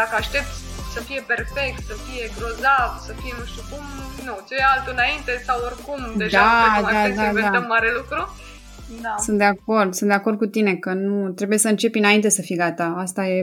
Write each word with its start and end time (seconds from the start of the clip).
dacă 0.00 0.14
aștepți 0.22 0.58
să 0.94 1.00
fie 1.08 1.22
perfect, 1.32 1.78
să 1.90 1.94
fie 2.06 2.24
grozav, 2.36 2.90
să 3.06 3.12
fie 3.20 3.32
nu 3.38 3.44
știu 3.50 3.64
cum, 3.70 3.84
nu, 4.26 4.34
ce 4.48 4.54
e 4.54 4.72
altul 4.74 4.92
înainte 4.98 5.32
sau 5.46 5.56
oricum 5.68 6.00
deja 6.22 6.38
da, 6.38 6.80
nu 6.80 6.86
da, 6.86 6.92
da, 6.92 7.02
să 7.14 7.20
da, 7.20 7.26
inventăm 7.26 7.66
da. 7.66 7.72
mare 7.74 7.90
lucru. 7.98 8.20
Da. 9.06 9.14
Sunt 9.26 9.38
de 9.38 9.48
acord, 9.54 9.90
sunt 9.98 10.08
de 10.12 10.18
acord 10.20 10.38
cu 10.38 10.46
tine 10.56 10.74
că 10.84 10.92
nu 10.92 11.16
trebuie 11.38 11.58
să 11.64 11.68
începi 11.68 11.98
înainte 11.98 12.28
să 12.28 12.42
fii 12.42 12.56
gata. 12.64 12.86
Asta 13.04 13.22
e... 13.34 13.38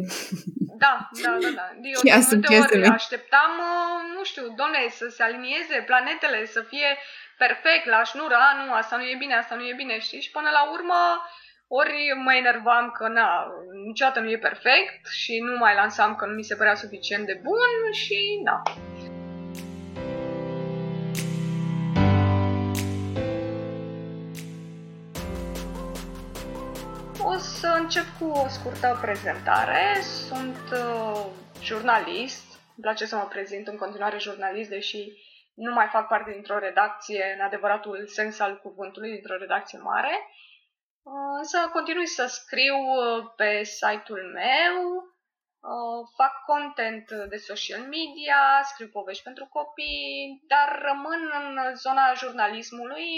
Da, 0.84 1.10
da, 1.24 1.32
da, 1.44 1.50
da. 1.60 1.66
Eu 1.94 2.00
Cheia 2.02 2.20
de 2.20 2.26
multe 2.30 2.34
succesului. 2.34 2.88
ori 2.88 3.00
așteptam, 3.02 3.52
uh, 3.72 4.00
nu 4.16 4.24
știu, 4.30 4.44
doamne, 4.60 4.80
să 5.00 5.06
se 5.16 5.22
alinieze 5.28 5.76
planetele, 5.90 6.40
să 6.56 6.62
fie 6.72 6.90
perfect 7.44 7.86
la 7.96 8.02
șnură, 8.10 8.38
a, 8.48 8.50
nu, 8.60 8.66
asta 8.82 8.96
nu 9.00 9.06
e 9.12 9.22
bine, 9.24 9.36
asta 9.36 9.56
nu 9.60 9.64
e 9.72 9.82
bine, 9.82 9.96
știi? 10.08 10.22
Și 10.26 10.32
până 10.38 10.50
la 10.58 10.64
urmă, 10.76 11.00
ori 11.80 11.96
mă 12.24 12.34
enervam 12.34 12.92
că, 12.98 13.08
na, 13.08 13.48
niciodată 13.86 14.20
nu 14.20 14.30
e 14.30 14.38
perfect 14.38 15.08
și 15.08 15.40
nu 15.40 15.58
mai 15.58 15.76
lansam 15.76 16.16
că 16.16 16.26
nu 16.26 16.34
mi 16.34 16.44
se 16.44 16.56
părea 16.56 16.76
suficient 16.76 17.26
de 17.26 17.40
bun 17.44 17.92
și, 17.92 18.42
da. 18.44 18.62
O 27.24 27.38
să 27.38 27.78
încep 27.80 28.06
cu 28.20 28.26
o 28.26 28.48
scurtă 28.48 29.00
prezentare. 29.02 30.02
Sunt 30.02 30.58
uh, 30.72 31.26
jurnalist. 31.62 32.46
Îmi 32.76 32.82
place 32.82 33.06
să 33.06 33.16
mă 33.16 33.28
prezint 33.30 33.68
în 33.68 33.78
continuare 33.78 34.18
jurnalist, 34.20 34.70
deși 34.70 35.12
nu 35.54 35.74
mai 35.74 35.88
fac 35.92 36.08
parte 36.08 36.32
dintr-o 36.32 36.60
redacție 36.60 37.36
în 37.38 37.46
adevăratul 37.46 38.08
sens 38.08 38.40
al 38.40 38.60
cuvântului, 38.64 39.12
dintr-o 39.12 39.38
redacție 39.38 39.80
mare. 39.80 40.12
Uh, 41.04 41.36
însă 41.38 41.58
continui 41.74 42.08
să 42.08 42.26
scriu 42.26 42.76
uh, 42.76 43.32
pe 43.36 43.64
site-ul 43.64 44.24
meu, 44.34 44.76
uh, 45.72 46.00
fac 46.16 46.34
content 46.46 47.08
de 47.30 47.38
social 47.38 47.82
media, 47.82 48.62
scriu 48.64 48.88
povești 48.88 49.24
pentru 49.24 49.46
copii, 49.46 50.44
dar 50.48 50.82
rămân 50.82 51.22
în 51.42 51.76
zona 51.76 52.14
jurnalismului 52.14 53.10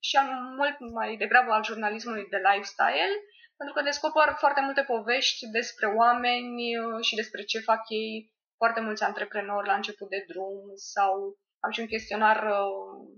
și 0.00 0.16
am 0.16 0.54
mult 0.56 0.76
mai 0.92 1.16
degrabă 1.16 1.52
al 1.52 1.64
jurnalismului 1.64 2.26
de 2.30 2.40
lifestyle, 2.48 3.14
pentru 3.56 3.74
că 3.76 3.82
descoper 3.82 4.34
foarte 4.38 4.60
multe 4.60 4.82
povești 4.82 5.46
despre 5.46 5.86
oameni 5.86 6.62
și 7.00 7.14
despre 7.14 7.42
ce 7.44 7.58
fac 7.58 7.82
ei, 7.88 8.32
foarte 8.56 8.80
mulți 8.80 9.02
antreprenori 9.02 9.66
la 9.66 9.74
început 9.74 10.08
de 10.08 10.24
drum 10.28 10.72
sau 10.74 11.38
am 11.60 11.70
și 11.70 11.80
un 11.80 11.86
chestionar, 11.86 12.38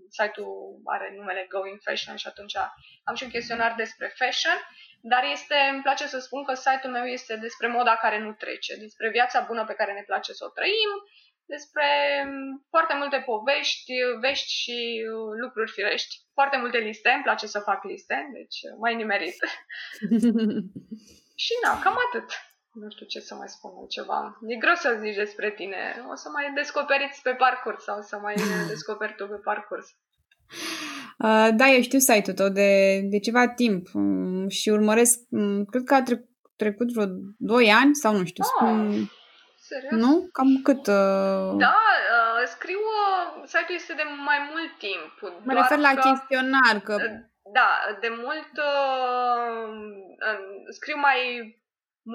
site-ul 0.08 0.80
are 0.84 1.14
numele 1.16 1.46
Going 1.48 1.78
Fashion 1.82 2.16
și 2.16 2.26
atunci 2.26 2.56
am 3.04 3.14
și 3.14 3.24
un 3.24 3.30
chestionar 3.30 3.74
despre 3.76 4.12
fashion, 4.18 4.58
dar 5.00 5.24
este, 5.32 5.54
îmi 5.72 5.82
place 5.82 6.06
să 6.06 6.18
spun 6.18 6.44
că 6.44 6.54
site-ul 6.54 6.92
meu 6.92 7.04
este 7.04 7.36
despre 7.36 7.66
moda 7.66 7.96
care 7.96 8.18
nu 8.18 8.32
trece, 8.32 8.76
despre 8.76 9.10
viața 9.10 9.40
bună 9.40 9.64
pe 9.64 9.74
care 9.74 9.92
ne 9.92 10.04
place 10.06 10.32
să 10.32 10.44
o 10.44 10.48
trăim, 10.48 10.90
despre 11.54 11.88
foarte 12.68 12.94
multe 12.94 13.22
povești, 13.26 13.92
vești 14.20 14.52
și 14.52 14.78
lucruri 15.42 15.70
firești. 15.70 16.14
Foarte 16.32 16.56
multe 16.56 16.78
liste, 16.78 17.10
îmi 17.10 17.22
place 17.22 17.46
să 17.46 17.58
fac 17.58 17.84
liste, 17.84 18.30
deci 18.32 18.58
mai 18.78 18.94
nimerit. 18.94 19.38
și 21.44 21.52
na, 21.64 21.80
cam 21.82 21.96
atât. 22.06 22.28
Nu 22.72 22.90
știu 22.90 23.06
ce 23.06 23.20
să 23.20 23.34
mai 23.34 23.48
spun 23.48 23.70
ceva. 23.88 24.38
E 24.48 24.56
greu 24.56 24.74
să 24.74 24.96
zici 25.00 25.16
despre 25.16 25.50
tine. 25.50 26.04
O 26.10 26.14
să 26.14 26.28
mai 26.32 26.52
descoperiți 26.54 27.22
pe 27.22 27.30
parcurs 27.30 27.82
sau 27.82 28.00
să 28.00 28.16
mai 28.22 28.34
descoperi 28.72 29.14
tu 29.14 29.26
pe 29.26 29.40
parcurs. 29.44 29.86
Uh, 31.18 31.48
da, 31.52 31.68
eu 31.68 31.80
știu 31.82 31.98
site-ul 31.98 32.36
tău 32.36 32.48
de, 32.48 33.00
de 33.02 33.18
ceva 33.18 33.48
timp 33.48 33.86
um, 33.94 34.48
și 34.48 34.68
urmăresc, 34.68 35.18
um, 35.30 35.64
cred 35.64 35.82
că 35.84 35.94
a 35.94 36.02
trec, 36.02 36.20
trecut 36.56 36.92
vreo 36.92 37.06
2 37.38 37.72
ani 37.72 37.94
sau 37.94 38.16
nu 38.16 38.24
știu. 38.24 38.44
Ah, 38.44 38.66
um, 38.66 39.10
serios? 39.56 40.00
Nu? 40.00 40.28
Cam 40.32 40.60
cât? 40.62 40.86
Uh... 40.86 41.56
Da, 41.66 41.76
uh, 42.16 42.46
scriu, 42.46 42.78
uh, 42.78 43.42
site-ul 43.44 43.76
este 43.76 43.92
de 43.92 44.02
mai 44.24 44.38
mult 44.50 44.78
timp. 44.78 45.34
Mă 45.44 45.52
refer 45.52 45.78
la 45.78 45.92
că, 45.94 46.00
chestionar, 46.08 46.80
că... 46.84 46.96
Da, 47.52 47.70
de 48.00 48.08
mult 48.24 48.52
uh, 48.56 49.68
scriu 50.70 50.96
mai 50.96 51.18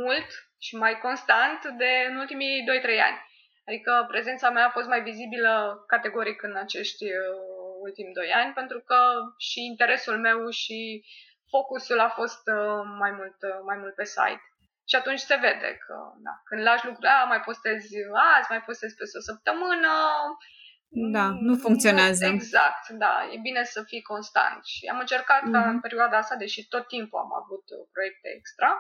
mult 0.02 0.30
și 0.66 0.76
mai 0.76 0.96
constant 1.06 1.60
de 1.82 1.92
în 2.10 2.16
ultimii 2.24 2.64
2-3 2.64 3.00
ani. 3.10 3.20
Adică 3.68 4.06
prezența 4.08 4.50
mea 4.50 4.66
a 4.66 4.76
fost 4.78 4.88
mai 4.88 5.02
vizibilă 5.02 5.84
categoric 5.88 6.44
în 6.44 6.56
acești 6.56 7.04
uh, 7.04 7.56
ultimi 7.82 8.14
2 8.14 8.32
ani, 8.42 8.54
pentru 8.54 8.80
că 8.80 9.00
și 9.38 9.60
interesul 9.72 10.18
meu 10.28 10.50
și 10.50 10.80
focusul 11.50 12.00
a 12.00 12.10
fost 12.20 12.44
uh, 12.58 12.82
mai, 13.02 13.12
mult, 13.20 13.38
uh, 13.52 13.60
mai 13.70 13.78
mult 13.82 13.96
pe 13.96 14.06
site. 14.16 14.46
Și 14.90 14.96
atunci 14.96 15.20
se 15.30 15.36
vede 15.46 15.72
că 15.86 15.96
da, 16.26 16.34
când 16.48 16.62
lași 16.68 16.86
lucruri, 16.86 17.08
a, 17.08 17.24
mai 17.24 17.42
postezi 17.48 17.96
azi, 18.38 18.50
mai 18.50 18.62
postezi 18.68 18.96
peste 18.96 19.18
o 19.18 19.28
săptămână. 19.30 19.94
Da, 21.16 21.26
nu 21.48 21.56
funcționează. 21.56 22.26
Nu, 22.26 22.34
exact, 22.34 22.84
da, 22.90 23.14
e 23.34 23.38
bine 23.48 23.64
să 23.64 23.84
fii 23.84 24.02
constant. 24.02 24.66
Și 24.66 24.86
am 24.94 25.00
încercat 25.00 25.42
mm-hmm. 25.44 25.70
în 25.72 25.80
perioada 25.80 26.18
asta, 26.18 26.36
deși 26.36 26.68
tot 26.68 26.88
timpul 26.88 27.20
am 27.20 27.34
avut 27.42 27.66
proiecte 27.94 28.28
extra, 28.38 28.72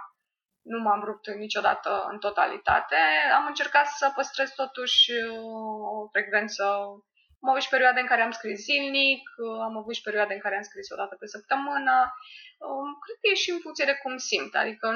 nu 0.71 0.79
m-am 0.79 1.01
rupt 1.03 1.25
niciodată 1.27 1.91
în 2.11 2.17
totalitate. 2.19 2.95
Am 3.37 3.45
încercat 3.45 3.87
să 3.87 4.11
păstrez 4.15 4.49
totuși 4.61 5.11
o 5.95 6.07
frecvență. 6.13 6.63
Am 7.41 7.49
avut 7.49 7.61
și 7.61 7.69
perioade 7.75 7.99
în 7.99 8.05
care 8.11 8.21
am 8.21 8.31
scris 8.31 8.59
zilnic, 8.59 9.21
am 9.67 9.77
avut 9.77 9.93
și 9.95 10.01
perioade 10.01 10.33
în 10.33 10.39
care 10.39 10.55
am 10.55 10.61
scris 10.69 10.89
o 10.89 10.95
dată 10.95 11.15
pe 11.19 11.27
săptămână. 11.27 11.95
Cred 13.03 13.17
că 13.21 13.27
e 13.31 13.43
și 13.43 13.51
în 13.51 13.59
funcție 13.59 13.85
de 13.85 13.99
cum 14.03 14.17
simt, 14.17 14.55
adică 14.55 14.87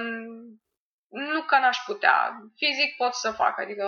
nu 1.33 1.41
că 1.49 1.55
n-aș 1.59 1.77
putea. 1.85 2.17
Fizic 2.55 2.95
pot 2.97 3.13
să 3.13 3.31
fac, 3.31 3.59
adică 3.59 3.85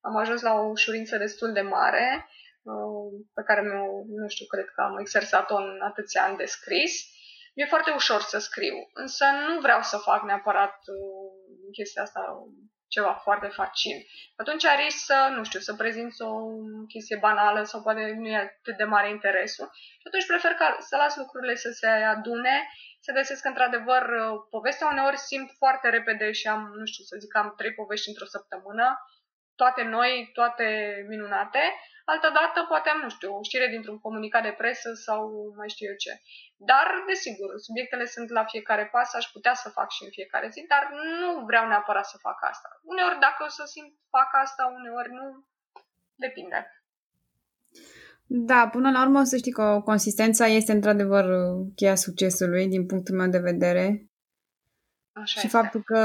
am 0.00 0.16
ajuns 0.16 0.40
la 0.42 0.52
o 0.54 0.68
ușurință 0.68 1.16
destul 1.16 1.52
de 1.52 1.60
mare 1.60 2.28
pe 3.34 3.42
care 3.46 3.60
mi-o, 3.62 3.86
nu 4.20 4.28
știu, 4.28 4.46
cred 4.46 4.68
că 4.74 4.80
am 4.80 4.98
exersat-o 4.98 5.56
în 5.56 5.80
atâția 5.82 6.22
ani 6.24 6.36
de 6.36 6.44
scris 6.44 6.92
mi-e 7.58 7.74
foarte 7.74 7.90
ușor 7.90 8.20
să 8.20 8.38
scriu, 8.38 8.76
însă 8.92 9.24
nu 9.46 9.60
vreau 9.60 9.82
să 9.82 9.96
fac 9.96 10.22
neapărat 10.24 10.76
uh, 10.96 11.70
chestia 11.72 12.02
asta 12.02 12.22
ceva 12.88 13.12
foarte 13.12 13.46
facil. 13.46 13.96
Atunci 14.36 14.64
risc 14.84 15.04
să, 15.04 15.18
nu 15.36 15.42
știu, 15.44 15.60
să 15.60 15.74
prezinți 15.74 16.22
o 16.22 16.34
chestie 16.88 17.18
banală 17.20 17.62
sau 17.62 17.82
poate 17.82 18.14
nu 18.18 18.28
e 18.28 18.36
atât 18.36 18.76
de 18.76 18.84
mare 18.84 19.08
interesul. 19.10 19.68
Și 20.00 20.06
atunci 20.08 20.26
prefer 20.26 20.52
ca 20.52 20.76
să 20.80 20.96
las 20.96 21.16
lucrurile 21.16 21.54
să 21.54 21.70
se 21.70 21.88
adune, 21.88 22.56
să 23.00 23.12
găsesc 23.12 23.44
într-adevăr 23.44 24.02
povestea. 24.50 24.88
Uneori 24.90 25.18
simt 25.18 25.50
foarte 25.56 25.88
repede 25.88 26.32
și 26.32 26.46
am, 26.48 26.62
nu 26.80 26.84
știu, 26.84 27.04
să 27.04 27.16
zic, 27.20 27.36
am 27.36 27.54
trei 27.56 27.74
povești 27.74 28.08
într-o 28.08 28.32
săptămână, 28.34 28.86
toate 29.60 29.82
noi, 29.96 30.12
toate 30.38 30.66
minunate. 31.12 31.62
Altădată 32.14 32.58
poate 32.68 32.88
am, 32.88 33.00
nu 33.06 33.10
știu, 33.16 33.30
o 33.38 33.46
știre 33.48 33.66
dintr-un 33.74 33.98
comunicat 34.06 34.42
de 34.48 34.58
presă 34.60 34.90
sau 35.06 35.20
mai 35.58 35.68
știu 35.74 35.86
eu 35.90 35.98
ce. 36.04 36.12
Dar, 36.70 36.86
desigur, 37.10 37.48
subiectele 37.66 38.06
sunt 38.14 38.28
la 38.38 38.44
fiecare 38.52 38.84
pas, 38.94 39.08
aș 39.14 39.26
putea 39.34 39.54
să 39.62 39.68
fac 39.78 39.88
și 39.96 40.04
în 40.04 40.12
fiecare 40.18 40.48
zi, 40.54 40.60
dar 40.72 40.82
nu 41.22 41.30
vreau 41.48 41.64
neapărat 41.66 42.06
să 42.12 42.16
fac 42.26 42.38
asta. 42.50 42.68
Uneori, 42.92 43.18
dacă 43.26 43.40
o 43.48 43.50
să 43.56 43.62
simt, 43.72 43.92
fac 44.16 44.30
asta, 44.44 44.62
uneori 44.78 45.10
nu. 45.18 45.26
Depinde. 46.24 46.60
Da, 48.50 48.68
până 48.74 48.90
la 48.90 49.02
urmă 49.02 49.22
să 49.24 49.36
știi 49.36 49.52
că 49.52 49.80
consistența 49.84 50.46
este 50.46 50.72
într-adevăr 50.72 51.26
cheia 51.76 51.94
succesului 51.94 52.66
din 52.74 52.86
punctul 52.86 53.14
meu 53.16 53.28
de 53.28 53.46
vedere. 53.50 53.84
Așa 55.12 55.40
și 55.40 55.46
este. 55.46 55.58
faptul 55.58 55.82
că 55.82 55.98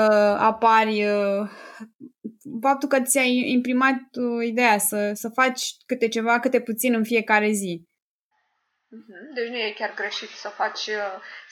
apari, 0.51 1.05
faptul 2.61 2.89
că 2.89 3.01
ți-ai 3.01 3.51
imprimat 3.51 3.99
ideea 4.45 4.77
să, 4.77 5.11
să 5.13 5.29
faci 5.29 5.61
câte 5.85 6.07
ceva, 6.07 6.39
câte 6.39 6.61
puțin 6.61 6.93
în 6.93 7.03
fiecare 7.03 7.51
zi. 7.51 7.87
Deci 9.35 9.49
nu 9.53 9.57
e 9.57 9.79
chiar 9.79 9.93
greșit 10.01 10.31
să 10.43 10.49
faci, 10.61 10.85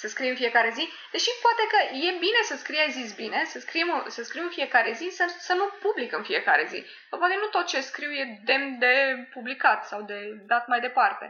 să 0.01 0.07
scrii 0.07 0.29
în 0.29 0.41
fiecare 0.41 0.71
zi, 0.77 0.83
deși 1.11 1.29
poate 1.45 1.63
că 1.71 1.79
e 2.07 2.21
bine 2.25 2.41
să 2.49 2.55
scrii, 2.57 2.83
ai 2.85 2.97
zis 2.99 3.09
bine, 3.23 3.39
să 3.53 3.59
scriu, 3.59 3.88
să 4.15 4.21
scriu 4.23 4.43
în 4.43 4.53
fiecare 4.57 4.91
zi, 4.99 5.07
să, 5.19 5.25
să 5.47 5.53
nu 5.59 5.65
public 5.85 6.11
în 6.17 6.23
fiecare 6.29 6.65
zi. 6.71 6.79
Că 7.09 7.15
poate 7.17 7.35
nu 7.41 7.47
tot 7.55 7.65
ce 7.71 7.79
scriu 7.89 8.11
e 8.21 8.23
demn 8.49 8.67
de 8.79 8.93
publicat 9.35 9.79
sau 9.91 9.99
de 10.11 10.17
dat 10.51 10.63
mai 10.67 10.79
departe. 10.88 11.23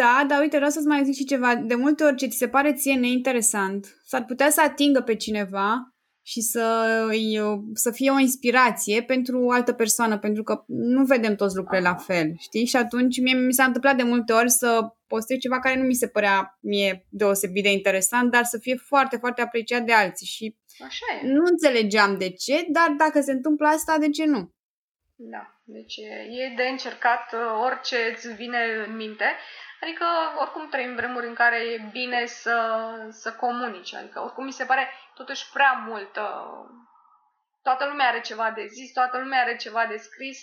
Da, 0.00 0.24
dar 0.28 0.40
uite, 0.40 0.56
vreau 0.56 0.74
să-ți 0.74 0.92
mai 0.92 1.04
zic 1.04 1.14
și 1.14 1.30
ceva. 1.32 1.54
De 1.54 1.74
multe 1.74 2.04
ori 2.04 2.20
ce 2.20 2.26
ți 2.26 2.42
se 2.42 2.48
pare 2.48 2.74
ție 2.74 2.96
neinteresant, 2.96 3.82
s-ar 4.10 4.24
putea 4.24 4.50
să 4.50 4.60
atingă 4.60 5.00
pe 5.00 5.16
cineva 5.16 5.93
și 6.26 6.40
să, 6.40 7.06
să 7.74 7.90
fie 7.90 8.10
o 8.10 8.18
inspirație 8.18 9.02
pentru 9.02 9.44
o 9.44 9.50
altă 9.50 9.72
persoană, 9.72 10.18
pentru 10.18 10.42
că 10.42 10.64
nu 10.66 11.04
vedem 11.04 11.34
toți 11.34 11.56
lucrurile 11.56 11.88
la 11.88 11.94
fel, 11.94 12.34
știi? 12.38 12.64
Și 12.64 12.76
atunci 12.76 13.20
mie 13.20 13.34
mi 13.34 13.52
s-a 13.52 13.64
întâmplat 13.64 13.96
de 13.96 14.02
multe 14.02 14.32
ori 14.32 14.50
să 14.50 14.94
postez 15.06 15.38
ceva 15.38 15.60
care 15.60 15.76
nu 15.76 15.84
mi 15.84 15.94
se 15.94 16.08
părea 16.08 16.58
mie 16.60 17.06
deosebit 17.08 17.62
de 17.62 17.72
interesant, 17.72 18.30
dar 18.30 18.44
să 18.44 18.58
fie 18.58 18.76
foarte, 18.76 19.16
foarte 19.16 19.40
apreciat 19.40 19.82
de 19.82 19.92
alții 19.92 20.26
și 20.26 20.56
Așa 20.84 21.04
e. 21.22 21.26
nu 21.26 21.42
înțelegeam 21.44 22.18
de 22.18 22.30
ce, 22.30 22.66
dar 22.68 22.94
dacă 22.98 23.20
se 23.20 23.32
întâmplă 23.32 23.66
asta, 23.66 23.98
de 23.98 24.10
ce 24.10 24.24
nu? 24.24 24.52
Da, 25.16 25.60
deci 25.64 25.96
e 26.40 26.54
de 26.56 26.62
încercat 26.70 27.34
orice 27.64 27.96
îți 28.14 28.32
vine 28.32 28.58
în 28.86 28.96
minte, 28.96 29.24
Adică, 29.84 30.06
oricum 30.38 30.68
trăim 30.68 30.94
vremuri 30.94 31.26
în 31.26 31.34
care 31.34 31.56
e 31.56 31.88
bine 31.92 32.26
să, 32.26 32.56
să 33.10 33.32
comunici. 33.32 33.94
Adică, 33.94 34.20
oricum, 34.20 34.44
mi 34.44 34.52
se 34.52 34.64
pare 34.64 34.88
totuși 35.14 35.50
prea 35.52 35.72
mult, 35.72 36.12
toată 37.62 37.86
lumea 37.86 38.08
are 38.08 38.20
ceva 38.20 38.50
de 38.50 38.66
zis, 38.66 38.92
toată 38.92 39.18
lumea 39.18 39.40
are 39.40 39.56
ceva 39.56 39.86
de 39.86 39.96
scris. 39.96 40.38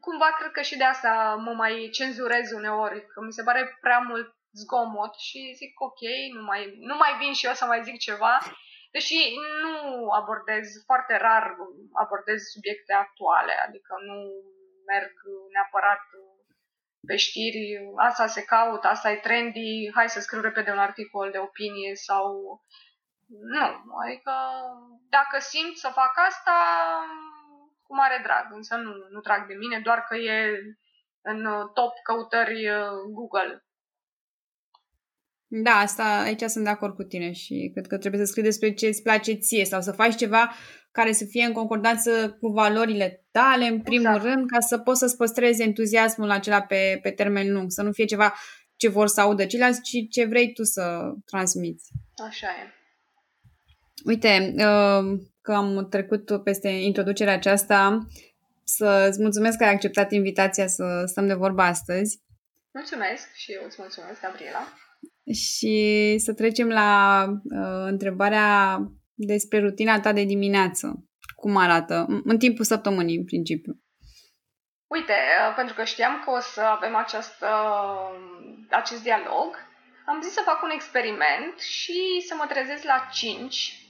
Cumva 0.00 0.30
cred 0.38 0.50
că 0.50 0.62
și 0.62 0.76
de 0.76 0.84
asta 0.84 1.34
mă 1.46 1.52
mai 1.52 1.88
cenzurez 1.92 2.52
uneori, 2.52 3.06
că 3.06 3.20
mi 3.20 3.32
se 3.32 3.42
pare 3.42 3.78
prea 3.80 3.98
mult 3.98 4.28
zgomot 4.52 5.14
și 5.14 5.54
zic 5.56 5.80
ok, 5.80 6.02
nu 6.34 6.42
mai, 6.42 6.62
nu 6.78 6.96
mai 6.96 7.12
vin 7.20 7.32
și 7.32 7.46
eu 7.46 7.52
să 7.52 7.64
mai 7.64 7.82
zic 7.82 7.98
ceva, 7.98 8.38
deși 8.90 9.18
nu 9.62 9.74
abordez, 10.18 10.66
foarte 10.84 11.16
rar 11.16 11.56
abordez 12.02 12.40
subiecte 12.54 12.92
actuale, 12.92 13.54
adică 13.66 13.92
nu 14.08 14.16
merg 14.86 15.12
neapărat 15.52 16.04
pe 17.06 17.16
știri, 17.16 17.78
asta 17.96 18.26
se 18.26 18.42
caută, 18.42 18.86
asta 18.86 19.10
e 19.10 19.16
trendy, 19.16 19.90
hai 19.94 20.08
să 20.08 20.20
scriu 20.20 20.40
repede 20.40 20.70
un 20.70 20.78
articol 20.78 21.30
de 21.30 21.38
opinie 21.38 21.94
sau... 21.94 22.24
Nu, 23.54 23.66
adică 24.04 24.32
dacă 25.08 25.38
simt 25.38 25.76
să 25.76 25.88
fac 25.88 26.12
asta, 26.28 26.56
cu 27.82 27.94
mare 27.94 28.20
drag, 28.22 28.46
însă 28.50 28.76
nu, 28.76 28.90
nu 29.10 29.20
trag 29.20 29.46
de 29.46 29.54
mine, 29.54 29.80
doar 29.80 30.00
că 30.08 30.16
e 30.16 30.58
în 31.20 31.44
top 31.74 31.92
căutări 32.02 32.70
uh, 32.70 32.88
Google. 33.12 33.62
Da, 35.50 35.70
asta 35.70 36.20
aici 36.20 36.42
sunt 36.42 36.64
de 36.64 36.70
acord 36.70 36.94
cu 36.94 37.02
tine 37.02 37.32
și 37.32 37.70
cred 37.72 37.86
că 37.86 37.98
trebuie 37.98 38.20
să 38.20 38.26
scrii 38.26 38.44
despre 38.44 38.74
ce 38.74 38.86
îți 38.86 39.02
place 39.02 39.32
ție 39.32 39.64
sau 39.64 39.80
să 39.80 39.92
faci 39.92 40.16
ceva 40.16 40.52
care 40.90 41.12
să 41.12 41.24
fie 41.24 41.44
în 41.44 41.52
concordanță 41.52 42.36
cu 42.40 42.48
valorile 42.48 43.26
tale, 43.30 43.66
în 43.66 43.80
primul 43.80 44.14
exact. 44.14 44.24
rând, 44.24 44.50
ca 44.50 44.60
să 44.60 44.78
poți 44.78 44.98
să-ți 44.98 45.16
păstrezi 45.16 45.62
entuziasmul 45.62 46.30
acela 46.30 46.62
pe, 46.62 46.98
pe 47.02 47.10
termen 47.10 47.52
lung, 47.52 47.70
să 47.70 47.82
nu 47.82 47.92
fie 47.92 48.04
ceva 48.04 48.34
ce 48.76 48.88
vor 48.88 49.06
să 49.06 49.20
audă 49.20 49.46
ceilalți, 49.46 49.80
ci 49.80 50.10
ce 50.10 50.24
vrei 50.24 50.52
tu 50.52 50.62
să 50.62 51.12
transmiți. 51.24 51.90
Așa 52.28 52.46
e. 52.46 52.72
Uite, 54.04 54.54
uh, 54.56 55.20
că 55.40 55.52
am 55.52 55.86
trecut 55.90 56.42
peste 56.42 56.68
introducerea 56.68 57.32
aceasta, 57.32 58.06
să-ți 58.64 59.20
mulțumesc 59.20 59.58
că 59.58 59.64
ai 59.64 59.72
acceptat 59.72 60.12
invitația 60.12 60.66
să 60.66 61.02
stăm 61.06 61.26
de 61.26 61.34
vorba 61.34 61.66
astăzi. 61.66 62.20
Mulțumesc 62.72 63.34
și 63.34 63.52
eu 63.52 63.62
îți 63.66 63.76
mulțumesc, 63.78 64.20
Gabriela. 64.20 64.72
Și 65.32 66.16
să 66.18 66.32
trecem 66.32 66.68
la 66.68 67.22
uh, 67.28 67.84
întrebarea 67.86 68.78
despre 69.18 69.60
rutina 69.60 70.00
ta 70.00 70.12
de 70.12 70.24
dimineață. 70.24 71.04
Cum 71.36 71.56
arată? 71.56 72.06
În 72.24 72.38
timpul 72.38 72.64
săptămânii, 72.64 73.16
în 73.16 73.24
principiu. 73.24 73.72
Uite, 74.86 75.12
uh, 75.12 75.54
pentru 75.56 75.74
că 75.74 75.84
știam 75.84 76.22
că 76.24 76.30
o 76.30 76.40
să 76.40 76.60
avem 76.60 76.94
această, 76.94 77.46
acest 78.70 79.02
dialog, 79.02 79.50
am 80.06 80.20
zis 80.22 80.32
să 80.32 80.42
fac 80.44 80.62
un 80.62 80.70
experiment 80.70 81.58
și 81.58 82.24
să 82.28 82.34
mă 82.34 82.46
trezesc 82.48 82.84
la 82.84 83.08
5, 83.12 83.86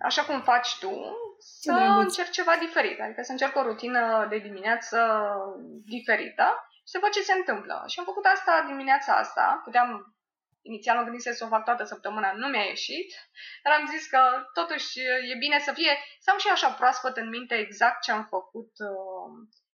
așa 0.00 0.22
cum 0.22 0.40
faci 0.40 0.78
tu, 0.80 0.94
să 1.38 1.72
drăguț. 1.72 2.02
încerc 2.02 2.30
ceva 2.30 2.54
diferit. 2.60 3.00
Adică 3.00 3.22
să 3.22 3.32
încerc 3.32 3.56
o 3.56 3.62
rutină 3.62 4.26
de 4.30 4.38
dimineață 4.38 4.98
diferită 5.84 6.46
și 6.72 6.92
să 6.92 6.98
văd 7.02 7.10
ce 7.10 7.28
se 7.28 7.32
întâmplă. 7.32 7.84
Și 7.86 7.98
am 7.98 8.04
făcut 8.04 8.24
asta 8.24 8.64
dimineața 8.66 9.12
asta. 9.12 9.60
Puteam 9.64 9.88
inițial 10.62 10.96
mă 10.96 11.02
gândise 11.02 11.32
să 11.32 11.44
o 11.44 11.48
fac 11.48 11.64
toată 11.64 11.84
săptămâna, 11.84 12.32
nu 12.32 12.46
mi-a 12.46 12.62
ieșit, 12.62 13.14
dar 13.62 13.72
am 13.72 13.86
zis 13.86 14.06
că 14.06 14.20
totuși 14.52 15.00
e 15.32 15.34
bine 15.38 15.58
să 15.58 15.72
fie, 15.72 15.92
să 16.20 16.30
am 16.30 16.38
și 16.38 16.48
așa 16.48 16.70
proaspăt 16.70 17.16
în 17.16 17.28
minte 17.28 17.54
exact 17.54 18.02
ce 18.02 18.12
am 18.12 18.24
făcut, 18.24 18.72
uh, 18.90 19.28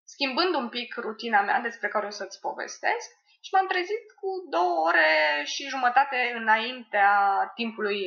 schimbând 0.04 0.54
un 0.54 0.68
pic 0.68 0.94
rutina 0.96 1.40
mea 1.42 1.60
despre 1.60 1.88
care 1.88 2.06
o 2.06 2.10
să-ți 2.10 2.40
povestesc 2.40 3.08
și 3.44 3.50
m-am 3.52 3.66
trezit 3.66 4.04
cu 4.20 4.28
două 4.50 4.74
ore 4.88 5.42
și 5.44 5.68
jumătate 5.68 6.32
înaintea 6.36 7.10
timpului 7.54 8.00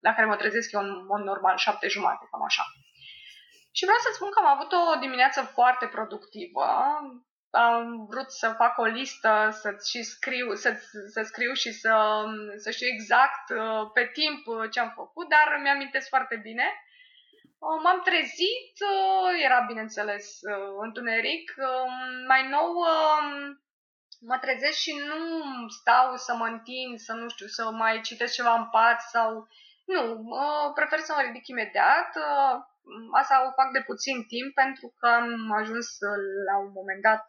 la 0.00 0.14
care 0.14 0.26
mă 0.26 0.36
trezesc 0.36 0.72
eu 0.72 0.80
în 0.80 1.04
mod 1.06 1.20
normal, 1.20 1.56
șapte 1.56 1.88
jumate, 1.88 2.28
cam 2.30 2.42
așa. 2.44 2.64
Și 3.76 3.84
vreau 3.84 4.00
să 4.02 4.10
spun 4.12 4.30
că 4.30 4.38
am 4.40 4.50
avut 4.54 4.72
o 4.72 4.98
dimineață 5.04 5.40
foarte 5.42 5.86
productivă 5.86 6.66
am 7.50 8.06
vrut 8.10 8.30
să 8.32 8.54
fac 8.56 8.78
o 8.78 8.84
listă, 8.84 9.48
să 9.52 9.76
și 9.88 10.02
scriu, 10.02 10.54
să, 10.54 10.74
să 11.12 11.22
scriu 11.22 11.52
și 11.52 11.72
să, 11.72 12.24
să 12.56 12.70
știu 12.70 12.86
exact 12.86 13.50
uh, 13.50 13.90
pe 13.94 14.10
timp 14.12 14.46
uh, 14.46 14.70
ce 14.70 14.80
am 14.80 14.92
făcut, 14.94 15.28
dar 15.28 15.58
mi-amintesc 15.62 16.08
foarte 16.08 16.36
bine. 16.36 16.64
Uh, 17.58 17.80
m-am 17.82 18.00
trezit, 18.04 18.74
era 19.44 19.60
bineînțeles 19.60 20.38
întuneric. 20.80 21.54
Mai 22.26 22.48
nou 22.48 22.72
mă 24.20 24.38
trezesc 24.40 24.78
și 24.78 25.02
nu 25.06 25.68
stau 25.68 26.16
să 26.16 26.34
mă 26.34 26.46
întind, 26.46 26.98
să 26.98 27.12
nu 27.12 27.28
știu, 27.28 27.46
să 27.46 27.70
mai 27.70 28.00
citesc 28.00 28.34
ceva 28.34 28.54
în 28.54 28.68
pat 28.68 29.00
sau... 29.00 29.48
Nu, 29.84 30.24
prefer 30.74 30.98
să 30.98 31.12
mă 31.16 31.22
ridic 31.22 31.46
imediat 31.46 32.16
Asta 33.20 33.34
o 33.46 33.50
fac 33.60 33.68
de 33.72 33.82
puțin 33.90 34.16
timp 34.32 34.54
pentru 34.54 34.86
că 34.98 35.06
am 35.08 35.52
ajuns 35.60 35.86
la 36.48 36.56
un 36.64 36.70
moment 36.78 37.02
dat 37.02 37.24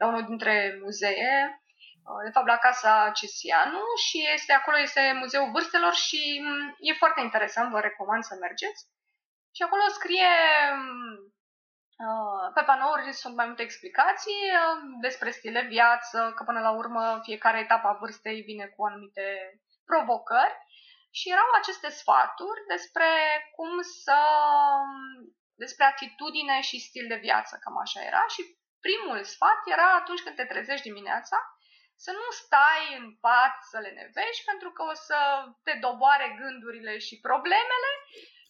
la 0.00 0.06
unul 0.06 0.24
dintre 0.30 0.78
muzee, 0.82 1.34
de 2.24 2.30
fapt 2.30 2.46
la 2.46 2.56
Casa 2.66 3.10
Cesianu 3.18 3.82
și 4.06 4.18
este 4.34 4.52
acolo 4.52 4.78
este 4.78 5.12
Muzeul 5.20 5.50
Vârstelor 5.50 5.94
și 5.94 6.20
e 6.78 6.92
foarte 7.02 7.20
interesant, 7.20 7.70
vă 7.70 7.80
recomand 7.80 8.22
să 8.22 8.34
mergeți. 8.40 8.82
Și 9.56 9.62
acolo 9.62 9.82
scrie 9.88 10.32
pe 12.54 12.62
panouri 12.66 13.12
sunt 13.12 13.34
mai 13.36 13.46
multe 13.46 13.62
explicații 13.62 14.42
despre 15.00 15.30
stil 15.30 15.52
de 15.52 15.66
viață, 15.68 16.32
că 16.36 16.42
până 16.44 16.60
la 16.60 16.70
urmă 16.70 17.20
fiecare 17.22 17.58
etapă 17.58 17.86
a 17.88 17.98
vârstei 18.00 18.40
vine 18.40 18.66
cu 18.66 18.84
anumite 18.84 19.26
provocări 19.84 20.56
și 21.18 21.30
erau 21.34 21.50
aceste 21.60 21.88
sfaturi 22.00 22.60
despre 22.74 23.10
cum 23.56 23.72
să 24.04 24.18
despre 25.64 25.84
atitudine 25.84 26.60
și 26.60 26.86
stil 26.88 27.06
de 27.08 27.22
viață, 27.26 27.52
cam 27.62 27.78
așa 27.78 28.00
era. 28.10 28.22
Și 28.34 28.42
primul 28.86 29.18
sfat 29.24 29.60
era 29.74 29.88
atunci 30.00 30.22
când 30.22 30.36
te 30.36 30.50
trezești 30.52 30.88
dimineața, 30.90 31.38
să 32.04 32.10
nu 32.20 32.28
stai 32.42 32.84
în 32.98 33.06
pat 33.24 33.54
să 33.70 33.78
le 33.84 33.90
nevești, 34.00 34.48
pentru 34.50 34.70
că 34.76 34.82
o 34.92 34.94
să 35.08 35.18
te 35.66 35.74
doboare 35.86 36.28
gândurile 36.40 36.98
și 37.06 37.20
problemele 37.28 37.90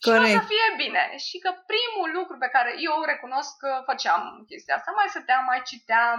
și 0.03 0.11
Corect. 0.11 0.37
o 0.37 0.39
să 0.39 0.49
fie 0.53 0.69
bine. 0.85 1.05
Și 1.27 1.37
că 1.45 1.51
primul 1.73 2.09
lucru 2.19 2.37
pe 2.45 2.53
care 2.55 2.71
eu 2.89 2.97
recunosc 3.13 3.53
că 3.63 3.71
făceam 3.91 4.23
chestia 4.51 4.75
asta, 4.77 4.91
mai 4.99 5.13
stăteam, 5.13 5.43
mai 5.51 5.61
citeam, 5.71 6.19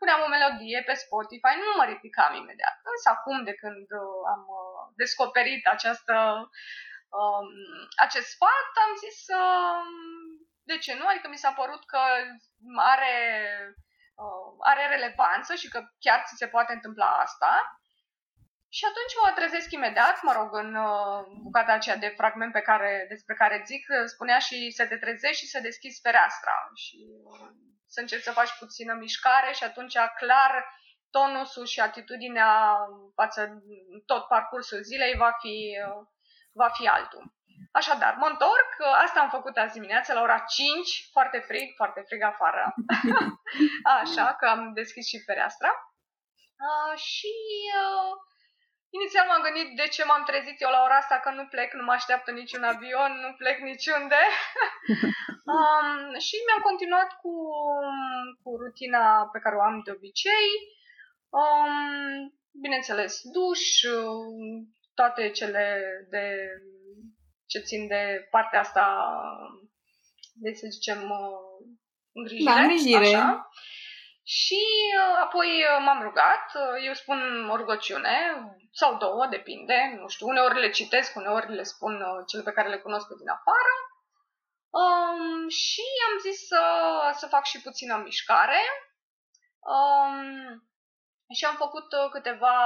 puneam 0.00 0.20
o 0.26 0.28
melodie 0.34 0.80
pe 0.88 0.94
Spotify, 1.04 1.54
nu 1.66 1.72
mă 1.78 1.84
ridicam 1.92 2.32
imediat. 2.42 2.76
Însă 2.92 3.06
acum, 3.10 3.36
de 3.48 3.54
când 3.62 3.86
uh, 4.02 4.22
am 4.34 4.42
uh, 4.60 4.75
descoperit 4.96 5.66
această, 5.66 6.14
um, 7.20 7.48
acest 7.96 8.26
sfat, 8.26 8.70
am 8.84 8.92
zis 9.04 9.18
uh, 9.42 9.82
de 10.62 10.78
ce 10.78 10.94
nu? 10.94 11.06
Adică 11.06 11.28
mi 11.28 11.42
s-a 11.42 11.52
părut 11.52 11.86
că 11.86 12.00
are, 12.76 13.16
uh, 14.22 14.50
are 14.60 14.88
relevanță 14.88 15.54
și 15.54 15.68
că 15.68 15.80
chiar 15.98 16.22
ți 16.26 16.36
se 16.36 16.46
poate 16.46 16.72
întâmpla 16.72 17.10
asta. 17.26 17.80
Și 18.68 18.84
atunci 18.84 19.14
mă 19.22 19.32
trezesc 19.34 19.70
imediat, 19.72 20.22
mă 20.22 20.32
rog, 20.32 20.54
în 20.54 20.74
uh, 20.74 21.20
bucata 21.42 21.72
aceea 21.72 21.96
de 21.96 22.14
fragment 22.16 22.52
pe 22.52 22.60
care, 22.60 23.06
despre 23.08 23.34
care 23.34 23.62
zic, 23.66 23.86
spunea 24.06 24.38
și 24.38 24.70
să 24.70 24.86
te 24.86 24.96
trezești 24.96 25.42
și 25.42 25.50
să 25.50 25.60
deschizi 25.60 26.00
fereastra. 26.00 26.56
Și 26.74 26.98
uh, 27.24 27.48
să 27.86 28.00
încerci 28.00 28.22
să 28.22 28.38
faci 28.40 28.58
puțină 28.58 28.94
mișcare 28.94 29.52
și 29.52 29.64
atunci 29.64 29.96
clar 30.16 30.52
tonusul 31.16 31.66
și 31.66 31.80
atitudinea 31.80 32.50
față 33.14 33.62
tot 34.06 34.22
parcursul 34.26 34.80
zilei 34.82 35.14
va 35.16 35.30
fi, 35.40 35.56
va 36.52 36.68
fi 36.68 36.88
altul. 36.88 37.24
Așadar, 37.72 38.14
mă 38.18 38.26
întorc, 38.30 38.70
asta 39.04 39.20
am 39.20 39.28
făcut 39.28 39.56
azi 39.56 39.72
dimineață 39.72 40.12
la 40.12 40.20
ora 40.20 40.38
5, 40.38 41.08
foarte 41.12 41.38
frig, 41.38 41.74
foarte 41.76 42.00
frig 42.06 42.22
afară, 42.22 42.74
așa 44.00 44.36
că 44.38 44.46
am 44.46 44.72
deschis 44.72 45.06
și 45.06 45.24
fereastra. 45.26 45.70
Uh, 46.66 46.98
și 46.98 47.34
uh, 47.82 48.12
inițial 48.90 49.26
m-am 49.26 49.42
gândit 49.42 49.76
de 49.76 49.86
ce 49.94 50.04
m-am 50.04 50.24
trezit 50.24 50.60
eu 50.60 50.70
la 50.70 50.82
ora 50.82 50.96
asta, 50.96 51.16
că 51.24 51.30
nu 51.30 51.44
plec, 51.46 51.72
nu 51.72 51.84
mă 51.84 51.92
așteaptă 51.92 52.30
niciun 52.30 52.64
avion, 52.64 53.12
nu 53.24 53.30
plec 53.32 53.58
niciunde. 53.58 54.22
Um, 55.54 56.18
și 56.26 56.36
mi-am 56.46 56.62
continuat 56.68 57.10
cu, 57.22 57.32
cu 58.42 58.50
rutina 58.62 59.28
pe 59.32 59.38
care 59.38 59.54
o 59.56 59.60
am 59.60 59.80
de 59.84 59.90
obicei. 59.90 60.48
Um, 61.28 62.34
bineînțeles, 62.60 63.20
duș, 63.22 63.60
toate 64.94 65.30
cele 65.30 65.82
de 66.10 66.48
ce 67.46 67.58
țin 67.58 67.86
de 67.86 68.26
partea 68.30 68.60
asta, 68.60 69.06
de 70.34 70.52
să 70.52 70.66
zicem, 70.70 71.12
îngrijire. 72.12 72.52
Da, 72.52 72.60
îngrijire. 72.60 73.06
Așa. 73.06 73.48
Și 74.22 74.62
uh, 74.98 75.16
apoi 75.24 75.46
uh, 75.46 75.82
m-am 75.84 76.02
rugat, 76.02 76.44
uh, 76.54 76.84
eu 76.86 76.92
spun 76.92 77.48
o 77.50 77.56
rugăciune 77.56 78.16
sau 78.72 78.96
două, 78.96 79.26
depinde, 79.30 79.96
nu 80.00 80.08
știu, 80.08 80.26
uneori 80.26 80.60
le 80.60 80.70
citesc, 80.70 81.16
uneori 81.16 81.54
le 81.54 81.62
spun 81.62 82.04
cele 82.26 82.42
pe 82.42 82.52
care 82.52 82.68
le 82.68 82.78
cunosc 82.78 83.06
din 83.06 83.28
afară 83.28 83.74
Um, 84.80 85.48
și 85.48 85.82
am 86.08 86.18
zis 86.26 86.46
să, 86.46 86.62
să 87.16 87.26
fac 87.26 87.44
și 87.44 87.60
puțină 87.60 87.96
mișcare. 87.96 88.62
Um, 89.74 90.20
și 91.34 91.44
am 91.44 91.56
făcut 91.64 91.88
uh, 91.92 92.08
câteva, 92.16 92.56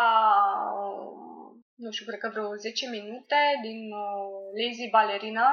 uh, 0.85 1.51
nu 1.85 1.91
știu, 1.91 2.07
cred 2.07 2.21
că 2.21 2.29
vreo 2.29 2.55
10 2.55 2.89
minute 2.97 3.41
din 3.67 3.81
uh, 4.05 4.33
Lazy 4.59 4.87
Ballerina. 4.95 5.51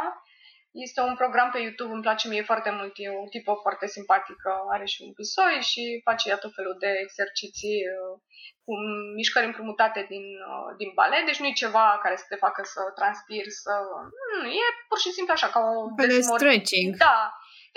Este 0.86 1.02
un 1.02 1.16
program 1.22 1.50
pe 1.52 1.60
YouTube, 1.66 1.94
îmi 1.94 2.06
place 2.08 2.28
mie 2.28 2.50
foarte 2.52 2.72
mult, 2.78 2.94
e 2.96 3.10
o 3.10 3.28
tipă 3.36 3.54
foarte 3.66 3.88
simpatică, 3.96 4.50
are 4.74 4.86
și 4.86 5.00
un 5.08 5.14
pisoi 5.14 5.58
și 5.70 6.02
face 6.08 6.30
ea 6.30 6.38
tot 6.38 6.54
felul 6.58 6.76
de 6.84 6.92
exerciții 7.06 7.80
uh, 7.96 8.14
cu 8.66 8.74
mișcări 9.20 9.50
împrumutate 9.50 10.02
din, 10.14 10.26
uh, 10.52 10.70
din 10.80 10.90
balet, 11.00 11.26
deci 11.26 11.42
nu 11.42 11.48
e 11.50 11.64
ceva 11.64 11.88
care 12.04 12.16
să 12.22 12.26
te 12.30 12.44
facă 12.46 12.62
să 12.74 12.82
transpiri, 13.00 13.52
să... 13.64 13.74
Nu, 14.42 14.48
e 14.62 14.66
pur 14.90 15.00
și 15.04 15.16
simplu 15.18 15.34
așa, 15.34 15.48
ca 15.56 15.60
o... 15.70 15.74
De 15.96 16.22
stretching. 16.30 16.90
Da, 17.08 17.20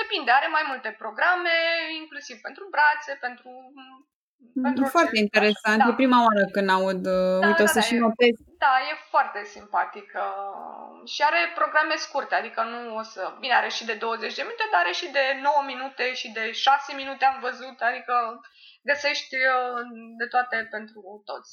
depinde, 0.01 0.31
are 0.31 0.49
mai 0.57 0.65
multe 0.71 0.91
programe, 1.03 1.57
inclusiv 2.01 2.37
pentru 2.47 2.65
brațe, 2.75 3.13
pentru 3.27 3.51
pentru 4.67 4.85
foarte 4.95 5.17
ce, 5.17 5.23
interesant. 5.27 5.79
Da. 5.83 5.89
E 5.91 6.01
prima 6.03 6.21
oară 6.27 6.45
când 6.55 6.69
aud. 6.77 7.03
Uh, 7.07 7.41
da, 7.41 7.47
uite, 7.51 7.63
da, 7.63 7.69
o 7.69 7.73
să 7.77 7.81
da, 7.83 7.87
și 7.89 7.95
notez. 8.07 8.35
Da, 8.65 8.73
e 8.89 8.93
foarte 9.15 9.41
simpatică. 9.55 10.23
Și 11.13 11.21
are 11.29 11.41
programe 11.61 11.97
scurte, 12.05 12.35
adică 12.35 12.61
nu 12.73 12.81
o 13.01 13.03
să... 13.13 13.21
Bine, 13.43 13.55
are 13.55 13.71
și 13.77 13.85
de 13.91 13.95
20 13.95 14.35
de 14.35 14.43
minute, 14.43 14.65
dar 14.73 14.81
are 14.81 14.93
și 15.01 15.09
de 15.17 15.25
9 15.43 15.63
minute 15.73 16.05
și 16.21 16.29
de 16.39 16.45
6 16.53 16.95
minute 17.01 17.25
am 17.25 17.39
văzut, 17.47 17.77
adică 17.89 18.15
găsești 18.91 19.35
uh, 19.55 19.81
de 20.21 20.27
toate 20.35 20.57
pentru 20.75 21.01
toți. 21.31 21.51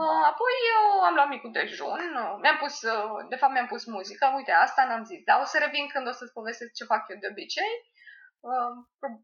Uh, 0.00 0.22
apoi 0.32 0.54
eu 0.74 0.82
am 1.08 1.14
luat 1.14 1.28
micul 1.28 1.52
dejun, 1.58 2.02
mi-am 2.42 2.58
pus, 2.62 2.74
de 3.32 3.36
fapt 3.40 3.52
mi-am 3.52 3.70
pus 3.72 3.82
muzică, 3.96 4.24
uite, 4.38 4.52
asta 4.52 4.82
n-am 4.88 5.04
zis, 5.10 5.20
dar 5.28 5.36
o 5.42 5.46
să 5.52 5.56
revin 5.64 5.86
când 5.92 6.06
o 6.08 6.14
să-ți 6.18 6.36
povestesc 6.38 6.72
ce 6.74 6.90
fac 6.92 7.02
eu 7.08 7.18
de 7.20 7.30
obicei. 7.30 7.72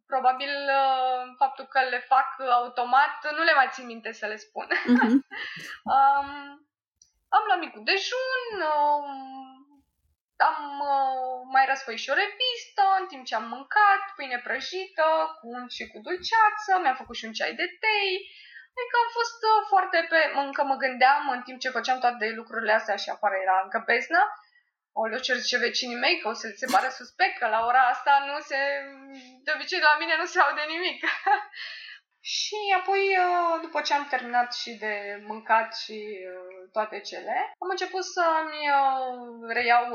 Probabil 0.07 0.53
faptul 1.39 1.65
că 1.65 1.81
le 1.81 1.99
fac 1.99 2.29
automat, 2.51 3.33
nu 3.37 3.43
le 3.43 3.55
mai 3.55 3.69
țin 3.73 3.87
minte 3.87 4.13
să 4.13 4.27
le 4.27 4.37
spun. 4.37 4.67
Uh-huh. 4.71 5.13
um, 5.95 6.31
am 7.37 7.43
luat 7.47 7.61
micul 7.61 7.83
dejun, 7.85 8.45
um, 8.77 9.09
am 10.51 10.61
uh, 10.95 11.37
mai 11.55 11.65
răsfăit 11.71 12.03
și 12.03 12.13
o 12.13 12.21
revistă 12.23 12.85
în 13.01 13.07
timp 13.11 13.25
ce 13.27 13.35
am 13.35 13.47
mâncat, 13.55 14.03
pâine 14.17 14.39
prăjită, 14.47 15.09
cu 15.39 15.47
un 15.57 15.65
și 15.77 15.85
cu 15.91 15.99
dulceață, 16.07 16.71
mi-am 16.81 17.01
făcut 17.03 17.17
și 17.17 17.27
un 17.29 17.37
ceai 17.39 17.55
de 17.61 17.69
tei. 17.85 18.13
Adică 18.75 18.97
am 19.03 19.11
fost 19.19 19.39
uh, 19.51 19.59
foarte 19.73 19.99
pe... 20.11 20.21
Încă 20.45 20.63
mă 20.71 20.77
gândeam 20.85 21.23
în 21.37 21.43
timp 21.47 21.59
ce 21.61 21.77
făceam 21.77 21.99
toate 22.05 22.27
lucrurile 22.41 22.73
astea 22.73 22.97
și 23.03 23.11
afară 23.11 23.37
era 23.45 23.57
încă 23.65 23.81
beznă, 23.89 24.23
o 24.93 25.19
ce 25.19 25.35
zice 25.35 25.59
vecinii 25.59 26.03
mei 26.05 26.19
că 26.19 26.29
o 26.29 26.33
să 26.33 26.47
se 26.57 26.67
pare 26.73 26.89
suspect 26.89 27.39
că 27.39 27.47
la 27.49 27.65
ora 27.67 27.83
asta 27.89 28.13
nu 28.27 28.41
se... 28.41 28.57
De 29.45 29.53
obicei 29.55 29.81
la 29.81 29.97
mine 29.99 30.15
nu 30.19 30.25
se 30.25 30.39
aude 30.41 30.65
nimic. 30.69 31.05
și 32.37 32.59
apoi, 32.81 33.03
uh, 33.27 33.61
după 33.63 33.81
ce 33.81 33.95
am 33.95 34.07
terminat 34.11 34.55
și 34.55 34.71
de 34.85 34.95
mâncat 35.27 35.77
și 35.77 35.99
uh, 36.33 36.69
toate 36.73 37.01
cele, 37.01 37.37
am 37.63 37.69
început 37.71 38.05
să-mi 38.05 38.63
uh, 38.81 39.53
reiau 39.57 39.87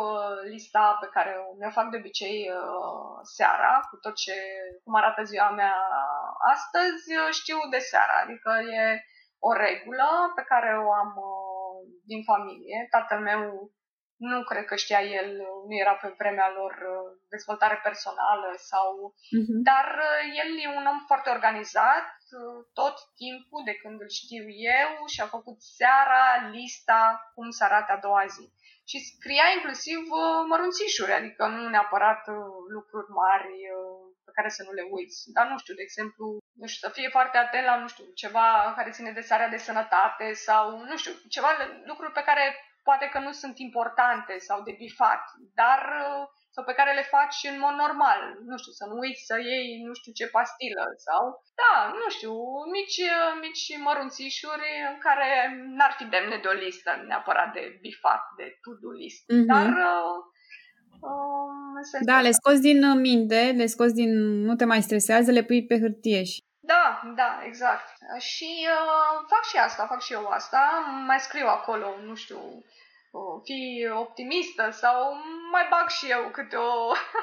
lista 0.53 0.97
pe 1.01 1.07
care 1.15 1.31
mi-o 1.59 1.69
fac 1.69 1.89
de 1.89 1.97
obicei 1.97 2.49
seara, 3.35 3.79
cu 3.89 3.95
tot 3.95 4.15
ce, 4.15 4.35
cum 4.83 4.95
arată 4.95 5.23
ziua 5.23 5.49
mea 5.49 5.75
astăzi, 6.53 7.03
știu 7.39 7.57
de 7.69 7.77
seara, 7.77 8.15
adică 8.23 8.51
e 8.79 9.03
o 9.39 9.51
regulă 9.53 10.31
pe 10.35 10.43
care 10.51 10.71
o 10.87 10.91
am 10.91 11.13
din 12.05 12.23
familie. 12.23 12.87
Tatăl 12.89 13.19
meu 13.19 13.71
nu 14.17 14.43
cred 14.43 14.65
că 14.65 14.75
știa 14.75 15.01
el, 15.01 15.29
nu 15.67 15.75
era 15.83 15.95
pe 15.95 16.13
vremea 16.17 16.49
lor 16.57 16.73
uh, 16.93 17.07
dezvoltare 17.29 17.79
personală 17.83 18.49
sau... 18.71 18.91
Uh-huh. 19.37 19.57
Dar 19.69 19.87
uh, 20.09 20.19
el 20.41 20.49
e 20.63 20.77
un 20.79 20.85
om 20.93 20.99
foarte 21.09 21.29
organizat, 21.29 22.09
uh, 22.39 22.57
tot 22.79 22.95
timpul 23.21 23.61
de 23.69 23.75
când 23.81 24.01
îl 24.01 24.11
știu 24.21 24.45
eu 24.79 24.91
și 25.13 25.21
a 25.21 25.33
făcut 25.35 25.57
seara 25.77 26.23
lista 26.57 27.01
cum 27.33 27.49
să 27.49 27.63
arate 27.63 27.91
a 27.91 28.03
doua 28.07 28.25
zi. 28.35 28.45
Și 28.89 28.97
scria 29.09 29.47
inclusiv 29.55 29.99
mărunțișuri, 30.49 31.17
adică 31.19 31.43
nu 31.47 31.69
neapărat 31.69 32.21
lucruri 32.75 33.09
mari 33.21 33.53
pe 34.25 34.31
care 34.35 34.49
să 34.49 34.61
nu 34.63 34.71
le 34.71 34.85
uiți. 34.95 35.17
Dar 35.35 35.45
nu 35.47 35.57
știu, 35.57 35.73
de 35.79 35.85
exemplu, 35.85 36.25
nu 36.61 36.65
știu, 36.67 36.87
să 36.87 36.93
fie 36.97 37.09
foarte 37.15 37.37
atent 37.37 37.65
la, 37.65 37.75
nu 37.83 37.87
știu, 37.87 38.05
ceva 38.23 38.73
care 38.77 38.95
ține 38.97 39.11
de 39.11 39.27
starea 39.27 39.53
de 39.53 39.65
sănătate 39.67 40.33
sau, 40.33 40.63
nu 40.89 40.97
știu, 40.97 41.13
ceva 41.35 41.49
lucruri 41.85 42.11
pe 42.17 42.27
care 42.29 42.45
poate 42.87 43.05
că 43.13 43.19
nu 43.25 43.31
sunt 43.41 43.55
importante 43.67 44.33
sau 44.47 44.57
de 44.67 44.73
bifat, 44.83 45.23
dar 45.59 45.81
uh, 46.05 46.23
sau 46.55 46.63
pe 46.67 46.77
care 46.79 46.91
le 46.99 47.05
faci 47.15 47.39
în 47.51 47.57
mod 47.65 47.75
normal. 47.83 48.21
Nu 48.49 48.55
știu, 48.61 48.73
să 48.79 48.85
nu 48.89 48.95
uiți 49.03 49.27
să 49.29 49.35
iei 49.49 49.67
nu 49.87 49.93
știu 49.99 50.11
ce 50.19 50.33
pastilă 50.35 50.85
sau, 51.07 51.21
da, 51.61 51.73
nu 52.01 52.07
știu, 52.15 52.33
mici, 52.75 53.01
uh, 53.17 53.31
mici 53.43 53.65
mărunțișuri 53.87 54.69
în 54.91 54.97
care 55.05 55.29
n-ar 55.77 55.93
fi 55.97 56.05
demne 56.13 56.37
de 56.43 56.49
o 56.53 56.59
listă 56.65 56.91
neapărat 57.09 57.49
de 57.57 57.63
bifat, 57.83 58.23
de 58.39 58.45
to-do 58.61 58.91
list. 59.01 59.23
Mm-hmm. 59.25 59.47
Dar 59.51 59.69
uh, 59.91 60.17
uh, 61.09 61.49
da, 62.09 62.17
le 62.25 62.31
scoți 62.39 62.65
din 62.69 62.79
minte, 63.07 63.41
le 63.59 63.65
scoți 63.73 63.97
din... 64.01 64.11
nu 64.47 64.53
te 64.55 64.65
mai 64.71 64.81
stresează, 64.87 65.29
le 65.31 65.43
pui 65.43 65.65
pe 65.69 65.79
hârtie 65.83 66.21
și 66.31 66.39
da, 66.65 67.01
da, 67.15 67.41
exact. 67.43 67.87
Și 68.19 68.67
uh, 68.69 69.25
fac 69.27 69.43
și 69.43 69.57
asta, 69.57 69.85
fac 69.85 70.01
și 70.01 70.13
eu 70.13 70.27
asta. 70.27 70.59
Mai 71.05 71.19
scriu 71.19 71.47
acolo, 71.47 71.95
nu 72.01 72.15
știu, 72.15 72.39
fi 73.47 73.59
optimistă 74.05 74.69
sau 74.69 74.97
mai 75.51 75.65
bag 75.73 75.87
și 75.97 76.05
eu 76.15 76.23
câte 76.37 76.55
o, 76.55 76.73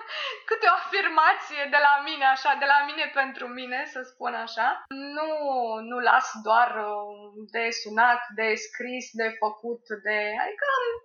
câte 0.49 0.67
o 0.69 0.77
afirmație 0.83 1.63
de 1.75 1.81
la 1.87 1.95
mine, 2.09 2.27
așa, 2.35 2.51
de 2.63 2.69
la 2.75 2.79
mine 2.89 3.05
pentru 3.21 3.47
mine, 3.59 3.79
să 3.95 4.01
spun 4.03 4.35
așa. 4.47 4.69
Nu, 5.17 5.31
nu 5.91 5.99
las 6.11 6.27
doar 6.47 6.71
uh, 6.91 7.33
de 7.55 7.65
sunat, 7.81 8.23
de 8.39 8.49
scris, 8.67 9.07
de 9.21 9.29
făcut, 9.43 9.85
de... 10.07 10.19
Adică 10.43 10.65
trebuie 10.69 11.01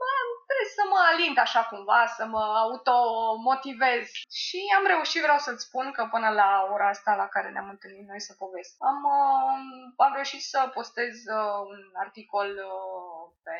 să 0.78 0.84
mă 0.92 1.00
alint 1.12 1.38
așa 1.38 1.64
cumva, 1.64 2.06
să 2.18 2.26
mă 2.26 2.44
automotivez. 2.66 4.04
Și 4.44 4.60
am 4.78 4.86
reușit, 4.94 5.22
vreau 5.22 5.38
să-ți 5.38 5.66
spun 5.68 5.92
că 5.92 6.08
până 6.12 6.30
la 6.30 6.50
ora 6.74 6.88
asta 6.90 7.16
la 7.16 7.28
care 7.28 7.50
ne-am 7.50 7.70
întâlnit 7.70 8.08
noi 8.08 8.22
să 8.28 8.34
povestim, 8.44 8.86
am, 8.92 9.00
uh, 9.18 10.06
am 10.08 10.14
reușit 10.14 10.42
să 10.42 10.72
postez 10.74 11.14
uh, 11.38 11.58
un 11.72 11.82
articol 12.06 12.50
pe, 13.46 13.60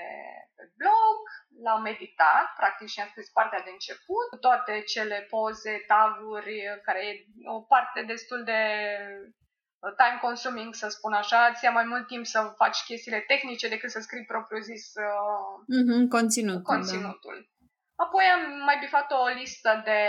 pe 0.56 0.64
blog, 0.80 1.18
l-am 1.64 1.82
meditat, 1.82 2.48
practic 2.60 2.88
și 2.88 3.00
am 3.02 3.10
scris 3.12 3.30
partea 3.30 3.62
de 3.66 3.72
început, 3.74 4.26
cu 4.30 4.38
toate 4.46 4.74
cele 4.94 5.18
poze, 5.30 5.84
taguri, 5.88 6.82
care 6.86 7.00
e 7.06 7.26
o 7.58 7.62
parte 7.62 8.02
destul 8.02 8.44
de 8.44 8.62
uh, 9.00 9.47
time 9.80 10.18
consuming, 10.22 10.74
să 10.74 10.88
spun 10.88 11.14
așa, 11.14 11.54
ți 11.54 11.64
ia 11.64 11.72
mai 11.72 11.84
mult 11.84 12.08
timp 12.08 12.26
să 12.26 12.54
faci 12.56 12.78
chestiile 12.84 13.20
tehnice 13.20 13.68
decât 13.68 13.90
să 13.90 14.00
scrii 14.00 14.26
propriu-zis 14.26 14.86
uh, 14.96 15.52
mm-hmm, 15.76 16.08
conținut, 16.10 16.64
conținutul. 16.64 17.38
Da. 17.48 17.56
Apoi 18.04 18.26
am 18.36 18.44
mai 18.70 18.78
bifat 18.84 19.12
o 19.12 19.28
listă 19.42 19.82
de 19.86 20.02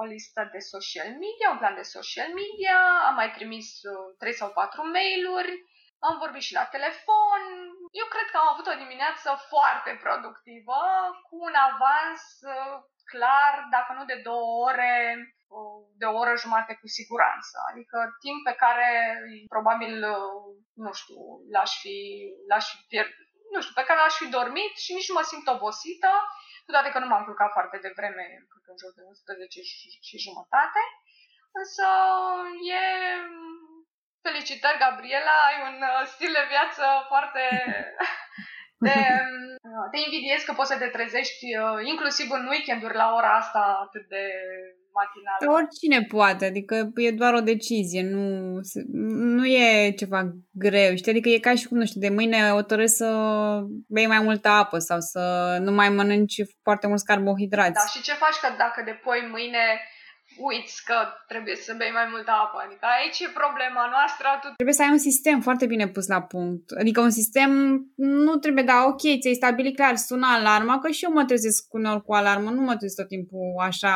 o 0.00 0.04
listă 0.04 0.48
de 0.52 0.58
social 0.58 1.10
media, 1.24 1.50
un 1.50 1.58
plan 1.58 1.74
de 1.74 1.92
social 1.96 2.30
media, 2.40 2.78
am 3.08 3.14
mai 3.14 3.30
trimis 3.36 3.68
uh, 3.82 4.14
3 4.18 4.32
sau 4.40 4.50
4 4.50 4.90
mail-uri, 4.96 5.52
am 6.08 6.14
vorbit 6.22 6.44
și 6.48 6.58
la 6.60 6.64
telefon. 6.76 7.40
Eu 8.00 8.06
cred 8.14 8.28
că 8.30 8.36
am 8.38 8.48
avut 8.52 8.66
o 8.66 8.80
dimineață 8.82 9.28
foarte 9.52 9.90
productivă, 10.04 10.80
cu 11.26 11.34
un 11.48 11.54
avans 11.70 12.22
uh, 12.54 12.74
clar, 13.10 13.54
dacă 13.74 13.90
nu 13.98 14.04
de 14.04 14.18
două 14.28 14.48
ore, 14.68 14.94
uh, 15.18 15.35
de 16.00 16.06
o 16.06 16.18
oră 16.22 16.34
jumate 16.44 16.72
cu 16.80 16.86
siguranță. 16.98 17.56
Adică 17.70 17.98
timp 18.24 18.40
pe 18.48 18.54
care 18.62 18.88
probabil, 19.54 19.94
uh, 20.16 20.44
nu 20.84 20.92
știu, 21.00 21.20
l-aș 21.52 21.70
fi, 21.82 21.96
l-aș 22.50 22.64
fi 22.70 22.78
pierdut, 22.92 23.28
nu 23.54 23.60
știu, 23.62 23.74
pe 23.76 23.86
care 23.86 23.98
l-aș 24.00 24.16
fi 24.22 24.34
dormit 24.38 24.74
și 24.84 24.90
nici 24.96 25.08
nu 25.08 25.16
mă 25.18 25.24
simt 25.30 25.46
obosită, 25.56 26.10
cu 26.64 26.70
toate 26.74 26.90
că 26.90 26.98
nu 26.98 27.08
m-am 27.10 27.24
culcat 27.24 27.50
foarte 27.56 27.78
devreme, 27.86 28.24
cred 28.50 28.62
că 28.64 28.70
în 28.72 28.80
jur 28.82 28.92
de 28.98 29.02
11 29.02 29.60
și, 29.70 29.76
și 30.08 30.24
jumătate. 30.26 30.80
Însă 31.60 31.86
e 32.76 32.82
Felicitări, 34.26 34.82
Gabriela, 34.84 35.36
ai 35.48 35.58
un 35.68 35.76
uh, 35.90 36.02
stil 36.12 36.32
de 36.38 36.44
viață 36.52 36.84
foarte... 37.10 37.42
Te, 38.84 38.94
uh, 38.94 39.54
te 39.92 39.98
invidiez 40.06 40.40
că 40.44 40.52
poți 40.52 40.72
să 40.72 40.78
te 40.78 40.88
trezești 40.96 41.44
uh, 41.62 41.78
inclusiv 41.92 42.26
în 42.38 42.44
weekenduri 42.52 43.00
la 43.02 43.08
ora 43.18 43.32
asta 43.42 43.62
atât 43.86 44.04
de 44.14 44.24
matinală. 44.98 45.58
Oricine 45.58 45.98
poate, 46.14 46.44
adică 46.44 46.74
e 46.94 47.10
doar 47.10 47.34
o 47.34 47.48
decizie, 47.52 48.02
nu, 48.02 48.26
nu 49.36 49.46
e 49.46 49.90
ceva 49.90 50.20
greu, 50.50 50.94
știi? 50.96 51.12
Adică 51.12 51.28
e 51.28 51.38
ca 51.38 51.54
și 51.54 51.66
cum, 51.68 51.78
nu 51.78 51.86
știu, 51.86 52.00
de 52.00 52.08
mâine 52.08 52.38
hotărâți 52.58 52.96
să 52.96 53.08
bei 53.88 54.06
mai 54.06 54.20
multă 54.20 54.48
apă 54.48 54.78
sau 54.78 55.00
să 55.00 55.22
nu 55.60 55.72
mai 55.72 55.88
mănânci 55.88 56.40
foarte 56.62 56.86
mulți 56.86 57.04
carbohidrați. 57.04 57.72
Da, 57.72 57.86
și 57.94 58.02
ce 58.02 58.12
faci 58.12 58.38
că 58.42 58.48
dacă 58.58 58.82
depui 58.84 59.28
mâine 59.30 59.64
uiți 60.48 60.84
că 60.88 60.96
trebuie 61.30 61.56
să 61.56 61.74
bei 61.78 61.90
mai 61.98 62.06
multă 62.14 62.30
apă. 62.44 62.58
Adică 62.66 62.84
aici 62.96 63.18
e 63.20 63.38
problema 63.42 63.84
noastră. 63.94 64.26
Tu... 64.40 64.46
Trebuie 64.60 64.78
să 64.78 64.82
ai 64.82 64.94
un 64.96 65.04
sistem 65.08 65.40
foarte 65.46 65.66
bine 65.72 65.86
pus 65.88 66.06
la 66.14 66.22
punct. 66.22 66.70
Adică 66.82 67.00
un 67.00 67.14
sistem 67.20 67.50
nu 68.26 68.34
trebuie, 68.36 68.64
da, 68.64 68.78
ok, 68.90 69.02
ți-ai 69.20 69.40
stabilit 69.42 69.74
clar, 69.76 69.96
sună 69.96 70.26
alarma, 70.30 70.78
că 70.78 70.88
și 70.90 71.04
eu 71.04 71.12
mă 71.12 71.24
trezesc 71.24 71.74
uneori 71.74 72.02
cu 72.02 72.12
alarmă, 72.14 72.50
nu 72.50 72.60
mă 72.60 72.74
trezesc 72.76 73.00
tot 73.00 73.08
timpul 73.08 73.46
așa 73.68 73.94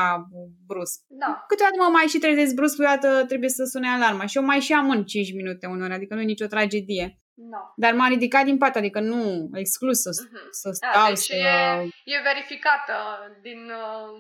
brusc. 0.66 0.99
Da. 1.23 1.44
Câteodată 1.49 1.76
mă 1.78 1.90
mai 1.97 2.06
și 2.12 2.18
trezesc 2.18 2.54
brusc, 2.54 2.75
câteodată 2.76 3.25
trebuie 3.30 3.49
să 3.49 3.64
sune 3.64 3.88
alarma 3.88 4.26
și 4.26 4.37
eu 4.37 4.44
mai 4.44 4.61
și 4.61 4.73
amân 4.73 5.04
5 5.04 5.32
minute 5.35 5.66
uneori, 5.66 5.92
adică 5.92 6.14
nu 6.14 6.20
e 6.20 6.25
nicio 6.25 6.47
tragedie. 6.47 7.20
No. 7.34 7.62
Dar 7.76 7.92
m-a 7.92 8.08
ridicat 8.08 8.44
din 8.44 8.58
pat, 8.58 8.76
adică 8.76 9.00
nu 9.00 9.50
exclus 9.52 10.00
să, 10.00 10.10
uh-huh. 10.10 10.49
să 10.50 10.68
da, 10.68 10.72
stau, 10.72 11.04
A, 11.04 11.08
deci 11.08 11.18
să... 11.18 11.34
E, 11.34 12.14
e 12.14 12.26
verificată 12.30 12.96
din, 13.42 13.60
uh, 13.84 14.10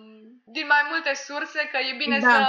din 0.44 0.66
mai 0.66 0.82
multe 0.90 1.12
surse 1.14 1.60
că 1.72 1.78
e 1.90 1.96
bine 1.96 2.18
da. 2.18 2.28
să 2.28 2.40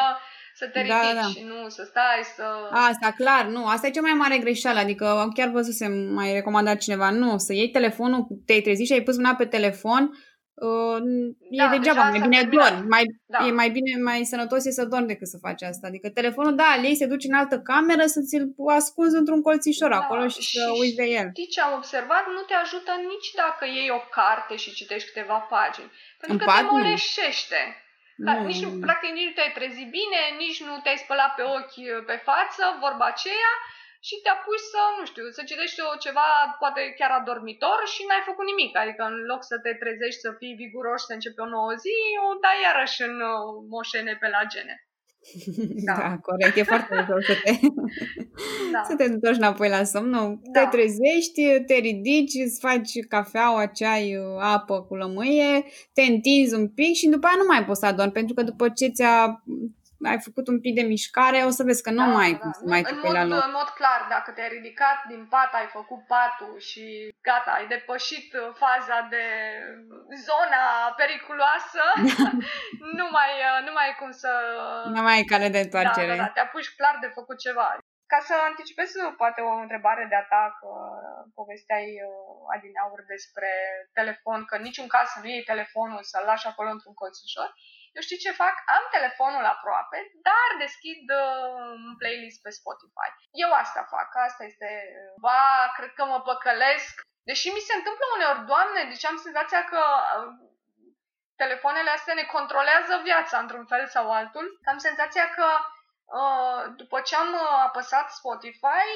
să 0.53 0.67
te 0.67 0.83
da, 0.87 0.99
ridici 0.99 1.13
da, 1.13 1.21
da. 1.21 1.27
și 1.27 1.43
nu 1.43 1.69
să 1.69 1.83
stai, 1.89 2.21
să... 2.35 2.43
Asta, 2.71 3.11
clar, 3.15 3.45
nu. 3.45 3.65
Asta 3.65 3.87
e 3.87 3.91
cea 3.91 4.01
mai 4.01 4.13
mare 4.13 4.37
greșeală. 4.37 4.79
Adică 4.79 5.31
chiar 5.33 5.49
văzusem, 5.49 5.91
mai 5.91 6.33
recomandat 6.33 6.77
cineva, 6.77 7.09
nu, 7.09 7.37
să 7.37 7.53
iei 7.53 7.69
telefonul, 7.69 8.27
te-ai 8.45 8.61
trezit 8.61 8.85
și 8.85 8.93
ai 8.93 9.01
pus 9.01 9.15
mâna 9.15 9.35
pe 9.35 9.45
telefon, 9.45 10.09
uh, 10.67 10.97
da, 11.57 11.63
e 11.65 11.73
degeaba, 11.75 12.03
mai 12.09 12.19
bine 12.27 12.43
dormi. 12.43 12.87
Mai, 12.95 13.03
da. 13.33 13.39
E 13.47 13.51
mai 13.61 13.69
bine, 13.77 13.91
mai 14.09 14.19
sănătos 14.31 14.65
e 14.65 14.71
să 14.79 14.85
dormi 14.85 15.11
decât 15.13 15.27
să 15.27 15.37
faci 15.45 15.61
asta. 15.71 15.87
Adică 15.87 16.07
telefonul, 16.09 16.55
da, 16.55 16.69
ei 16.89 16.95
se 17.01 17.11
duce 17.13 17.27
în 17.31 17.37
altă 17.41 17.57
cameră 17.59 18.05
să 18.15 18.19
ți-l 18.27 18.45
ascunzi 18.79 19.15
într-un 19.21 19.41
colțișor 19.41 19.89
da, 19.89 19.99
acolo 20.01 20.27
și, 20.27 20.41
și 20.41 20.57
să 20.57 20.65
uiți 20.79 20.99
de 21.01 21.07
el. 21.19 21.27
Știi 21.33 21.53
ce 21.55 21.61
am 21.61 21.73
observat? 21.81 22.23
Nu 22.35 22.41
te 22.49 22.55
ajută 22.63 22.91
nici 23.11 23.29
dacă 23.43 23.63
iei 23.65 23.89
o 23.99 24.01
carte 24.17 24.55
și 24.63 24.73
citești 24.79 25.07
câteva 25.09 25.37
pagini. 25.53 25.91
Pentru 26.19 26.37
în 26.37 26.39
că 26.39 26.45
te 26.57 26.63
moleșește. 26.71 27.61
Ca, 28.25 28.33
nu. 28.33 28.45
Nici 28.49 28.63
nu, 28.65 28.69
practic 28.85 29.11
nici 29.17 29.29
nu 29.29 29.35
te-ai 29.37 29.57
trezit 29.57 29.89
bine, 29.99 30.21
nici 30.43 30.59
nu 30.67 30.73
te-ai 30.83 31.03
spălat 31.03 31.31
pe 31.35 31.43
ochi, 31.57 31.89
pe 32.09 32.17
față, 32.29 32.63
vorba 32.85 33.05
aceea, 33.13 33.51
și 34.07 34.15
te 34.23 34.29
apuci 34.35 34.69
să, 34.73 34.81
nu 34.97 35.03
știu, 35.11 35.25
să 35.37 35.41
citești 35.49 35.79
o 35.89 36.01
ceva 36.05 36.27
poate 36.61 36.81
chiar 36.99 37.11
adormitor 37.15 37.79
și 37.93 38.01
n-ai 38.07 38.27
făcut 38.29 38.45
nimic. 38.47 38.71
Adică 38.83 39.03
în 39.11 39.17
loc 39.31 39.41
să 39.51 39.55
te 39.63 39.71
trezești, 39.81 40.23
să 40.25 40.29
fii 40.39 40.59
viguros, 40.63 41.01
să 41.05 41.13
începi 41.13 41.43
o 41.45 41.51
nouă 41.55 41.73
zi, 41.83 41.97
o 42.27 42.29
dai 42.43 42.59
iarăși 42.65 42.99
în 43.07 43.15
uh, 43.31 43.49
moșene 43.73 44.13
pe 44.21 44.27
la 44.35 44.43
gene. 44.53 44.75
Da. 45.87 45.95
da, 46.01 46.09
corect. 46.27 46.55
E 46.57 46.71
foarte 46.71 46.93
ușor 47.01 47.21
să 47.29 47.35
te, 47.43 47.51
da. 48.73 48.81
să 48.89 48.93
te 48.95 49.03
întorci 49.03 49.41
înapoi 49.43 49.69
la 49.69 49.83
somn. 49.83 50.09
Nu, 50.09 50.41
da. 50.43 50.59
te 50.59 50.67
trezești, 50.75 51.41
te 51.67 51.73
ridici, 51.73 52.43
îți 52.45 52.59
faci 52.65 52.91
cafeaua, 53.13 53.65
ceai, 53.65 54.05
apă 54.39 54.75
cu 54.87 54.95
lămâie, 54.95 55.53
te 55.93 56.01
întinzi 56.01 56.53
un 56.59 56.67
pic 56.69 56.93
și 56.95 57.07
după 57.07 57.25
aia 57.27 57.35
nu 57.37 57.47
mai 57.47 57.65
poți 57.65 57.79
să 57.79 57.85
adormi, 57.85 58.17
pentru 58.19 58.33
că 58.33 58.41
după 58.43 58.69
ce 58.69 58.87
ți-a 58.87 59.43
ai 60.09 60.19
făcut 60.27 60.45
un 60.47 60.59
pic 60.59 60.73
de 60.75 60.85
mișcare, 60.93 61.39
o 61.49 61.51
să 61.57 61.63
vezi 61.63 61.83
că 61.85 61.91
nu 61.91 62.05
da, 62.05 62.11
mai 62.19 62.31
da. 62.33 62.51
să 62.51 62.63
mai 62.73 62.83
în 62.91 62.99
mod, 63.03 63.13
la 63.17 63.23
loc. 63.31 63.43
În 63.49 63.55
mod 63.59 63.69
clar, 63.79 64.01
dacă 64.15 64.29
te-ai 64.31 64.53
ridicat 64.57 64.97
din 65.11 65.23
pat, 65.33 65.51
ai 65.53 65.69
făcut 65.77 66.01
patul 66.13 66.55
și 66.69 66.85
gata, 67.27 67.51
ai 67.51 67.67
depășit 67.67 68.27
faza 68.63 68.97
de 69.13 69.25
zona 70.27 70.63
periculoasă, 71.01 71.83
nu, 72.99 73.05
mai, 73.17 73.31
nu 73.65 73.71
mai 73.75 73.85
ai 73.87 73.95
cum 73.99 74.11
să... 74.11 74.31
Nu 74.95 75.01
mai 75.01 75.15
ai 75.15 75.29
cale 75.31 75.49
de 75.55 75.59
întoarcere. 75.59 76.15
Da, 76.15 76.15
da, 76.15 76.23
da, 76.23 76.35
te 76.35 76.39
apuci 76.39 76.75
clar 76.79 76.97
de 77.01 77.09
făcut 77.17 77.37
ceva. 77.45 77.67
Ca 78.13 78.19
să 78.27 78.33
anticipez 78.49 78.89
poate 79.21 79.41
o 79.41 79.53
întrebare 79.65 80.05
de 80.09 80.17
atac, 80.23 80.53
povesteai 81.39 81.89
adineaur 82.55 82.99
despre 83.13 83.49
telefon, 83.99 84.39
că 84.45 84.55
în 84.55 84.65
niciun 84.69 84.87
caz 84.95 85.07
să 85.13 85.19
nu 85.19 85.27
iei 85.29 85.49
telefonul, 85.51 86.03
să-l 86.11 86.25
lași 86.31 86.47
acolo 86.47 86.69
într-un 86.71 86.95
colțișor. 87.01 87.49
Eu 87.95 88.01
știi 88.01 88.23
ce 88.25 88.39
fac? 88.43 88.55
Am 88.75 88.83
telefonul 88.97 89.45
aproape, 89.55 89.97
dar 90.27 90.49
deschid 90.65 91.03
uh, 91.21 91.65
un 91.87 91.95
playlist 92.01 92.39
pe 92.41 92.51
Spotify. 92.59 93.09
Eu 93.43 93.51
asta 93.63 93.81
fac, 93.93 94.09
asta 94.27 94.43
este, 94.43 94.69
ba, 95.25 95.71
cred 95.77 95.91
că 95.97 96.03
mă 96.05 96.19
păcălesc. 96.21 96.93
Deși 97.29 97.47
mi 97.49 97.67
se 97.67 97.73
întâmplă 97.75 98.05
uneori, 98.15 98.45
doamne, 98.51 98.81
deci 98.91 99.05
am 99.05 99.17
senzația 99.25 99.63
că 99.71 99.81
uh, 99.83 100.29
telefoanele 101.43 101.89
astea 101.89 102.13
ne 102.13 102.25
controlează 102.35 102.93
viața 103.03 103.37
într-un 103.39 103.65
fel 103.71 103.87
sau 103.87 104.11
altul. 104.11 104.45
Am 104.71 104.77
senzația 104.77 105.29
că 105.37 105.45
Uh, 105.45 105.70
după 106.81 106.97
ce 107.07 107.15
am 107.15 107.31
uh, 107.33 107.57
apăsat 107.67 108.07
Spotify, 108.19 108.87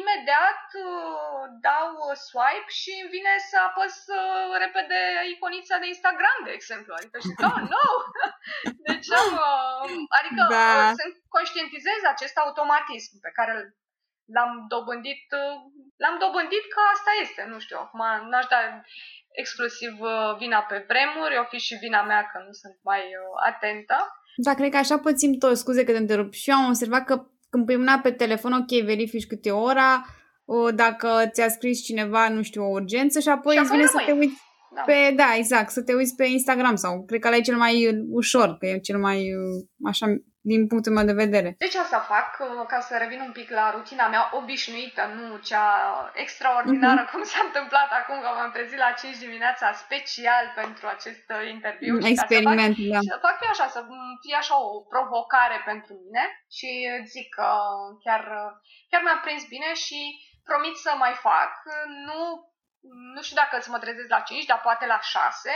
imediat 0.00 0.62
uh, 0.86 1.42
dau 1.66 1.90
swipe 2.26 2.70
și 2.80 2.92
îmi 3.00 3.12
vine 3.16 3.34
să 3.50 3.56
apăs 3.68 3.94
repede 4.64 5.00
iconița 5.34 5.76
de 5.78 5.86
Instagram, 5.94 6.38
de 6.44 6.52
exemplu. 6.58 6.92
Adică 6.98 7.18
și 7.24 7.32
oh, 7.48 7.60
no! 7.74 7.88
Deci 8.88 9.10
am, 9.22 9.30
adică 10.18 10.42
da. 10.50 10.92
să 10.98 11.04
conștientizez 11.36 12.00
acest 12.14 12.36
automatism 12.44 13.12
pe 13.26 13.30
care 13.38 13.54
l-am 14.34 14.52
dobândit, 14.68 15.24
l-am 16.02 16.16
dobândit 16.24 16.64
că 16.74 16.80
asta 16.94 17.10
este, 17.24 17.42
nu 17.52 17.58
știu, 17.64 17.78
acum 17.80 18.02
n-aș 18.30 18.46
da 18.54 18.60
exclusiv 19.42 19.92
vina 20.42 20.60
pe 20.62 20.78
vremuri, 20.88 21.38
o 21.38 21.44
fi 21.44 21.58
și 21.58 21.74
vina 21.84 22.02
mea 22.02 22.22
că 22.30 22.38
nu 22.46 22.52
sunt 22.52 22.76
mai 22.82 23.02
atentă, 23.50 23.98
da, 24.36 24.54
cred 24.54 24.70
că 24.70 24.76
așa 24.76 24.98
pățim 24.98 25.32
toți, 25.32 25.60
scuze 25.60 25.84
că 25.84 25.92
te 25.92 25.98
întrerup. 25.98 26.32
Și 26.32 26.50
eu 26.50 26.56
am 26.56 26.68
observat 26.68 27.04
că 27.04 27.26
când 27.50 27.66
pui 27.66 27.76
mâna 27.76 27.98
pe 27.98 28.10
telefon, 28.10 28.52
ok, 28.52 28.84
verifici 28.84 29.26
câte 29.26 29.50
ora, 29.50 30.06
o, 30.44 30.70
dacă 30.70 31.08
ți-a 31.32 31.48
scris 31.48 31.82
cineva, 31.82 32.28
nu 32.28 32.42
știu, 32.42 32.62
o 32.64 32.70
urgență 32.70 33.20
și 33.20 33.28
apoi, 33.28 33.54
și 33.54 33.60
îți 33.60 33.70
vine 33.70 33.86
să 33.86 34.02
te 34.06 34.12
uiți 34.12 34.42
da. 34.74 34.82
pe, 34.82 35.12
da, 35.16 35.34
exact, 35.36 35.70
să 35.70 35.82
te 35.82 35.94
uiți 35.94 36.14
pe 36.14 36.24
Instagram 36.26 36.76
sau 36.76 37.04
cred 37.04 37.20
că 37.20 37.26
ăla 37.28 37.36
e 37.36 37.40
cel 37.40 37.56
mai 37.56 38.04
ușor, 38.10 38.56
că 38.58 38.66
e 38.66 38.78
cel 38.78 38.98
mai, 38.98 39.18
așa, 39.84 40.06
din 40.52 40.60
punctul 40.70 40.92
meu 40.96 41.06
de 41.10 41.22
vedere. 41.24 41.50
Deci 41.64 41.80
asta 41.84 42.00
fac, 42.14 42.28
uh, 42.40 42.66
ca 42.72 42.80
să 42.88 42.92
revin 43.02 43.20
un 43.28 43.34
pic 43.38 43.48
la 43.58 43.66
rutina 43.76 44.06
mea 44.14 44.24
obișnuită, 44.40 45.02
nu 45.16 45.26
cea 45.50 45.68
extraordinară, 46.24 47.02
uh-huh. 47.02 47.12
cum 47.12 47.22
s-a 47.32 47.42
întâmplat 47.48 47.90
acum 48.00 48.18
că 48.20 48.28
m-am 48.36 48.52
trezit 48.56 48.80
la 48.86 48.90
5 49.02 49.24
dimineața 49.26 49.66
special 49.84 50.44
pentru 50.60 50.84
acest 50.94 51.26
uh, 51.36 51.42
interviu. 51.54 51.94
Experiment, 52.14 52.74
și 52.76 52.84
fac, 52.84 52.92
da. 52.94 53.00
Și 53.04 53.24
fac 53.28 53.36
eu 53.44 53.50
așa, 53.54 53.66
să 53.76 53.80
fie 54.24 54.36
așa 54.42 54.56
o 54.68 54.70
provocare 54.94 55.58
pentru 55.70 55.92
mine 56.02 56.24
și 56.56 56.70
zic 57.14 57.28
că 57.38 57.48
chiar, 58.04 58.22
chiar 58.90 59.02
mi-a 59.04 59.18
prins 59.24 59.42
bine 59.54 59.70
și 59.84 60.00
promit 60.48 60.76
să 60.84 60.90
mai 61.04 61.14
fac. 61.28 61.52
Nu 62.08 62.20
nu 63.14 63.22
știu 63.22 63.36
dacă 63.42 63.62
să 63.62 63.70
mă 63.70 63.78
trezesc 63.78 64.08
la 64.08 64.20
5, 64.20 64.44
dar 64.44 64.60
poate 64.60 64.86
la 64.86 65.00
6, 65.00 65.50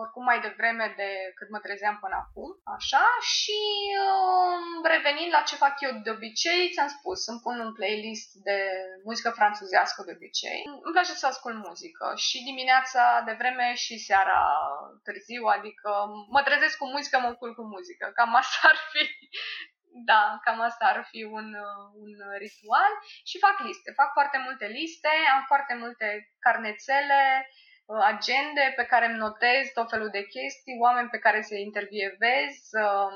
oricum 0.00 0.24
mai 0.24 0.40
devreme 0.40 0.86
de 0.96 1.10
cât 1.38 1.48
mă 1.50 1.58
trezeam 1.58 1.96
până 2.00 2.16
acum, 2.22 2.50
așa, 2.76 3.04
și 3.34 3.58
uh, 4.06 4.56
revenind 4.94 5.30
la 5.32 5.42
ce 5.48 5.62
fac 5.64 5.74
eu 5.80 5.92
de 6.04 6.10
obicei, 6.10 6.70
ți-am 6.72 6.90
spus, 6.96 7.20
îmi 7.26 7.42
pun 7.44 7.56
un 7.66 7.72
playlist 7.78 8.30
de 8.48 8.58
muzică 9.04 9.30
franțuzească 9.30 10.02
de 10.06 10.12
obicei. 10.16 10.60
Îmi 10.86 10.94
place 10.96 11.12
să 11.12 11.26
ascult 11.26 11.56
muzică 11.68 12.06
și 12.26 12.46
dimineața 12.48 13.22
de 13.26 13.34
vreme 13.40 13.74
și 13.74 14.04
seara 14.08 14.40
târziu, 15.04 15.44
adică 15.56 15.90
mă 16.34 16.42
trezesc 16.42 16.76
cu 16.78 16.86
muzică, 16.94 17.16
mă 17.18 17.32
culc 17.34 17.54
cu 17.54 17.66
muzică, 17.74 18.04
cam 18.14 18.34
asta 18.34 18.58
ar 18.72 18.78
fi 18.92 19.02
da, 19.94 20.40
cam 20.44 20.60
asta 20.60 20.84
ar 20.84 21.06
fi 21.10 21.22
un, 21.22 21.48
un 22.02 22.12
ritual 22.38 22.92
și 23.24 23.38
fac 23.38 23.56
liste. 23.66 23.92
Fac 24.00 24.12
foarte 24.12 24.38
multe 24.46 24.66
liste, 24.66 25.08
am 25.34 25.44
foarte 25.46 25.74
multe 25.74 26.06
carnețele, 26.38 27.22
uh, 27.86 28.02
agende 28.12 28.72
pe 28.76 28.84
care 28.84 29.06
îmi 29.06 29.22
notez 29.26 29.62
tot 29.74 29.90
felul 29.90 30.10
de 30.10 30.22
chestii, 30.34 30.80
oameni 30.80 31.08
pe 31.08 31.18
care 31.18 31.40
să 31.42 31.54
intervievez, 31.54 32.54
uh, 32.84 33.14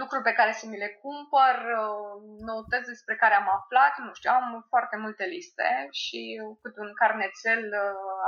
lucruri 0.00 0.22
pe 0.28 0.36
care 0.38 0.52
să 0.52 0.66
mi 0.66 0.82
le 0.84 0.90
cumpăr, 1.02 1.56
uh, 1.82 2.14
notez 2.52 2.84
despre 2.86 3.16
care 3.16 3.34
am 3.34 3.48
aflat, 3.58 3.94
nu 3.98 4.12
știu, 4.14 4.30
am 4.30 4.66
foarte 4.68 4.96
multe 4.96 5.24
liste 5.24 5.88
și 6.02 6.20
cât 6.62 6.74
un 6.76 6.90
carnețel 6.94 7.62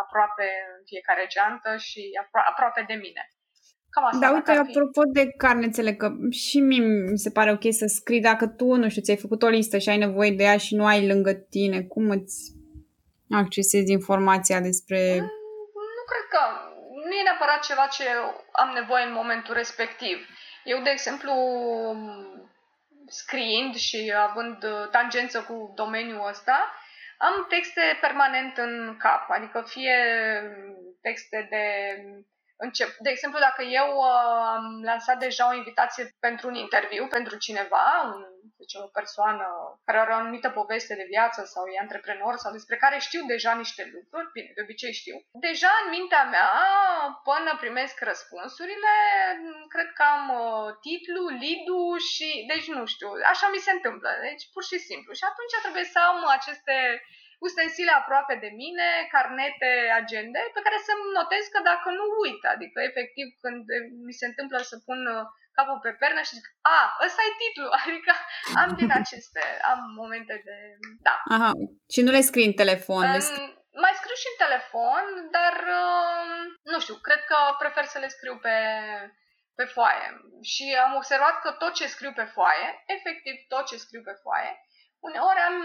aproape 0.02 0.48
în 0.76 0.82
fiecare 0.90 1.24
geantă 1.34 1.76
și 1.76 2.02
aproape 2.50 2.82
de 2.90 2.94
mine. 2.94 3.22
Cam 3.90 4.04
asta 4.04 4.18
da, 4.26 4.32
uite, 4.32 4.50
apropo 4.50 5.02
de 5.12 5.32
carnețele, 5.36 5.92
că 5.94 6.12
și 6.30 6.60
mie 6.60 6.80
mi 7.10 7.18
se 7.18 7.30
pare 7.30 7.52
ok 7.52 7.62
să 7.70 7.86
scrii 7.86 8.20
dacă 8.20 8.46
tu, 8.46 8.74
nu 8.74 8.88
știu, 8.88 9.02
ți-ai 9.02 9.16
făcut 9.16 9.42
o 9.42 9.48
listă 9.48 9.78
și 9.78 9.88
ai 9.88 9.98
nevoie 9.98 10.30
de 10.30 10.42
ea 10.42 10.56
și 10.56 10.74
nu 10.74 10.86
ai 10.86 11.06
lângă 11.06 11.32
tine, 11.32 11.82
cum 11.82 12.10
îți 12.10 12.52
accesezi 13.30 13.92
informația 13.92 14.60
despre... 14.60 14.98
Mm, 15.14 15.30
nu 15.98 16.04
cred 16.10 16.26
că 16.34 16.42
nu 17.08 17.14
e 17.14 17.22
neapărat 17.22 17.60
ceva 17.62 17.86
ce 17.96 18.04
am 18.52 18.70
nevoie 18.74 19.04
în 19.04 19.12
momentul 19.12 19.54
respectiv. 19.54 20.16
Eu, 20.64 20.82
de 20.82 20.90
exemplu, 20.90 21.32
scriind 23.06 23.74
și 23.74 24.12
având 24.28 24.56
tangență 24.90 25.38
cu 25.48 25.72
domeniul 25.74 26.28
ăsta, 26.28 26.72
am 27.18 27.46
texte 27.48 27.82
permanent 28.00 28.56
în 28.56 28.96
cap, 28.98 29.24
adică 29.28 29.64
fie 29.66 29.96
texte 31.00 31.46
de 31.50 31.64
încep. 32.66 32.90
De 32.98 33.10
exemplu, 33.10 33.38
dacă 33.38 33.62
eu 33.62 33.88
uh, 33.96 34.42
am 34.56 34.82
lansat 34.82 35.18
deja 35.18 35.48
o 35.48 35.54
invitație 35.54 36.04
pentru 36.20 36.48
un 36.48 36.54
interviu, 36.54 37.06
pentru 37.06 37.36
cineva, 37.36 37.86
un, 38.04 38.24
deci 38.60 38.74
o 38.74 38.86
persoană 38.98 39.46
care 39.84 39.98
are 39.98 40.12
o 40.12 40.20
anumită 40.20 40.48
poveste 40.50 40.94
de 40.94 41.10
viață 41.14 41.40
sau 41.44 41.62
e 41.66 41.84
antreprenor 41.84 42.34
sau 42.36 42.52
despre 42.52 42.76
care 42.76 42.98
știu 42.98 43.22
deja 43.26 43.52
niște 43.54 43.82
lucruri, 43.94 44.32
bine, 44.32 44.50
de 44.54 44.62
obicei 44.62 44.92
știu, 45.00 45.16
deja 45.46 45.72
în 45.82 45.88
mintea 45.96 46.24
mea, 46.34 46.50
până 47.28 47.50
primesc 47.62 47.96
răspunsurile, 48.10 48.94
cred 49.74 49.88
că 49.96 50.02
am 50.14 50.24
uh, 50.42 50.68
titlu, 50.86 51.22
lead 51.42 51.68
și, 52.12 52.28
deci 52.52 52.68
nu 52.76 52.84
știu, 52.92 53.10
așa 53.32 53.46
mi 53.54 53.64
se 53.66 53.72
întâmplă, 53.76 54.10
deci 54.26 54.44
pur 54.52 54.64
și 54.70 54.78
simplu. 54.88 55.12
Și 55.18 55.24
atunci 55.30 55.54
trebuie 55.64 55.86
să 55.94 55.98
am 56.10 56.18
aceste 56.38 56.76
ustensile 57.46 57.92
aproape 58.00 58.34
de 58.44 58.50
mine, 58.62 58.88
carnete, 59.14 59.72
agende, 60.00 60.40
pe 60.54 60.64
care 60.64 60.78
să-mi 60.86 61.14
notez 61.18 61.44
că 61.52 61.58
dacă 61.70 61.88
nu 61.98 62.04
uit, 62.24 62.42
adică 62.54 62.78
efectiv 62.90 63.26
când 63.42 63.62
mi 64.06 64.18
se 64.20 64.26
întâmplă 64.30 64.58
să 64.70 64.76
pun 64.88 65.00
uh, 65.06 65.24
capul 65.58 65.78
pe 65.84 65.92
pernă 66.02 66.20
și 66.24 66.36
zic, 66.38 66.46
a, 66.78 66.80
ăsta 67.06 67.20
e 67.24 67.40
titlul, 67.42 67.70
adică 67.82 68.12
am 68.62 68.70
din 68.80 68.90
aceste, 69.00 69.42
am 69.72 69.80
momente 70.00 70.34
de, 70.46 70.56
da. 71.06 71.16
Aha, 71.34 71.50
și 71.92 72.00
nu 72.04 72.10
le 72.16 72.22
scrii 72.28 72.50
în 72.50 72.58
telefon? 72.62 73.04
În, 73.04 73.12
le 73.12 73.22
scrii... 73.28 73.56
Mai 73.84 73.94
scriu 74.00 74.16
și 74.22 74.30
în 74.32 74.38
telefon, 74.44 75.04
dar 75.36 75.54
uh, 75.82 76.40
nu 76.72 76.78
știu, 76.84 76.96
cred 77.06 77.20
că 77.30 77.36
prefer 77.62 77.84
să 77.84 77.98
le 77.98 78.08
scriu 78.16 78.34
pe, 78.46 78.56
pe 79.58 79.64
foaie. 79.74 80.06
Și 80.52 80.66
am 80.84 80.92
observat 81.00 81.34
că 81.40 81.50
tot 81.50 81.72
ce 81.78 81.86
scriu 81.94 82.12
pe 82.12 82.26
foaie, 82.34 82.68
efectiv 82.96 83.34
tot 83.52 83.64
ce 83.66 83.76
scriu 83.84 84.02
pe 84.08 84.14
foaie, 84.22 84.52
uneori 85.06 85.40
am 85.48 85.56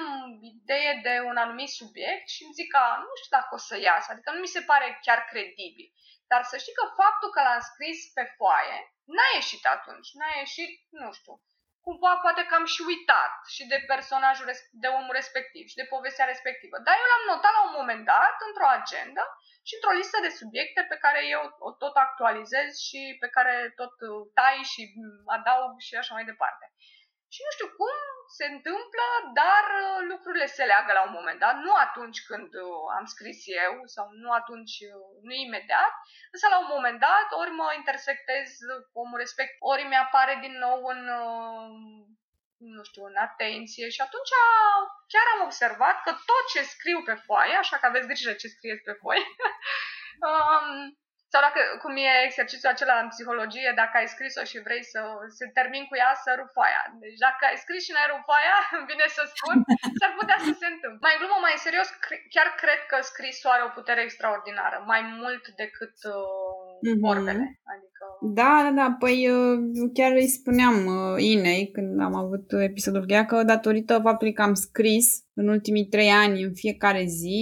idee 0.55 0.99
de 1.07 1.13
un 1.29 1.37
anumit 1.37 1.71
subiect 1.79 2.25
și 2.33 2.43
îmi 2.43 2.57
zic 2.59 2.67
că 2.75 2.83
nu 3.07 3.13
știu 3.19 3.35
dacă 3.37 3.51
o 3.57 3.57
să 3.69 3.75
iasă, 3.77 4.07
adică 4.11 4.29
nu 4.31 4.39
mi 4.39 4.53
se 4.55 4.61
pare 4.69 4.87
chiar 5.05 5.19
credibil. 5.31 5.87
Dar 6.31 6.41
să 6.43 6.55
știi 6.57 6.79
că 6.79 6.85
faptul 7.01 7.29
că 7.31 7.41
l-am 7.41 7.63
scris 7.69 7.99
pe 8.15 8.23
foaie 8.37 8.77
n-a 9.15 9.27
ieșit 9.33 9.63
atunci, 9.75 10.09
n-a 10.17 10.31
ieșit, 10.41 10.73
nu 11.01 11.11
știu, 11.17 11.33
cumva 11.85 12.13
poate 12.25 12.41
că 12.45 12.53
am 12.55 12.67
și 12.73 12.81
uitat 12.91 13.33
și 13.55 13.63
de 13.71 13.79
personajul, 13.91 14.47
de 14.83 14.87
omul 14.97 15.13
respectiv 15.19 15.63
și 15.67 15.79
de 15.81 15.91
povestea 15.93 16.25
respectivă. 16.25 16.75
Dar 16.85 16.95
eu 17.01 17.07
l-am 17.11 17.25
notat 17.31 17.53
la 17.55 17.63
un 17.67 17.73
moment 17.79 18.03
dat 18.13 18.35
într-o 18.47 18.69
agenda 18.79 19.25
și 19.67 19.75
într-o 19.75 19.97
listă 19.99 20.17
de 20.21 20.31
subiecte 20.41 20.81
pe 20.91 20.97
care 21.03 21.21
eu 21.35 21.43
o 21.67 21.71
tot 21.81 21.95
actualizez 22.05 22.69
și 22.87 23.01
pe 23.21 23.27
care 23.35 23.55
tot 23.79 23.93
tai 24.37 24.57
și 24.71 24.81
adaug 25.37 25.73
și 25.87 25.93
așa 25.95 26.13
mai 26.13 26.25
departe. 26.31 26.65
Și 27.33 27.39
nu 27.45 27.51
știu 27.55 27.69
cum 27.79 27.97
se 28.37 28.45
întâmplă, 28.53 29.07
dar 29.39 29.65
uh, 29.81 29.99
lucrurile 30.11 30.47
se 30.57 30.63
leagă 30.71 30.91
la 30.93 31.03
un 31.07 31.13
moment 31.17 31.39
dat, 31.45 31.55
nu 31.65 31.73
atunci 31.85 32.19
când 32.29 32.49
uh, 32.53 32.85
am 32.97 33.05
scris 33.13 33.39
eu 33.65 33.73
sau 33.95 34.05
nu 34.23 34.29
atunci, 34.39 34.75
uh, 34.91 35.07
nu 35.27 35.33
imediat, 35.33 35.93
însă 36.33 36.45
la 36.49 36.59
un 36.63 36.69
moment 36.75 36.99
dat 37.07 37.27
ori 37.41 37.51
mă 37.59 37.67
intersectez 37.79 38.47
cu 38.89 38.95
omul 39.03 39.19
respect, 39.23 39.53
ori 39.71 39.83
mi-apare 39.91 40.35
din 40.45 40.55
nou 40.65 40.79
în, 40.93 41.01
nu 42.75 42.83
știu, 42.89 43.03
în 43.11 43.17
atenție. 43.27 43.87
Și 43.95 44.01
atunci 44.07 44.33
chiar 45.11 45.27
am 45.33 45.41
observat 45.47 45.97
că 46.05 46.11
tot 46.29 46.43
ce 46.53 46.61
scriu 46.73 46.99
pe 47.03 47.15
foaie, 47.25 47.55
așa 47.55 47.77
că 47.77 47.85
aveți 47.85 48.09
grijă 48.11 48.33
ce 48.33 48.47
scrieți 48.47 48.83
pe 48.87 48.93
foaie, 49.01 49.25
um, 50.29 50.69
sau 51.33 51.41
dacă, 51.47 51.61
cum 51.83 51.93
e 52.05 52.25
exercițiul 52.27 52.73
acela 52.73 52.95
în 53.03 53.09
psihologie, 53.13 53.71
dacă 53.81 53.93
ai 53.97 54.13
scris-o 54.13 54.43
și 54.51 54.63
vrei 54.65 54.83
să 54.93 54.99
se 55.37 55.45
termin 55.57 55.85
cu 55.87 55.95
ea, 56.01 56.11
să 56.23 56.29
rup 56.33 56.49
foaia. 56.57 56.83
Deci 57.03 57.19
dacă 57.27 57.41
ai 57.49 57.57
scris 57.63 57.81
și 57.85 57.93
n-ai 57.93 58.09
rup 58.11 58.23
foaia, 58.29 58.57
vine 58.89 59.07
să 59.17 59.23
spun, 59.33 59.57
s-ar 59.99 60.11
putea 60.19 60.39
să 60.47 60.51
se 60.61 60.67
întâmple. 60.73 61.03
Mai 61.05 61.15
în 61.15 61.19
glumă, 61.21 61.37
mai 61.45 61.55
în 61.57 61.63
serios, 61.67 61.87
chiar 62.33 62.47
cred 62.61 62.81
că 62.89 62.97
scrisul 63.09 63.53
are 63.53 63.63
o 63.65 63.75
putere 63.77 64.01
extraordinară, 64.03 64.77
mai 64.93 65.01
mult 65.21 65.43
decât 65.61 65.95
uh, 66.13 66.15
mm-hmm. 66.83 67.01
vorbele. 67.07 67.45
Adică... 67.73 68.03
Da, 68.39 68.53
da, 68.65 68.71
da, 68.81 68.87
păi 69.03 69.17
uh, 69.35 69.57
chiar 69.97 70.11
îi 70.21 70.35
spuneam 70.37 70.77
uh, 70.97 71.15
Inei 71.33 71.63
când 71.75 71.91
am 72.07 72.15
avut 72.23 72.45
episodul 72.71 73.03
cu 73.05 73.13
ea 73.17 73.25
că 73.31 73.37
datorită 73.53 73.93
faptului 74.07 74.37
că 74.37 74.43
am 74.47 74.55
scris 74.67 75.07
în 75.41 75.45
ultimii 75.55 75.91
trei 75.93 76.11
ani 76.23 76.37
în 76.47 76.53
fiecare 76.63 77.03
zi 77.21 77.39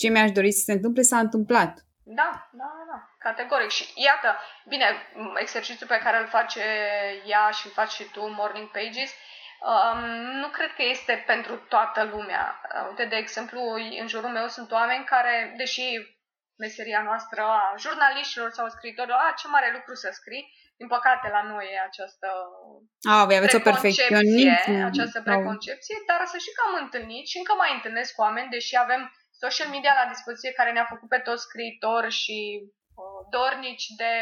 ce 0.00 0.06
mi-aș 0.08 0.30
dori 0.38 0.50
să 0.58 0.62
se 0.66 0.72
întâmple 0.76 1.02
s-a 1.10 1.18
întâmplat. 1.26 1.72
Da, 2.20 2.30
da, 2.60 2.70
da. 2.90 2.98
Categoric. 3.22 3.70
Și 3.70 3.84
iată, 3.94 4.38
bine, 4.64 4.86
exercițiul 5.34 5.88
pe 5.88 6.02
care 6.04 6.18
îl 6.18 6.26
face 6.26 6.62
ea 7.24 7.50
și 7.50 7.66
îl 7.66 7.72
faci 7.72 7.92
și 7.92 8.04
tu, 8.04 8.26
Morning 8.26 8.70
Pages, 8.70 9.10
um, 9.70 10.00
nu 10.42 10.48
cred 10.48 10.72
că 10.74 10.82
este 10.82 11.24
pentru 11.26 11.56
toată 11.56 12.02
lumea. 12.02 12.60
Uh, 12.74 12.88
uite, 12.88 13.04
de 13.04 13.16
exemplu, 13.16 13.60
în 14.00 14.06
jurul 14.06 14.30
meu 14.30 14.48
sunt 14.48 14.70
oameni 14.72 15.04
care, 15.04 15.54
deși 15.56 15.84
meseria 16.64 17.02
noastră 17.02 17.40
a 17.42 17.74
jurnaliștilor 17.84 18.50
sau 18.50 18.68
scriitorilor, 18.68 19.18
a, 19.18 19.34
ce 19.40 19.46
mare 19.48 19.70
lucru 19.72 19.94
să 19.94 20.08
scrii, 20.12 20.44
din 20.80 20.88
păcate 20.94 21.28
la 21.36 21.42
noi 21.52 21.66
e 21.72 21.88
această 21.90 22.28
a, 23.12 23.24
voi 23.24 23.36
aveți 23.36 23.56
o 23.60 23.66
perfecționism. 23.70 24.70
această 24.92 25.18
preconcepție, 25.22 25.96
dar 26.08 26.20
să 26.32 26.36
știi 26.38 26.56
că 26.56 26.62
am 26.66 26.76
întâlnit 26.84 27.26
și 27.30 27.38
încă 27.38 27.54
mai 27.62 27.72
întâlnesc 27.74 28.12
oameni, 28.24 28.52
deși 28.56 28.74
avem 28.84 29.02
social 29.44 29.68
media 29.74 29.94
la 30.00 30.10
dispoziție 30.14 30.58
care 30.58 30.72
ne-a 30.72 30.92
făcut 30.92 31.08
pe 31.08 31.24
toți 31.26 31.46
scriitori 31.48 32.10
și 32.22 32.38
dornici 33.30 33.86
de 33.86 34.14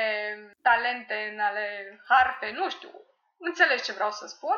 talente 0.63 1.31
în 1.33 1.39
ale 1.39 1.67
harte, 2.09 2.51
nu 2.51 2.71
știu, 2.71 2.91
înțelegi 3.39 3.83
ce 3.83 3.93
vreau 3.93 4.11
să 4.11 4.27
spun, 4.27 4.57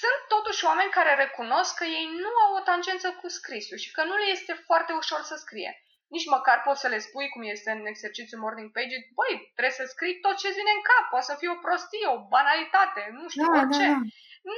sunt 0.00 0.20
totuși 0.28 0.64
oameni 0.64 0.96
care 0.98 1.14
recunosc 1.14 1.72
că 1.76 1.84
ei 1.84 2.08
nu 2.24 2.32
au 2.44 2.52
o 2.58 2.64
tangență 2.68 3.08
cu 3.20 3.28
scrisul 3.28 3.78
și 3.84 3.92
că 3.92 4.02
nu 4.04 4.16
le 4.16 4.28
este 4.30 4.52
foarte 4.68 4.92
ușor 4.92 5.20
să 5.22 5.36
scrie. 5.36 5.72
Nici 6.14 6.30
măcar 6.34 6.62
poți 6.66 6.80
să 6.80 6.88
le 6.88 6.98
spui 6.98 7.28
cum 7.28 7.42
este 7.42 7.70
în 7.70 7.86
exercițiul 7.86 8.40
Morning 8.40 8.70
Page, 8.76 8.96
băi, 9.18 9.34
trebuie 9.56 9.78
să 9.80 9.84
scrii 9.92 10.20
tot 10.24 10.36
ce 10.42 10.48
vine 10.58 10.72
în 10.76 10.82
cap, 10.90 11.04
poate 11.10 11.28
să 11.30 11.34
fie 11.38 11.50
o 11.52 11.62
prostie, 11.66 12.06
o 12.14 12.18
banalitate, 12.34 13.02
nu 13.18 13.28
știu, 13.28 13.48
da, 13.52 13.58
orice. 13.58 13.86
Da, 13.86 13.92
da. 13.92 14.08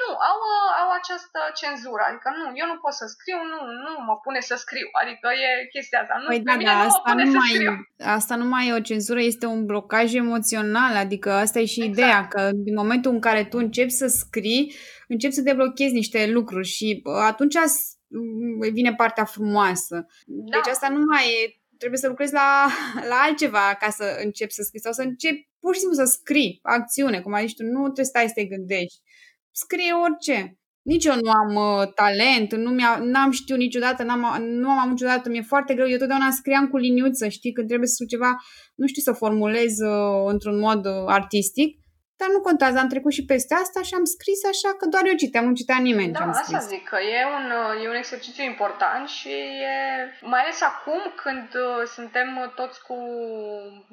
Nu, 0.00 0.10
au, 0.30 0.38
au 0.80 0.88
această 1.00 1.40
cenzură, 1.60 2.02
adică 2.08 2.28
nu, 2.38 2.44
eu 2.60 2.66
nu 2.72 2.78
pot 2.82 2.94
să 3.00 3.06
scriu, 3.14 3.38
nu, 3.52 3.58
nu 3.84 3.92
mă 4.06 4.14
pune 4.24 4.40
să 4.40 4.54
scriu, 4.64 4.88
adică 5.02 5.26
e 5.44 5.66
chestia 5.74 6.00
asta. 6.00 6.14
Nu, 6.22 6.26
păi 6.26 6.40
da, 6.40 6.56
da, 6.68 6.78
asta, 6.88 7.12
nu 7.14 7.30
mai, 7.40 7.52
asta 8.16 8.34
nu 8.36 8.46
mai 8.52 8.68
e 8.68 8.78
o 8.78 8.86
cenzură, 8.90 9.20
este 9.20 9.46
un 9.46 9.66
blocaj 9.66 10.14
emoțional, 10.14 10.94
adică 10.96 11.30
asta 11.32 11.58
e 11.58 11.64
și 11.64 11.82
exact. 11.82 11.96
ideea, 11.96 12.28
că 12.28 12.50
din 12.52 12.74
momentul 12.74 13.10
în 13.12 13.20
care 13.20 13.44
tu 13.44 13.56
începi 13.58 13.90
să 13.90 14.06
scrii, 14.06 14.74
începi 15.08 15.34
să 15.34 15.40
deblochezi 15.40 15.94
niște 15.94 16.26
lucruri 16.26 16.66
și 16.66 17.02
atunci 17.30 17.56
vine 18.72 18.94
partea 18.94 19.24
frumoasă. 19.24 20.06
Da. 20.26 20.56
Deci 20.56 20.72
asta 20.72 20.88
nu 20.88 21.04
mai 21.04 21.24
e, 21.24 21.60
trebuie 21.78 22.00
să 22.00 22.08
lucrezi 22.08 22.32
la, 22.32 22.66
la 23.08 23.14
altceva 23.14 23.76
ca 23.80 23.90
să 23.90 24.20
începi 24.24 24.52
să 24.52 24.62
scrii 24.62 24.80
sau 24.80 24.92
să 24.92 25.02
începi 25.02 25.50
pur 25.60 25.74
și 25.74 25.80
simplu 25.80 25.96
să 25.96 26.04
scrii 26.04 26.58
acțiune, 26.62 27.20
cum 27.20 27.32
ai 27.32 27.46
zis 27.46 27.56
tu, 27.56 27.62
nu 27.62 27.82
trebuie 27.82 28.04
să 28.04 28.10
stai 28.14 28.26
să 28.26 28.32
te 28.34 28.44
gândești 28.44 29.00
scrie 29.52 29.92
orice. 29.92 30.56
Nici 30.82 31.04
eu 31.04 31.14
nu 31.14 31.30
am 31.30 31.54
uh, 31.54 31.92
talent, 31.94 32.54
nu 32.54 32.70
mi 32.70 32.82
n-am 33.00 33.30
știut 33.30 33.58
niciodată, 33.58 34.02
n-am, 34.02 34.42
nu 34.42 34.68
am 34.68 34.78
avut 34.78 34.90
niciodată, 34.90 35.28
mi-e 35.28 35.42
foarte 35.42 35.74
greu. 35.74 35.88
Eu 35.88 35.98
totdeauna 35.98 36.30
scriam 36.30 36.68
cu 36.68 36.76
liniuță, 36.76 37.28
știi, 37.28 37.52
când 37.52 37.66
trebuie 37.66 37.88
să 37.88 37.94
scriu 37.94 38.18
ceva, 38.18 38.36
nu 38.74 38.86
știu 38.86 39.02
să 39.02 39.12
formulez 39.12 39.78
uh, 39.78 40.24
într-un 40.32 40.58
mod 40.58 40.86
uh, 40.86 41.04
artistic, 41.06 41.81
dar 42.22 42.30
nu 42.36 42.40
contează, 42.48 42.76
am 42.78 42.92
trecut 42.94 43.12
și 43.12 43.28
peste 43.32 43.54
asta 43.54 43.80
și 43.88 43.94
am 43.94 44.06
scris 44.14 44.40
așa 44.52 44.70
că 44.78 44.84
doar 44.92 45.04
eu 45.06 45.22
citeam, 45.22 45.44
nu 45.46 45.58
citea 45.60 45.80
nimeni 45.88 46.12
da, 46.12 46.18
ce 46.18 46.24
am 46.24 46.32
scris. 46.32 46.54
asta 46.54 46.72
zic, 46.74 46.84
că 46.92 46.98
e 47.16 47.20
un, 47.38 47.46
e 47.82 47.88
un 47.94 48.00
exercițiu 48.02 48.44
important 48.52 49.04
și 49.18 49.32
e, 49.72 49.76
mai 50.32 50.40
ales 50.42 50.58
acum 50.72 51.02
când 51.22 51.48
uh, 51.66 51.82
suntem 51.96 52.28
toți 52.58 52.78
cu 52.86 52.96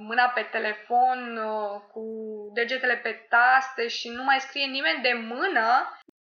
mâna 0.09 0.25
pe 0.35 0.43
telefon, 0.55 1.19
uh, 1.51 1.73
cu 1.91 2.03
degetele 2.57 2.97
pe 3.05 3.13
taste 3.33 3.83
și 3.97 4.07
nu 4.17 4.23
mai 4.29 4.39
scrie 4.45 4.67
nimeni 4.77 5.05
de 5.07 5.13
mână, 5.33 5.67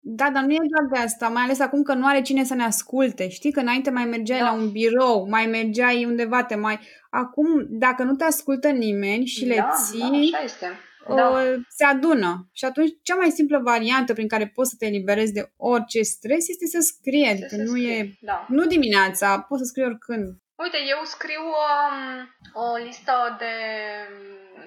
da, 0.09 0.31
dar 0.31 0.43
nu 0.43 0.53
e 0.53 0.73
doar 0.75 0.87
de 0.93 0.99
asta, 0.99 1.29
mai 1.29 1.43
ales 1.43 1.61
acum 1.61 1.83
că 1.83 1.95
nu 1.95 2.07
are 2.07 2.23
cine 2.23 2.45
să 2.45 2.55
ne 2.55 2.63
asculte. 2.63 3.29
Știi 3.29 3.53
că 3.53 3.61
înainte 3.61 3.91
mai 3.91 4.05
mergeai 4.05 4.39
da. 4.39 4.45
la 4.45 4.53
un 4.53 4.71
birou, 4.71 5.29
mai 5.29 5.47
mergeai 5.47 6.05
undeva, 6.05 6.45
te 6.45 6.55
mai... 6.55 6.79
Acum, 7.11 7.67
dacă 7.69 8.03
nu 8.03 8.15
te 8.15 8.25
ascultă 8.25 8.69
nimeni 8.69 9.25
și 9.25 9.45
da, 9.47 9.55
le 9.55 9.65
ții, 9.85 10.31
da, 10.31 10.37
așa 10.39 10.45
este 10.45 10.67
da. 11.15 11.45
se 11.69 11.85
adună. 11.85 12.49
Și 12.53 12.65
atunci 12.65 12.91
cea 13.03 13.15
mai 13.15 13.31
simplă 13.31 13.59
variantă 13.59 14.13
prin 14.13 14.29
care 14.29 14.47
poți 14.55 14.71
să 14.71 14.77
te 14.79 14.87
eliberezi 14.87 15.33
de 15.33 15.53
orice 15.57 16.03
stres 16.03 16.49
este 16.49 16.67
să 16.67 16.79
scrii. 16.81 17.29
Adică 17.29 17.57
nu 17.57 17.67
scrie. 17.67 17.97
e... 17.97 18.13
Da. 18.21 18.47
Nu 18.49 18.67
dimineața, 18.67 19.41
poți 19.49 19.61
să 19.61 19.67
scrii 19.67 19.85
oricând. 19.85 20.27
Uite, 20.63 20.79
eu 20.89 21.01
scriu 21.05 21.43
um, 21.43 22.63
o 22.63 22.77
listă 22.77 23.37
de 23.39 23.55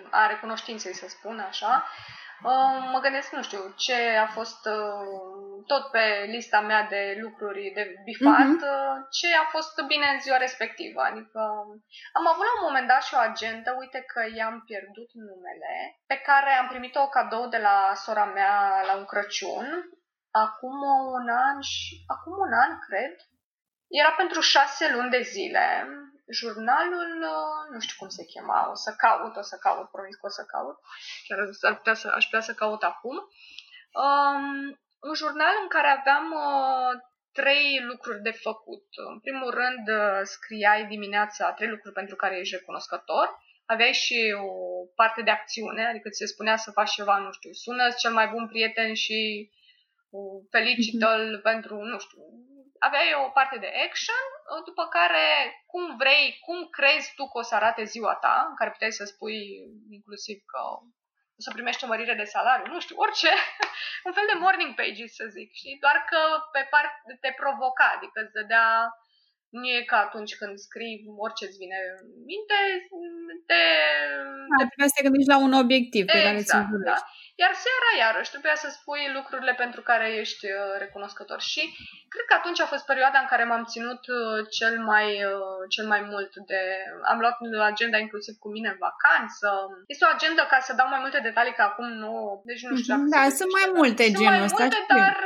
a 0.09 0.27
recunoștinței, 0.27 0.93
să 0.93 1.05
spun 1.09 1.39
așa, 1.49 1.87
mă 2.91 2.99
gândesc, 3.01 3.31
nu 3.31 3.43
știu, 3.43 3.73
ce 3.77 4.15
a 4.25 4.27
fost 4.27 4.65
uh, 4.65 5.63
tot 5.65 5.83
pe 5.91 6.05
lista 6.27 6.59
mea 6.61 6.83
de 6.83 7.17
lucruri 7.21 7.71
de 7.73 7.83
bifat, 8.03 8.55
uh-huh. 8.55 9.09
ce 9.17 9.27
a 9.43 9.45
fost 9.49 9.73
bine 9.87 10.07
în 10.13 10.19
ziua 10.19 10.37
respectivă. 10.37 11.01
Adică 11.01 11.39
am 12.17 12.25
avut 12.27 12.45
la 12.49 12.55
un 12.57 12.65
moment 12.67 12.87
dat 12.87 13.03
și 13.03 13.13
o 13.13 13.17
agendă, 13.29 13.75
uite 13.79 14.01
că 14.11 14.21
i-am 14.37 14.63
pierdut 14.65 15.09
numele, 15.13 15.73
pe 16.07 16.17
care 16.27 16.51
am 16.51 16.67
primit-o 16.67 17.07
cadou 17.07 17.47
de 17.47 17.57
la 17.57 17.91
sora 17.95 18.25
mea 18.25 18.83
la 18.87 18.93
un 18.95 19.05
Crăciun, 19.05 19.67
acum 20.31 20.79
un 21.17 21.29
an 21.29 21.61
și... 21.61 22.03
acum 22.07 22.33
un 22.47 22.53
an, 22.63 22.71
cred. 22.87 23.15
Era 23.87 24.11
pentru 24.11 24.39
șase 24.41 24.91
luni 24.93 25.09
de 25.09 25.21
zile 25.21 25.65
jurnalul, 26.31 27.11
uh, 27.21 27.61
nu 27.71 27.79
știu 27.79 27.95
cum 27.97 28.09
se 28.09 28.25
chema, 28.25 28.69
o 28.71 28.75
să 28.75 28.93
caut, 28.97 29.35
o 29.35 29.41
să 29.41 29.57
caut, 29.61 29.89
promis 29.89 30.15
că 30.15 30.25
o 30.25 30.29
să 30.29 30.43
caut, 30.53 30.77
chiar 31.27 31.39
ar 31.61 31.75
putea 31.75 31.93
să, 31.93 32.07
aș 32.15 32.23
putea 32.23 32.41
să 32.41 32.53
caut 32.53 32.83
acum. 32.83 33.17
Um, 34.03 34.43
un 34.99 35.13
jurnal 35.15 35.55
în 35.61 35.67
care 35.67 35.87
aveam 35.87 36.25
uh, 36.31 36.91
trei 37.31 37.79
lucruri 37.83 38.21
de 38.21 38.31
făcut. 38.31 38.85
În 39.13 39.19
primul 39.19 39.49
rând, 39.49 39.87
uh, 39.87 40.21
scriai 40.23 40.85
dimineața 40.85 41.51
trei 41.51 41.69
lucruri 41.69 41.93
pentru 41.93 42.15
care 42.15 42.39
ești 42.39 42.55
recunoscător, 42.55 43.27
aveai 43.65 43.93
și 43.93 44.35
o 44.41 44.51
parte 44.95 45.21
de 45.21 45.31
acțiune, 45.31 45.87
adică 45.87 46.09
ți 46.09 46.17
se 46.17 46.25
spunea 46.25 46.55
să 46.55 46.71
faci 46.71 46.91
ceva, 46.91 47.17
nu 47.17 47.31
știu, 47.31 47.51
sună 47.51 47.89
cel 47.97 48.11
mai 48.11 48.27
bun 48.27 48.47
prieten 48.47 48.93
și 48.93 49.49
uh, 50.09 50.47
felicită-l 50.49 51.37
mm-hmm. 51.37 51.41
pentru, 51.41 51.75
nu 51.75 51.99
știu, 51.99 52.21
aveai 52.87 53.11
o 53.25 53.29
parte 53.37 53.57
de 53.57 53.71
action, 53.87 54.23
după 54.65 54.83
care 54.97 55.27
cum 55.71 55.97
vrei, 56.01 56.25
cum 56.45 56.59
crezi 56.77 57.13
tu 57.15 57.23
că 57.27 57.37
o 57.37 57.47
să 57.49 57.55
arate 57.55 57.83
ziua 57.83 58.13
ta, 58.15 58.45
în 58.49 58.55
care 58.55 58.71
puteai 58.71 58.99
să 58.99 59.05
spui 59.05 59.37
inclusiv 59.97 60.37
că 60.51 60.61
să 61.45 61.49
primești 61.53 61.83
o 61.83 61.91
mărire 61.93 62.15
de 62.21 62.31
salariu, 62.35 62.73
nu 62.73 62.79
știu, 62.79 62.95
orice, 63.05 63.31
un 64.07 64.13
fel 64.17 64.27
de 64.31 64.39
morning 64.43 64.73
pages, 64.75 65.11
să 65.19 65.25
zic, 65.37 65.49
știi? 65.59 65.77
Doar 65.83 65.97
că 66.09 66.19
pe 66.55 66.63
parte 66.73 67.17
te 67.23 67.31
provoca, 67.41 67.87
adică 67.95 68.17
îți 68.21 68.35
dădea 68.37 68.67
nu 69.57 69.65
e 69.77 69.81
ca 69.91 69.97
atunci 69.97 70.33
când 70.39 70.53
scrii 70.67 70.95
orice 71.25 71.45
îți 71.45 71.57
vine 71.63 71.77
în 72.01 72.07
minte, 72.31 72.59
te... 73.49 73.61
Da, 74.53 74.65
trebuie 74.69 74.91
să 74.91 74.97
te 74.97 75.05
gândești 75.07 75.33
la 75.33 75.39
un 75.47 75.53
obiectiv 75.63 76.03
pe 76.05 76.21
care 76.27 76.41
ți 76.47 76.57
da. 76.89 76.97
Iar 77.41 77.53
seara, 77.65 77.89
iarăși, 78.03 78.33
trebuia 78.33 78.57
să 78.63 78.67
spui 78.77 79.01
lucrurile 79.17 79.53
pentru 79.63 79.81
care 79.89 80.07
ești 80.21 80.45
uh, 80.45 80.73
recunoscător. 80.83 81.39
Și 81.51 81.61
cred 82.13 82.25
că 82.27 82.35
atunci 82.37 82.61
a 82.61 82.71
fost 82.73 82.85
perioada 82.91 83.19
în 83.19 83.29
care 83.31 83.43
m-am 83.43 83.65
ținut 83.73 84.01
uh, 84.07 84.39
cel 84.57 84.75
mai, 84.91 85.07
uh, 85.33 85.61
cel 85.73 85.85
mai 85.93 86.01
mult 86.11 86.31
de... 86.49 86.61
Am 87.11 87.19
luat 87.19 87.35
agenda 87.71 87.97
inclusiv 87.97 88.35
cu 88.43 88.49
mine 88.55 88.69
în 88.69 88.79
vacanță. 88.87 89.47
Este 89.93 90.05
o 90.05 90.13
agenda 90.15 90.43
ca 90.51 90.59
să 90.67 90.73
dau 90.79 90.87
mai 90.93 91.01
multe 91.05 91.19
detalii, 91.27 91.57
că 91.57 91.61
acum 91.61 91.87
nu... 92.03 92.41
Deci 92.49 92.61
nu 92.67 92.75
știu 92.77 92.95
Da, 93.15 93.23
sunt 93.39 93.51
mai 93.59 93.67
multe 93.79 94.03
genul 94.19 94.47
ăsta. 94.49 94.57
Sunt 94.57 94.59
mai 94.59 94.69
multe, 94.69 94.93
dar... 94.93 95.17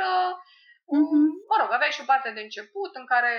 Uh-huh. 0.92 1.26
Mă 1.50 1.56
rog, 1.60 1.70
aveai 1.72 1.94
și 1.96 2.02
o 2.04 2.10
parte 2.12 2.28
de 2.36 2.42
început 2.46 2.92
în 3.00 3.06
care... 3.12 3.32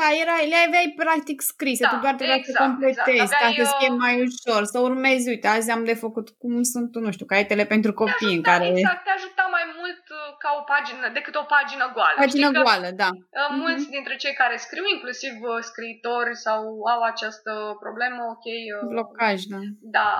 Da, 0.00 0.06
era, 0.22 0.36
le 0.52 0.58
aveai 0.66 0.88
practic 1.02 1.38
scrise, 1.52 1.84
da, 1.84 1.90
tu 1.90 1.96
doar 2.04 2.14
trebuia 2.20 2.40
exact, 2.40 2.56
să 2.56 2.64
completezi 2.66 3.24
exact. 3.26 3.42
ca 3.42 3.64
să 3.70 3.74
fie 3.80 3.90
mai 4.04 4.14
ușor, 4.28 4.62
să 4.72 4.78
urmezi, 4.88 5.28
uite, 5.32 5.46
azi 5.56 5.70
am 5.76 5.84
de 5.90 5.96
făcut 6.04 6.26
cum 6.42 6.54
sunt, 6.72 6.90
nu 7.04 7.10
știu, 7.16 7.26
caietele 7.32 7.64
pentru 7.74 7.90
copii 8.02 8.32
ajuta, 8.32 8.36
în 8.36 8.42
care... 8.48 8.66
Exact, 8.68 9.02
te 9.06 9.12
ajuta 9.18 9.44
mai 9.56 9.66
mult 9.78 10.04
uh, 10.18 10.28
ca 10.42 10.50
o 10.60 10.62
pagină, 10.72 11.06
decât 11.18 11.34
o 11.42 11.46
pagină 11.54 11.86
goală. 11.96 12.16
Pagină 12.24 12.48
Știi 12.48 12.62
goală, 12.62 12.88
că, 12.92 12.98
da. 13.02 13.10
Uh, 13.38 13.50
mulți 13.62 13.84
uh-huh. 13.86 13.96
dintre 13.96 14.14
cei 14.22 14.34
care 14.42 14.56
scriu, 14.66 14.84
inclusiv 14.94 15.34
uh, 15.52 15.60
scriitori 15.70 16.34
sau 16.46 16.60
au 16.92 17.00
această 17.12 17.52
problemă, 17.84 18.20
ok... 18.34 18.46
Blocaj, 18.94 19.38
da. 19.52 19.60
Da, 19.96 20.10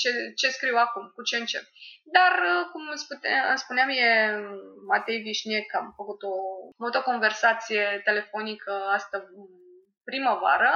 ce, 0.00 0.10
ce 0.40 0.48
scriu 0.56 0.76
acum, 0.86 1.04
cu 1.14 1.22
ce 1.28 1.36
încep. 1.42 1.64
Dar, 2.16 2.32
cum 2.72 2.82
spuneam, 3.62 3.88
e 3.88 4.08
Matei 4.90 5.22
Vișniec, 5.66 5.74
am 5.74 5.92
făcut 5.96 6.22
o, 6.22 6.34
am 6.78 6.92
o 6.94 7.02
conversație 7.02 8.00
telefonică 8.04 8.72
asta 8.92 9.24
primăvară, 10.04 10.72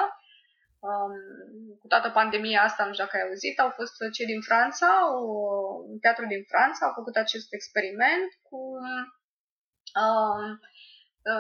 um, 0.78 1.12
cu 1.80 1.86
toată 1.86 2.10
pandemia 2.10 2.62
asta, 2.62 2.84
nu 2.84 2.92
știu 2.92 3.04
dacă 3.04 3.16
ai 3.16 3.28
auzit, 3.28 3.60
au 3.60 3.70
fost 3.70 3.94
cei 4.12 4.26
din 4.26 4.40
Franța, 4.40 5.12
o, 5.12 5.20
un 5.90 5.98
teatru 5.98 6.26
din 6.26 6.44
Franța, 6.48 6.86
au 6.86 6.92
făcut 6.92 7.16
acest 7.16 7.52
experiment 7.52 8.30
cu 8.42 8.60
um, 10.02 10.60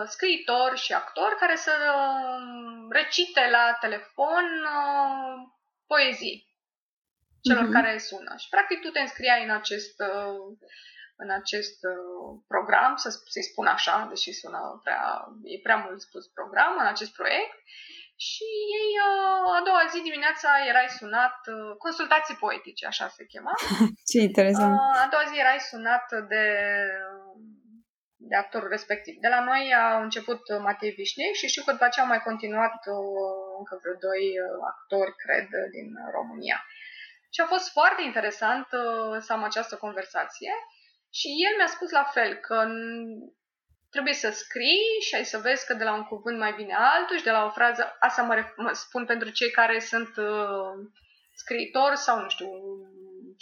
scriitori 0.06 0.76
și 0.78 0.92
actori 0.92 1.36
care 1.36 1.56
să 1.56 1.72
um, 1.96 2.90
recite 2.90 3.48
la 3.50 3.76
telefon 3.80 4.44
uh, 4.78 5.34
poezii 5.86 6.48
celor 7.42 7.66
uh-huh. 7.68 7.72
care 7.72 7.98
sună. 7.98 8.34
Și 8.38 8.48
practic 8.48 8.80
tu 8.80 8.88
te 8.88 9.00
înscriai 9.00 9.44
în 9.44 9.50
acest, 9.50 9.94
uh, 10.00 10.56
în 11.22 11.30
acest 11.40 11.78
uh, 11.92 12.30
program, 12.52 12.92
să, 13.02 13.08
să-i 13.34 13.48
spun 13.50 13.66
așa, 13.66 14.06
deși 14.12 14.32
sună 14.40 14.80
prea, 14.84 15.02
e 15.54 15.66
prea 15.66 15.78
mult 15.84 16.00
spus 16.00 16.24
program, 16.38 16.72
în 16.82 16.88
acest 16.94 17.12
proiect. 17.20 17.56
Și 18.28 18.46
ei, 18.78 18.90
uh, 19.08 19.58
a 19.58 19.60
doua 19.68 19.84
zi 19.92 19.98
dimineața, 20.08 20.50
erai 20.70 20.88
sunat, 20.98 21.36
consultații 21.84 22.40
poetice, 22.44 22.86
așa 22.86 23.06
se 23.16 23.24
chema. 23.32 23.54
Ce 24.10 24.18
interesant. 24.28 24.78
A 25.04 25.08
doua 25.10 25.24
zi 25.30 25.38
erai 25.38 25.60
sunat 25.70 26.06
de, 26.32 26.44
de 28.28 28.36
actorul 28.36 28.68
respectiv. 28.68 29.14
De 29.24 29.28
la 29.28 29.40
noi 29.50 29.62
a 29.82 29.86
început 30.06 30.42
Matei 30.66 30.96
Vișnei 30.98 31.32
și 31.38 31.50
știu 31.52 31.62
că 31.64 31.72
după 31.72 31.84
aceea 31.84 32.04
au 32.04 32.12
mai 32.14 32.26
continuat 32.28 32.76
încă 33.60 33.74
vreo 33.82 33.96
doi 34.08 34.24
actori, 34.72 35.14
cred, 35.24 35.48
din 35.76 35.88
România. 36.16 36.58
Și 37.34 37.40
a 37.40 37.46
fost 37.54 37.66
foarte 37.78 38.02
interesant 38.02 38.66
uh, 38.72 39.16
să 39.24 39.32
am 39.32 39.42
această 39.44 39.74
conversație 39.76 40.52
și 41.18 41.28
el 41.46 41.56
mi-a 41.56 41.66
spus 41.66 41.90
la 41.90 42.04
fel 42.04 42.34
că 42.34 42.66
trebuie 43.90 44.14
să 44.14 44.30
scrii 44.30 45.00
și 45.06 45.14
ai 45.14 45.24
să 45.24 45.38
vezi 45.38 45.66
că 45.66 45.74
de 45.74 45.84
la 45.84 45.94
un 45.94 46.04
cuvânt 46.04 46.38
mai 46.38 46.52
vine 46.52 46.74
altul 46.74 47.16
și 47.16 47.24
de 47.24 47.30
la 47.30 47.44
o 47.44 47.50
frază, 47.50 47.96
asta 48.00 48.22
mă, 48.22 48.34
ref- 48.40 48.56
mă 48.56 48.72
spun 48.72 49.04
pentru 49.04 49.30
cei 49.30 49.50
care 49.50 49.78
sunt 49.78 50.16
uh, 50.16 50.72
scriitori 51.34 51.96
sau, 51.96 52.20
nu 52.20 52.28
știu, 52.28 52.48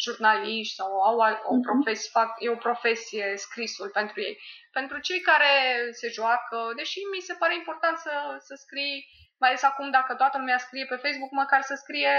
jurnaliști 0.04 0.74
sau 0.74 0.90
au 1.08 1.16
o 1.50 1.54
mhm. 1.54 1.62
profesie, 1.68 2.10
fac, 2.12 2.30
e 2.38 2.56
o 2.56 2.64
profesie 2.68 3.34
scrisul 3.36 3.88
pentru 3.98 4.20
ei. 4.20 4.38
Pentru 4.72 4.98
cei 4.98 5.20
care 5.20 5.52
se 6.00 6.08
joacă, 6.08 6.58
deși 6.76 6.98
mi 7.14 7.26
se 7.28 7.34
pare 7.38 7.54
important 7.54 7.96
să, 7.98 8.12
să 8.38 8.54
scrii, 8.54 9.06
mai 9.40 9.48
ales 9.48 9.62
acum 9.62 9.90
dacă 9.90 10.14
toată 10.14 10.38
lumea 10.38 10.58
scrie 10.58 10.86
pe 10.88 11.02
Facebook, 11.04 11.30
măcar 11.30 11.62
să 11.62 11.74
scrie 11.74 12.14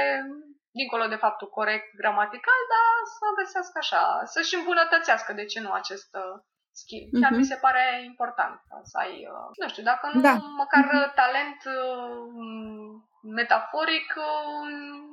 dincolo 0.81 1.05
de 1.07 1.23
faptul 1.25 1.49
corect 1.59 1.89
gramatical, 2.01 2.61
dar 2.73 2.93
să 3.17 3.25
găsească 3.39 3.77
așa, 3.83 4.03
să-și 4.33 4.55
îmbunătățească, 4.59 5.31
de 5.39 5.45
ce 5.51 5.59
nu, 5.65 5.71
acest 5.81 6.09
uh, 6.23 6.35
skill. 6.81 7.05
Chiar 7.21 7.31
uh-huh. 7.31 7.41
mi 7.41 7.49
se 7.51 7.61
pare 7.65 7.85
important 8.11 8.57
să 8.91 8.95
ai, 9.03 9.13
uh, 9.33 9.49
nu 9.61 9.67
știu, 9.73 9.83
dacă 9.91 10.05
nu, 10.13 10.21
da. 10.21 10.33
măcar 10.63 10.83
uh-huh. 10.87 11.13
talent 11.21 11.61
uh, 11.77 12.21
metaforic, 13.39 14.09
uh, 14.29 15.09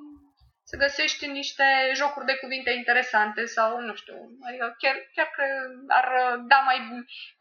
să 0.71 0.77
găsești 0.85 1.27
niște 1.41 1.67
jocuri 1.95 2.31
de 2.31 2.37
cuvinte 2.43 2.71
interesante 2.71 3.45
sau, 3.57 3.81
nu 3.81 3.95
știu, 3.95 4.17
adică 4.47 4.67
chiar, 4.79 4.97
chiar 5.15 5.29
că 5.37 5.45
ar 6.01 6.07
da 6.53 6.59
mai, 6.69 6.79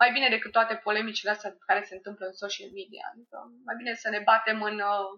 mai 0.01 0.11
bine 0.11 0.29
decât 0.29 0.51
toate 0.51 0.75
polemicile 0.75 1.31
astea 1.31 1.55
care 1.67 1.81
se 1.83 1.95
întâmplă 1.95 2.25
în 2.25 2.41
social 2.43 2.69
media. 2.79 3.05
Adică 3.13 3.37
mai 3.67 3.75
bine 3.79 3.93
să 3.93 4.09
ne 4.09 4.21
batem 4.29 4.61
în 4.61 4.77
uh, 4.93 5.11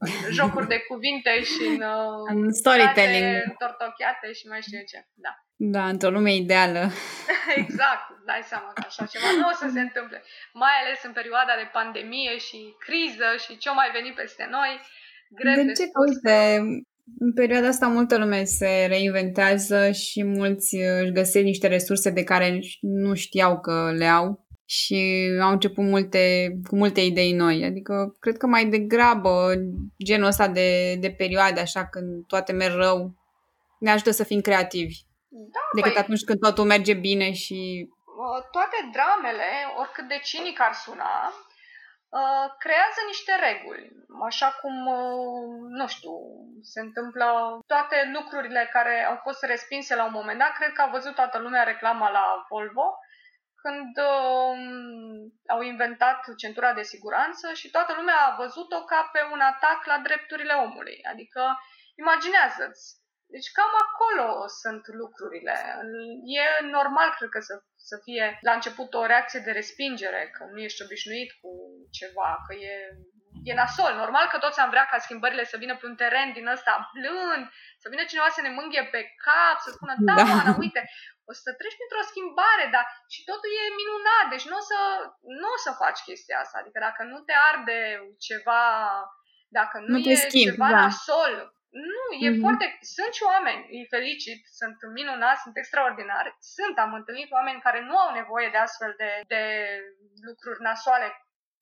jocuri 0.38 0.68
de 0.74 0.78
cuvinte 0.88 1.32
și 1.52 1.62
în, 1.72 1.82
în 2.32 2.44
uh, 2.44 2.52
storytelling. 2.60 3.56
tortocheate 3.62 4.32
și 4.38 4.46
mai 4.46 4.62
știu 4.62 4.82
ce. 4.90 4.98
Da. 5.14 5.32
Da, 5.60 5.84
într-o 5.88 6.10
lume 6.10 6.34
ideală. 6.34 6.82
exact, 7.62 8.06
dai 8.26 8.42
seama 8.50 8.70
că 8.74 8.82
așa 8.86 9.04
ceva 9.12 9.30
nu 9.40 9.48
o 9.52 9.54
să 9.62 9.66
se 9.74 9.80
întâmple. 9.80 10.22
Mai 10.52 10.74
ales 10.82 10.98
în 11.08 11.12
perioada 11.12 11.54
de 11.60 11.68
pandemie 11.72 12.34
și 12.46 12.58
criză 12.86 13.28
și 13.44 13.58
ce-o 13.62 13.74
mai 13.74 13.90
veni 13.96 14.10
peste 14.20 14.48
noi. 14.50 14.72
Greu 15.40 15.54
de, 15.54 15.62
de 15.62 15.72
ce? 15.72 15.84
Uite, 16.06 16.36
în 17.18 17.32
perioada 17.32 17.68
asta 17.68 17.86
multă 17.86 18.18
lume 18.18 18.44
se 18.44 18.86
reinventează 18.88 19.90
și 19.90 20.24
mulți 20.24 20.76
își 20.76 21.12
găsesc 21.12 21.44
niște 21.44 21.66
resurse 21.66 22.10
de 22.10 22.24
care 22.24 22.60
nu 22.80 23.14
știau 23.14 23.60
că 23.60 23.92
le 23.96 24.06
au 24.06 24.47
și 24.70 25.28
au 25.42 25.50
început 25.50 25.84
multe, 25.84 26.52
cu 26.68 26.76
multe 26.76 27.00
idei 27.00 27.32
noi. 27.32 27.64
Adică 27.64 28.16
cred 28.20 28.36
că 28.36 28.46
mai 28.46 28.64
degrabă 28.64 29.52
genul 30.04 30.26
ăsta 30.26 30.48
de, 30.48 30.94
de 30.94 31.10
perioade, 31.10 31.60
așa, 31.60 31.86
când 31.86 32.26
toate 32.26 32.52
merg 32.52 32.74
rău, 32.74 33.14
ne 33.78 33.90
ajută 33.90 34.10
să 34.10 34.24
fim 34.24 34.40
creativi. 34.40 34.96
Da, 35.28 35.60
decât 35.74 35.92
păi, 35.92 36.02
atunci 36.02 36.24
când 36.24 36.40
totul 36.40 36.64
merge 36.64 36.94
bine 36.94 37.32
și... 37.32 37.88
Toate 38.50 38.78
dramele, 38.92 39.50
oricât 39.80 40.08
de 40.08 40.20
cinic 40.22 40.60
ar 40.60 40.72
suna, 40.84 41.12
creează 42.58 43.00
niște 43.06 43.32
reguli. 43.46 43.84
Așa 44.30 44.48
cum, 44.60 44.76
nu 45.78 45.86
știu, 45.86 46.14
se 46.72 46.80
întâmplă 46.80 47.26
toate 47.66 47.96
lucrurile 48.16 48.68
care 48.72 49.06
au 49.10 49.18
fost 49.22 49.42
respinse 49.42 49.94
la 49.94 50.04
un 50.04 50.16
moment 50.18 50.38
dat. 50.38 50.52
Cred 50.58 50.72
că 50.72 50.82
a 50.82 50.94
văzut 50.96 51.14
toată 51.14 51.38
lumea 51.38 51.62
reclama 51.62 52.10
la 52.10 52.24
Volvo 52.48 52.88
când 53.62 53.92
uh, 54.10 54.56
au 55.54 55.60
inventat 55.60 56.20
centura 56.36 56.72
de 56.72 56.82
siguranță 56.82 57.52
și 57.52 57.70
toată 57.70 57.92
lumea 57.96 58.18
a 58.26 58.36
văzut-o 58.42 58.84
ca 58.84 59.10
pe 59.12 59.20
un 59.32 59.40
atac 59.40 59.80
la 59.84 59.98
drepturile 59.98 60.54
omului. 60.66 60.98
Adică, 61.12 61.42
imaginează-ți, 62.02 62.84
deci 63.34 63.50
cam 63.56 63.72
acolo 63.86 64.28
sunt 64.62 64.82
lucrurile. 65.02 65.54
E 66.38 66.66
normal, 66.78 67.08
cred 67.16 67.30
că, 67.34 67.40
să, 67.48 67.54
să 67.88 67.96
fie 68.04 68.38
la 68.46 68.52
început 68.52 68.94
o 68.94 69.06
reacție 69.06 69.40
de 69.46 69.52
respingere, 69.60 70.22
că 70.34 70.42
nu 70.52 70.58
ești 70.66 70.82
obișnuit 70.82 71.30
cu 71.40 71.50
ceva, 71.98 72.30
că 72.46 72.52
e, 72.54 72.74
e 73.50 73.54
nasol. 73.54 73.92
Normal 73.94 74.26
că 74.28 74.38
toți 74.38 74.60
am 74.60 74.70
vrea 74.70 74.86
ca 74.90 74.98
schimbările 74.98 75.44
să 75.44 75.56
vină 75.56 75.74
pe 75.76 75.86
un 75.86 75.96
teren 75.96 76.32
din 76.32 76.46
ăsta 76.46 76.90
blând, 76.94 77.44
să 77.82 77.86
vină 77.92 78.04
cineva 78.06 78.28
să 78.36 78.40
ne 78.40 78.50
mânghie 78.58 78.84
pe 78.94 79.02
cap, 79.24 79.56
să 79.64 79.70
spună, 79.70 79.94
da, 79.98 80.14
da. 80.14 80.22
Ana, 80.40 80.56
uite, 80.64 80.82
o 81.30 81.32
să 81.42 81.50
treci 81.58 81.78
printr-o 81.78 82.08
schimbare, 82.10 82.64
dar 82.74 82.84
și 83.14 83.20
totul 83.30 83.50
e 83.62 83.78
minunat, 83.80 84.26
deci 84.34 84.46
nu 84.50 84.56
o 84.60 84.64
să, 84.70 84.78
nu 85.40 85.48
o 85.56 85.58
să 85.64 85.70
faci 85.82 86.00
chestia 86.08 86.38
asta. 86.40 86.56
Adică 86.58 86.78
dacă 86.88 87.02
nu 87.12 87.18
te 87.26 87.34
arde 87.50 87.78
ceva, 88.26 88.62
dacă 89.58 89.76
nu, 89.78 89.92
nu 89.92 89.98
e 90.12 90.24
schimb, 90.26 90.50
ceva 90.50 90.68
da. 90.70 90.80
nasol, 90.80 91.34
nu, 91.94 92.04
e 92.26 92.28
mm-hmm. 92.28 92.42
foarte... 92.44 92.64
Sunt 92.96 93.12
și 93.18 93.24
oameni, 93.32 93.62
îi 93.76 93.86
felicit, 93.94 94.40
sunt 94.60 94.76
minunați, 94.98 95.42
sunt 95.44 95.56
extraordinari. 95.56 96.30
Sunt, 96.56 96.74
am 96.78 96.92
întâlnit 97.00 97.30
oameni 97.38 97.64
care 97.66 97.80
nu 97.88 97.96
au 98.04 98.10
nevoie 98.20 98.48
de 98.54 98.60
astfel 98.66 98.92
de, 99.02 99.10
de 99.32 99.42
lucruri 100.28 100.60
nasoale 100.68 101.08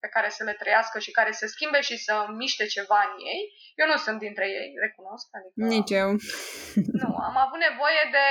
pe 0.02 0.08
care 0.08 0.28
să 0.28 0.42
le 0.44 0.52
trăiască 0.62 0.98
și 0.98 1.16
care 1.18 1.32
să 1.32 1.46
schimbe 1.46 1.80
și 1.80 1.96
să 2.06 2.14
miște 2.42 2.64
ceva 2.76 3.00
în 3.08 3.14
ei. 3.32 3.42
Eu 3.80 3.86
nu 3.92 3.96
sunt 3.96 4.18
dintre 4.18 4.46
ei, 4.58 4.70
recunosc. 4.84 5.26
Adică, 5.36 5.54
Nici 5.74 5.94
eu. 6.02 6.10
Nu, 7.00 7.08
am 7.28 7.36
avut 7.44 7.60
nevoie 7.68 8.02
de 8.16 8.26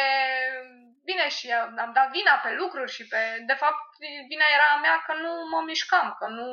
bine, 1.09 1.25
și 1.37 1.45
am 1.85 1.91
dat 1.97 2.07
vina 2.17 2.35
pe 2.43 2.51
lucruri 2.61 2.91
și 2.95 3.03
pe... 3.11 3.19
De 3.51 3.55
fapt, 3.61 3.83
vina 4.31 4.47
era 4.57 4.67
a 4.71 4.81
mea 4.85 4.97
că 5.05 5.13
nu 5.23 5.31
mă 5.51 5.59
mișcam, 5.69 6.07
că 6.19 6.25
nu... 6.37 6.47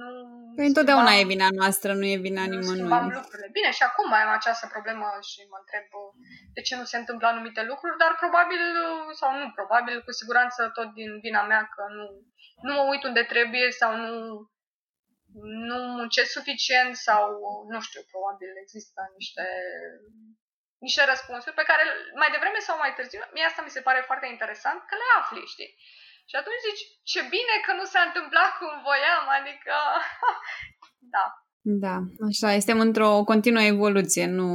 nu 0.00 0.08
păi 0.56 0.70
întotdeauna 0.72 1.12
e 1.14 1.32
vina 1.34 1.48
noastră, 1.60 1.90
nu 2.00 2.06
e 2.14 2.26
vina 2.28 2.44
nimănui. 2.52 2.90
lucrurile. 3.18 3.48
Bine, 3.58 3.70
și 3.76 3.82
acum 3.88 4.06
mai 4.08 4.22
am 4.22 4.32
această 4.38 4.66
problemă 4.74 5.06
și 5.30 5.40
mă 5.50 5.58
întreb 5.62 5.86
de 6.56 6.60
ce 6.66 6.74
nu 6.80 6.84
se 6.90 6.96
întâmplă 7.00 7.26
anumite 7.28 7.62
lucruri, 7.70 8.00
dar 8.02 8.12
probabil, 8.22 8.62
sau 9.20 9.30
nu 9.40 9.46
probabil, 9.58 9.96
cu 10.06 10.12
siguranță 10.20 10.60
tot 10.76 10.88
din 10.98 11.10
vina 11.24 11.42
mea 11.52 11.62
că 11.74 11.82
nu, 11.96 12.06
nu 12.66 12.72
mă 12.76 12.82
uit 12.90 13.02
unde 13.08 13.22
trebuie 13.32 13.68
sau 13.80 13.90
nu 14.04 14.12
nu 15.70 15.76
muncesc 15.98 16.30
suficient 16.30 16.94
sau, 17.06 17.24
nu 17.72 17.80
știu, 17.86 18.02
probabil 18.12 18.50
există 18.64 19.00
niște 19.18 19.44
niște 20.86 21.02
răspunsuri 21.12 21.58
pe 21.58 21.68
care 21.70 21.82
mai 22.20 22.30
devreme 22.34 22.60
sau 22.66 22.76
mai 22.82 22.92
târziu, 22.96 23.20
mie 23.34 23.46
asta 23.48 23.62
mi 23.64 23.74
se 23.76 23.84
pare 23.86 24.00
foarte 24.08 24.26
interesant, 24.34 24.78
că 24.88 24.94
le 25.00 25.08
afli, 25.20 25.52
știi? 25.54 25.72
Și 26.30 26.36
atunci 26.40 26.64
zici, 26.66 26.84
ce 27.12 27.20
bine 27.36 27.54
că 27.66 27.72
nu 27.78 27.84
s-a 27.92 28.02
întâmplat 28.08 28.50
cum 28.60 28.72
voiam, 28.88 29.24
adică, 29.38 29.74
da. 31.14 31.26
Da, 31.84 31.96
așa, 32.28 32.48
suntem 32.50 32.80
într-o 32.80 33.10
continuă 33.30 33.62
evoluție, 33.74 34.26
nu, 34.38 34.48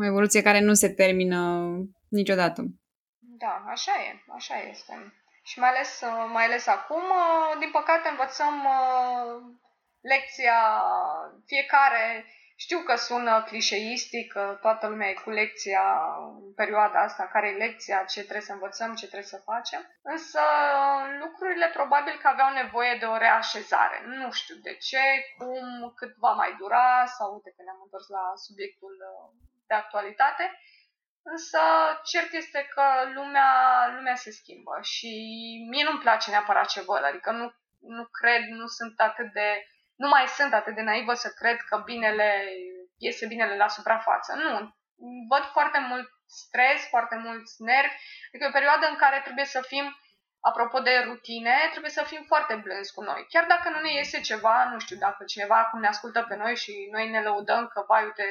o 0.00 0.04
evoluție 0.10 0.42
care 0.48 0.60
nu 0.60 0.74
se 0.82 0.88
termină 1.00 1.40
niciodată. 2.18 2.60
Da, 3.42 3.54
așa 3.74 3.92
e, 4.06 4.10
așa 4.38 4.56
este. 4.72 4.94
Și 5.44 5.58
mai 5.58 5.68
ales, 5.68 6.02
mai 6.32 6.44
ales 6.44 6.66
acum, 6.66 7.06
din 7.58 7.70
păcate, 7.70 8.08
învățăm 8.08 8.54
uh, 8.64 9.32
lecția 10.12 10.58
fiecare 11.46 12.04
știu 12.64 12.80
că 12.88 12.94
sună 12.96 13.42
clișeistic, 13.48 14.32
că 14.32 14.58
toată 14.60 14.84
lumea 14.86 15.08
e 15.08 15.22
cu 15.24 15.30
lecția 15.30 15.84
în 16.46 16.52
perioada 16.54 16.98
asta, 17.02 17.24
care 17.32 17.46
e 17.48 17.62
lecția, 17.64 18.04
ce 18.12 18.20
trebuie 18.20 18.48
să 18.50 18.52
învățăm, 18.52 18.94
ce 18.94 19.06
trebuie 19.06 19.34
să 19.34 19.46
facem, 19.52 19.82
însă 20.02 20.42
lucrurile 21.22 21.68
probabil 21.78 22.14
că 22.18 22.28
aveau 22.28 22.52
nevoie 22.52 22.94
de 23.00 23.04
o 23.04 23.16
reașezare. 23.16 23.98
Nu 24.06 24.30
știu 24.30 24.56
de 24.66 24.74
ce, 24.86 25.02
cum, 25.38 25.92
cât 25.98 26.12
va 26.24 26.32
mai 26.32 26.52
dura, 26.58 26.88
sau 27.16 27.28
uite 27.32 27.50
că 27.56 27.62
ne-am 27.62 27.80
întors 27.82 28.06
la 28.08 28.24
subiectul 28.46 28.94
de 29.68 29.74
actualitate, 29.74 30.44
Însă 31.24 31.58
cert 32.04 32.32
este 32.32 32.68
că 32.74 32.82
lumea, 33.14 33.50
lumea 33.96 34.14
se 34.14 34.30
schimbă 34.30 34.78
și 34.82 35.10
mie 35.70 35.84
nu-mi 35.84 36.04
place 36.04 36.30
neapărat 36.30 36.68
ce 36.68 36.80
văd, 36.80 37.04
adică 37.04 37.30
nu, 37.30 37.46
nu 37.96 38.04
cred, 38.18 38.42
nu 38.48 38.66
sunt 38.66 39.00
atât 39.00 39.32
de 39.32 39.66
nu 40.02 40.08
mai 40.08 40.26
sunt 40.26 40.52
atât 40.54 40.74
de 40.74 40.88
naivă 40.90 41.14
să 41.14 41.28
cred 41.40 41.58
că 41.68 41.76
binele 41.84 42.30
iese 43.06 43.26
binele 43.26 43.56
la 43.56 43.68
suprafață. 43.68 44.30
Nu. 44.34 44.52
Văd 45.32 45.44
foarte 45.56 45.78
mult 45.88 46.08
stres, 46.42 46.80
foarte 46.94 47.16
mulți 47.24 47.62
nervi. 47.70 47.96
Adică 48.28 48.42
e 48.44 48.52
o 48.52 48.58
perioadă 48.58 48.84
în 48.88 48.96
care 48.96 49.18
trebuie 49.26 49.44
să 49.44 49.60
fim, 49.72 49.86
apropo 50.40 50.78
de 50.88 50.94
rutine, 51.08 51.56
trebuie 51.70 51.90
să 51.98 52.02
fim 52.02 52.22
foarte 52.32 52.54
blânzi 52.54 52.94
cu 52.94 53.02
noi. 53.02 53.26
Chiar 53.32 53.46
dacă 53.54 53.68
nu 53.68 53.80
ne 53.80 53.92
iese 53.92 54.20
ceva, 54.20 54.56
nu 54.72 54.78
știu, 54.78 54.96
dacă 54.96 55.24
cineva 55.24 55.56
acum 55.58 55.80
ne 55.80 55.92
ascultă 55.94 56.20
pe 56.28 56.36
noi 56.42 56.54
și 56.56 56.72
noi 56.94 57.10
ne 57.10 57.22
lăudăm 57.22 57.66
că, 57.66 57.84
vai, 57.88 58.04
uite, 58.04 58.26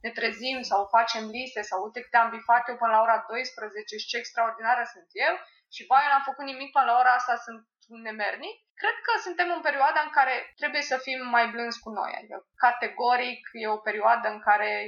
ne 0.00 0.10
trezim 0.10 0.58
sau 0.62 0.80
facem 0.96 1.24
liste 1.36 1.60
sau 1.62 1.78
uite 1.84 2.00
câte 2.00 2.16
am 2.16 2.30
bifat 2.30 2.68
eu 2.68 2.76
până 2.76 2.92
la 2.92 3.00
ora 3.00 3.24
12 3.28 3.96
și 3.96 4.06
ce 4.10 4.16
extraordinară 4.16 4.82
sunt 4.92 5.08
eu 5.26 5.34
și 5.74 5.86
vai, 5.88 6.04
eu 6.04 6.10
n-am 6.10 6.28
făcut 6.30 6.44
nimic 6.44 6.70
până 6.72 6.84
la 6.90 6.98
ora 7.00 7.12
asta, 7.14 7.34
sunt 7.46 7.60
nemernic. 7.88 8.56
Cred 8.74 8.96
că 9.02 9.12
suntem 9.20 9.52
în 9.52 9.60
perioada 9.60 10.00
în 10.04 10.10
care 10.10 10.52
trebuie 10.56 10.82
să 10.82 10.96
fim 10.96 11.26
mai 11.26 11.48
blânzi 11.48 11.80
cu 11.80 11.90
noi. 11.90 12.12
Adică, 12.16 12.46
categoric, 12.56 13.48
e 13.52 13.68
o 13.68 13.76
perioadă 13.76 14.28
în 14.28 14.40
care 14.40 14.86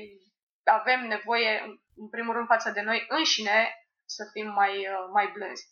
avem 0.65 1.07
nevoie, 1.07 1.53
în 1.97 2.09
primul 2.11 2.35
rând, 2.35 2.47
față 2.47 2.71
de 2.71 2.81
noi 2.81 3.05
înșine, 3.09 3.59
să 4.05 4.25
fim 4.33 4.49
mai, 4.61 4.75
uh, 4.79 5.09
mai 5.13 5.27
blânzi. 5.35 5.65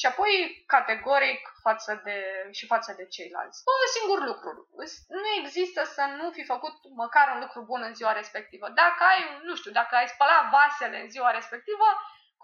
Și 0.00 0.06
apoi, 0.06 0.32
categoric, 0.66 1.40
față 1.62 2.00
de, 2.04 2.16
și 2.58 2.66
față 2.66 2.90
de 2.98 3.06
ceilalți. 3.06 3.62
Un 3.72 3.88
singur 3.96 4.18
lucru. 4.30 4.68
Nu 5.08 5.30
există 5.40 5.84
să 5.84 6.02
nu 6.18 6.30
fi 6.30 6.44
făcut 6.44 6.74
măcar 7.02 7.26
un 7.34 7.40
lucru 7.40 7.60
bun 7.70 7.82
în 7.82 7.94
ziua 7.94 8.12
respectivă. 8.12 8.66
Dacă 8.82 9.02
ai, 9.12 9.20
nu 9.42 9.54
știu, 9.56 9.70
dacă 9.70 9.92
ai 9.96 10.08
spălat 10.08 10.42
vasele 10.50 11.00
în 11.00 11.10
ziua 11.10 11.30
respectivă, 11.30 11.86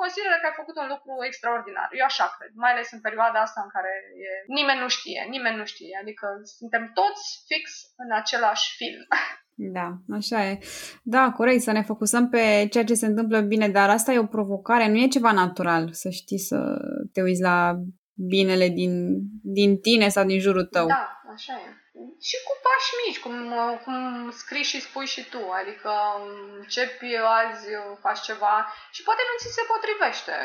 consideră 0.03 0.37
că 0.39 0.47
ai 0.47 0.61
făcut 0.61 0.77
un 0.83 0.89
lucru 0.95 1.13
extraordinar. 1.29 1.89
Eu 2.01 2.07
așa 2.09 2.27
cred, 2.35 2.53
mai 2.65 2.73
ales 2.73 2.89
în 2.97 3.03
perioada 3.07 3.39
asta 3.47 3.61
în 3.65 3.71
care 3.77 3.93
e... 4.27 4.29
nimeni 4.59 4.83
nu 4.85 4.91
știe, 4.97 5.21
nimeni 5.35 5.61
nu 5.61 5.67
știe, 5.73 5.95
adică 6.03 6.27
suntem 6.59 6.85
toți 7.01 7.25
fix 7.51 7.65
în 8.03 8.11
același 8.21 8.67
film. 8.81 9.05
Da, 9.77 9.89
așa 10.19 10.39
e. 10.49 10.59
Da, 11.03 11.25
corect, 11.39 11.63
să 11.63 11.73
ne 11.73 11.83
focusăm 11.91 12.25
pe 12.29 12.45
ceea 12.73 12.85
ce 12.85 13.01
se 13.03 13.07
întâmplă 13.07 13.41
bine, 13.41 13.69
dar 13.69 13.89
asta 13.91 14.13
e 14.13 14.27
o 14.27 14.35
provocare, 14.37 14.89
nu 14.89 14.99
e 14.99 15.17
ceva 15.17 15.33
natural 15.33 15.85
să 15.93 16.09
știi 16.11 16.39
să 16.39 16.59
te 17.13 17.23
uiți 17.23 17.43
la 17.43 17.59
binele 18.35 18.69
din, 18.69 18.93
din 19.43 19.81
tine 19.81 20.09
sau 20.09 20.25
din 20.25 20.41
jurul 20.41 20.65
tău. 20.65 20.87
Da, 20.87 21.21
așa 21.35 21.53
e 21.53 21.86
și 22.29 22.37
cu 22.47 22.53
pași 22.65 22.93
mici, 23.01 23.21
cum, 23.25 23.37
cum 23.85 24.31
scrii 24.31 24.63
și 24.71 24.81
spui 24.81 25.07
și 25.07 25.23
tu, 25.29 25.51
adică 25.51 25.93
începi 26.59 27.17
azi, 27.17 27.67
faci 28.01 28.21
ceva 28.21 28.73
și 28.91 29.03
poate 29.03 29.23
nu 29.29 29.39
ți 29.39 29.55
se 29.55 29.63
potrivește. 29.73 30.37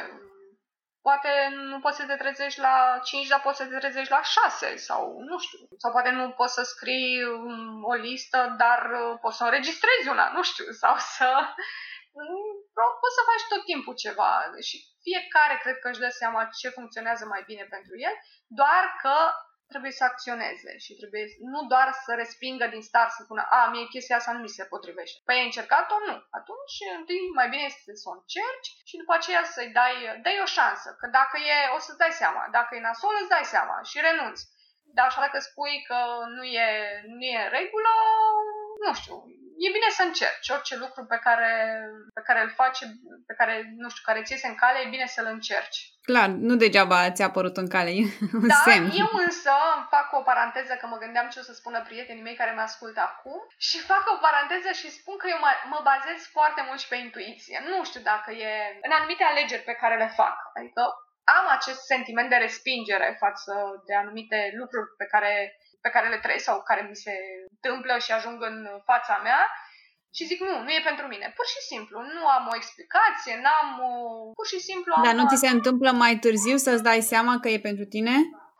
Poate 1.01 1.31
nu 1.71 1.79
poți 1.79 1.97
să 1.97 2.05
te 2.05 2.15
trezești 2.15 2.59
la 2.59 2.99
5, 3.03 3.27
dar 3.27 3.41
poți 3.41 3.57
să 3.57 3.65
te 3.65 3.77
trezești 3.77 4.11
la 4.11 4.21
6 4.21 4.75
sau 4.75 5.19
nu 5.29 5.39
știu. 5.39 5.59
Sau 5.77 5.91
poate 5.91 6.09
nu 6.09 6.31
poți 6.31 6.53
să 6.53 6.63
scrii 6.63 7.23
o 7.81 7.93
listă, 7.93 8.55
dar 8.57 8.79
poți 9.21 9.37
să 9.37 9.43
înregistrezi 9.43 10.07
una, 10.09 10.31
nu 10.35 10.43
știu, 10.43 10.65
sau 10.81 10.95
să... 10.97 11.27
Poți 13.01 13.17
să 13.17 13.29
faci 13.31 13.45
tot 13.49 13.63
timpul 13.65 13.95
ceva 14.05 14.31
și 14.67 14.75
fiecare 15.05 15.55
cred 15.63 15.77
că 15.79 15.87
își 15.89 15.99
dă 15.99 16.09
seama 16.09 16.49
ce 16.59 16.69
funcționează 16.69 17.25
mai 17.25 17.43
bine 17.45 17.65
pentru 17.75 17.93
el, 18.07 18.15
doar 18.47 18.83
că 19.01 19.15
trebuie 19.71 19.91
să 19.99 20.03
acționeze 20.03 20.71
și 20.83 20.91
trebuie 20.99 21.25
nu 21.53 21.61
doar 21.73 21.87
să 22.05 22.11
respingă 22.21 22.65
din 22.73 22.83
start, 22.89 23.11
să 23.11 23.21
spună, 23.23 23.43
a, 23.57 23.61
mie 23.73 23.93
chestia 23.93 24.17
asta 24.17 24.31
nu 24.31 24.41
mi 24.45 24.55
se 24.57 24.71
potrivește. 24.73 25.17
Păi 25.25 25.35
ai 25.39 25.49
încercat-o? 25.49 25.97
Nu. 26.07 26.15
Atunci, 26.39 26.75
întâi 26.99 27.21
mai 27.39 27.47
bine 27.53 27.65
este 27.71 27.95
să 28.01 28.05
o 28.09 28.17
încerci 28.19 28.69
și 28.89 28.99
după 29.01 29.13
aceea 29.15 29.43
să-i 29.55 29.71
dai, 29.79 29.95
dai 30.25 30.37
o 30.45 30.47
șansă. 30.57 30.89
Că 30.99 31.05
dacă 31.19 31.35
e, 31.53 31.55
o 31.75 31.79
să-ți 31.85 32.01
dai 32.03 32.13
seama. 32.21 32.43
Dacă 32.57 32.71
e 32.75 32.87
nasol, 32.87 33.15
îți 33.19 33.33
dai 33.35 33.45
seama 33.53 33.75
și 33.89 34.05
renunți. 34.07 34.43
Dar 34.95 35.05
așa 35.05 35.21
dacă 35.25 35.39
spui 35.39 35.75
că 35.87 35.99
nu 36.35 36.43
e, 36.43 36.67
nu 37.15 37.23
e 37.35 37.37
în 37.45 37.49
regulă, 37.59 37.93
nu 38.83 38.93
știu, 38.99 39.15
e 39.65 39.75
bine 39.77 39.89
să 39.97 40.03
încerci 40.03 40.49
orice 40.55 40.75
lucru 40.83 41.01
pe 41.11 41.19
care, 41.25 41.51
pe 42.17 42.21
care 42.27 42.39
îl 42.41 42.51
faci, 42.61 42.79
pe 43.29 43.33
care, 43.39 43.53
nu 43.81 43.87
știu, 43.89 44.03
care 44.05 44.21
ți 44.23 44.31
iese 44.31 44.47
în 44.47 44.59
cale, 44.63 44.77
e 44.79 44.95
bine 44.95 45.07
să-l 45.15 45.29
încerci. 45.35 45.79
Clar, 46.09 46.27
nu 46.49 46.55
degeaba 46.63 47.11
ți-a 47.15 47.29
apărut 47.29 47.55
în 47.63 47.69
cale, 47.75 47.91
un 48.41 48.47
da, 48.53 48.59
semn. 48.65 48.87
eu 49.03 49.09
însă 49.25 49.53
fac 49.93 50.07
o 50.19 50.21
paranteză, 50.29 50.73
că 50.77 50.85
mă 50.87 50.97
gândeam 51.03 51.27
ce 51.29 51.39
o 51.39 51.47
să 51.49 51.53
spună 51.53 51.79
prietenii 51.81 52.27
mei 52.27 52.39
care 52.41 52.51
mă 52.55 52.63
ascultă 52.69 52.99
acum 53.09 53.39
și 53.69 53.77
fac 53.91 54.03
o 54.13 54.21
paranteză 54.25 54.69
și 54.79 54.95
spun 54.97 55.15
că 55.17 55.27
eu 55.33 55.39
mă, 55.45 55.51
mă 55.73 55.79
bazez 55.91 56.19
foarte 56.35 56.61
mult 56.67 56.79
și 56.79 56.91
pe 56.91 56.97
intuiție. 57.05 57.55
Nu 57.69 57.83
știu 57.89 58.01
dacă 58.11 58.29
e 58.31 58.51
în 58.85 58.91
anumite 58.97 59.23
alegeri 59.23 59.67
pe 59.69 59.79
care 59.81 59.95
le 59.97 60.09
fac. 60.19 60.37
Adică 60.57 60.81
am 61.37 61.45
acest 61.57 61.81
sentiment 61.93 62.29
de 62.29 62.43
respingere 62.45 63.15
față 63.23 63.53
de 63.87 63.95
anumite 63.95 64.39
lucruri 64.59 64.89
pe 64.97 65.05
care 65.13 65.33
pe 65.81 65.89
care 65.89 66.07
le 66.09 66.19
trăiesc 66.23 66.43
sau 66.43 66.61
care 66.61 66.81
mi 66.89 66.95
se 66.95 67.13
întâmplă 67.53 67.97
și 67.97 68.11
ajung 68.11 68.37
în 68.51 68.57
fața 68.85 69.19
mea 69.23 69.41
și 70.15 70.25
zic 70.29 70.39
nu, 70.47 70.53
nu 70.65 70.71
e 70.71 70.89
pentru 70.89 71.05
mine. 71.07 71.33
Pur 71.35 71.47
și 71.53 71.61
simplu, 71.71 71.97
nu 72.15 72.23
am 72.27 72.45
o 72.51 72.55
explicație, 72.55 73.33
n-am 73.45 73.69
o... 73.89 73.93
Pur 74.39 74.47
și 74.53 74.59
simplu 74.59 74.93
am... 74.95 75.03
Dar 75.03 75.13
nu 75.13 75.27
ți 75.27 75.43
se 75.43 75.49
întâmplă 75.57 75.91
mai 75.91 76.15
târziu 76.25 76.57
să-ți 76.57 76.83
dai 76.89 77.01
seama 77.01 77.33
că 77.39 77.47
e 77.49 77.67
pentru 77.69 77.85
tine? 77.85 78.15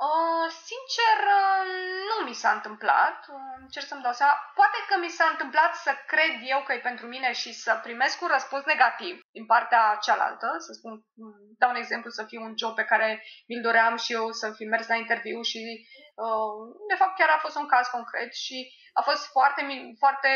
Uh, 0.10 0.48
sincer, 0.70 1.18
uh, 1.42 1.64
nu 2.10 2.18
mi 2.28 2.40
s-a 2.42 2.52
întâmplat. 2.58 3.18
Încerc 3.66 3.86
să-mi 3.88 4.06
dau 4.06 4.14
seama. 4.20 4.36
Poate 4.60 4.80
că 4.90 4.96
mi 5.00 5.16
s-a 5.18 5.28
întâmplat 5.32 5.72
să 5.86 5.92
cred 6.12 6.34
eu 6.54 6.60
că 6.64 6.72
e 6.74 6.90
pentru 6.90 7.06
mine 7.14 7.32
și 7.42 7.52
să 7.54 7.80
primesc 7.84 8.22
un 8.22 8.30
răspuns 8.32 8.64
negativ 8.66 9.16
din 9.38 9.46
partea 9.46 9.84
cealaltă. 10.06 10.48
Să 10.66 10.72
spun, 10.78 10.94
dau 11.60 11.70
un 11.70 11.82
exemplu, 11.84 12.10
să 12.10 12.24
fiu 12.24 12.42
un 12.48 12.54
job 12.62 12.74
pe 12.76 12.90
care 12.92 13.24
mi-l 13.48 13.62
doream 13.62 13.96
și 14.04 14.14
eu 14.14 14.32
să 14.32 14.48
fi 14.58 14.64
mers 14.64 14.88
la 14.88 14.96
interviu 14.96 15.42
și 15.42 15.62
uh, 15.70 16.11
de 16.92 16.96
fapt 16.96 17.16
chiar 17.18 17.30
a 17.30 17.44
fost 17.46 17.56
un 17.56 17.68
caz 17.74 17.88
concret 17.88 18.32
și 18.46 18.58
a 18.94 19.02
fost 19.02 19.24
foarte, 19.36 19.62
foarte, 20.04 20.30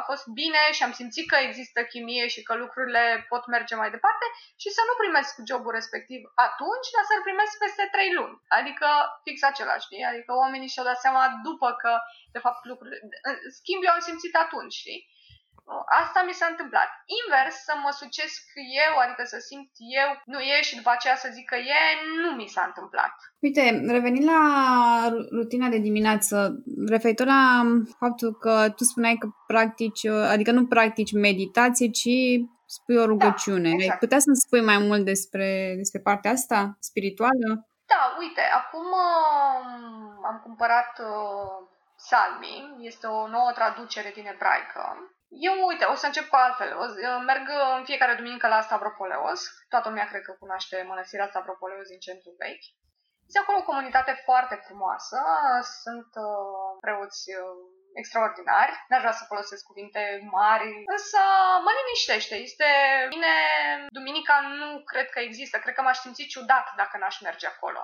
a 0.00 0.02
fost 0.10 0.26
bine 0.40 0.62
și 0.76 0.82
am 0.82 0.92
simțit 0.92 1.26
că 1.30 1.36
există 1.36 1.80
chimie 1.92 2.26
și 2.34 2.42
că 2.42 2.54
lucrurile 2.54 3.26
pot 3.28 3.46
merge 3.46 3.74
mai 3.74 3.90
departe 3.90 4.26
și 4.62 4.68
să 4.76 4.82
nu 4.88 4.94
primesc 5.02 5.32
jobul 5.50 5.72
respectiv 5.78 6.20
atunci, 6.34 6.88
dar 6.94 7.04
să-l 7.06 7.26
primesc 7.28 7.52
peste 7.58 7.84
trei 7.94 8.10
luni. 8.18 8.40
Adică 8.58 8.88
fix 9.24 9.36
același, 9.42 9.86
știi? 9.86 10.04
Adică 10.10 10.32
oamenii 10.42 10.72
și-au 10.72 10.88
dat 10.90 11.00
seama 11.00 11.40
după 11.42 11.68
că, 11.82 11.92
de 12.32 12.38
fapt, 12.44 12.64
lucrurile... 12.64 12.98
Schimb 13.58 13.82
eu 13.84 13.92
am 13.92 14.06
simțit 14.08 14.34
atunci, 14.36 14.74
știi? 14.82 15.00
Asta 16.02 16.20
mi 16.26 16.38
s-a 16.40 16.48
întâmplat. 16.50 16.90
Invers, 17.20 17.56
să 17.68 17.74
mă 17.82 17.90
sucesc 18.00 18.42
eu, 18.84 18.92
adică 19.04 19.22
să 19.32 19.38
simt 19.48 19.70
eu, 20.02 20.08
nu 20.32 20.40
e 20.52 20.56
și 20.68 20.78
după 20.80 20.90
aceea 20.94 21.16
să 21.16 21.28
zic 21.36 21.46
că 21.52 21.56
e, 21.56 21.80
nu 22.22 22.30
mi 22.40 22.52
s-a 22.54 22.64
întâmplat. 22.66 23.14
Uite, 23.46 23.62
revenind 23.96 24.26
la 24.34 24.42
rutina 25.38 25.68
de 25.68 25.78
dimineață, 25.78 26.34
referitor 26.94 27.26
la 27.26 27.44
faptul 27.98 28.30
că 28.44 28.54
tu 28.76 28.84
spuneai 28.84 29.16
că 29.22 29.28
practici, 29.46 30.06
adică 30.06 30.50
nu 30.50 30.66
practici 30.66 31.12
meditație, 31.12 31.88
ci 31.88 32.14
spui 32.66 32.96
o 32.96 33.04
rugăciune. 33.04 33.68
Da, 33.68 33.74
exact. 33.74 33.90
Ai 33.90 33.98
putea 33.98 34.18
să-mi 34.18 34.42
spui 34.44 34.62
mai 34.70 34.78
mult 34.78 35.04
despre, 35.04 35.74
despre 35.76 36.00
partea 36.00 36.30
asta 36.30 36.76
spirituală? 36.78 37.48
Da, 37.92 38.16
uite, 38.18 38.42
acum 38.60 38.86
uh, 39.06 40.28
am 40.30 40.40
cumpărat 40.44 40.92
uh, 40.98 41.68
Salmi, 42.08 42.76
este 42.80 43.06
o 43.06 43.28
nouă 43.28 43.50
traducere 43.54 44.10
din 44.14 44.26
ebraică. 44.26 44.82
Eu, 45.30 45.66
uite, 45.66 45.84
o 45.84 45.94
să 45.94 46.06
încep 46.06 46.26
cu 46.28 46.36
altfel. 46.36 46.76
O, 46.76 46.84
merg 47.20 47.48
în 47.76 47.84
fiecare 47.84 48.14
duminică 48.14 48.48
la 48.48 48.60
Stavropoleos. 48.60 49.40
Toată 49.68 49.88
lumea 49.88 50.06
cred 50.06 50.22
că 50.22 50.32
cunoaște 50.32 50.84
mănăstirea 50.86 51.28
Stavropoleos 51.28 51.88
din 51.88 51.98
centrul 51.98 52.34
vechi. 52.38 52.66
Este 53.26 53.38
acolo 53.42 53.58
o 53.58 53.70
comunitate 53.70 54.12
foarte 54.24 54.54
frumoasă. 54.66 55.18
Sunt 55.84 56.10
uh, 56.28 56.70
preoți 56.80 57.22
uh, 57.34 57.40
extraordinari. 58.00 58.72
N-aș 58.88 59.00
vrea 59.00 59.18
să 59.20 59.30
folosesc 59.32 59.62
cuvinte 59.64 60.02
mari, 60.30 60.68
însă 60.94 61.20
mă 61.64 61.70
liniștește. 61.78 62.34
Este 62.34 62.68
bine, 63.08 63.32
duminica 63.88 64.40
nu 64.40 64.82
cred 64.92 65.08
că 65.10 65.20
există. 65.20 65.58
Cred 65.58 65.74
că 65.74 65.82
m-aș 65.82 65.98
simți 65.98 66.30
ciudat 66.32 66.66
dacă 66.76 66.94
n-aș 66.98 67.20
merge 67.20 67.46
acolo. 67.46 67.82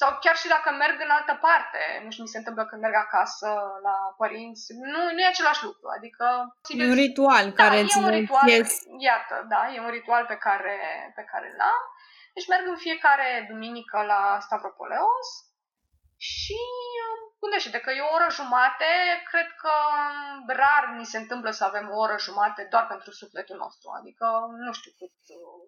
Sau 0.00 0.08
chiar 0.24 0.36
și 0.42 0.48
dacă 0.54 0.68
merg 0.70 0.96
în 1.06 1.12
altă 1.18 1.34
parte, 1.46 1.82
nu 2.04 2.10
știu, 2.10 2.22
mi 2.22 2.32
se 2.34 2.38
întâmplă 2.38 2.64
când 2.66 2.80
merg 2.82 2.96
acasă 3.06 3.48
la 3.86 3.96
părinți, 4.20 4.64
nu, 4.92 5.00
nu 5.14 5.20
e 5.20 5.34
același 5.34 5.64
lucru. 5.68 5.86
Adică... 5.96 6.26
E 6.68 6.92
un 6.94 7.00
ritual 7.06 7.46
da, 7.50 7.56
care 7.60 7.76
e 7.78 7.86
un 8.04 8.10
ritual, 8.18 8.48
iată, 9.08 9.36
da, 9.52 9.60
e 9.74 9.80
un 9.80 9.94
ritual 9.98 10.24
pe 10.32 10.38
care, 10.46 10.76
pe 11.14 11.24
care 11.30 11.48
l-am. 11.58 11.82
Deci 12.34 12.50
merg 12.52 12.66
în 12.68 12.76
fiecare 12.86 13.46
duminică 13.50 13.98
la 14.12 14.38
Stavropoleos 14.40 15.28
și 16.16 16.58
um, 17.06 17.18
gândește-te 17.40 17.80
că 17.80 17.90
e 17.90 18.08
o 18.08 18.14
oră 18.18 18.28
jumate, 18.38 18.90
cred 19.30 19.48
că 19.62 19.74
rar 20.60 20.84
ni 20.98 21.10
se 21.12 21.18
întâmplă 21.18 21.50
să 21.50 21.64
avem 21.64 21.86
o 21.90 21.98
oră 22.04 22.16
jumate 22.26 22.66
doar 22.70 22.86
pentru 22.86 23.10
sufletul 23.10 23.56
nostru. 23.56 23.88
Adică 23.98 24.26
nu 24.64 24.72
știu 24.72 24.92
cât 24.98 25.16
uh, 25.38 25.62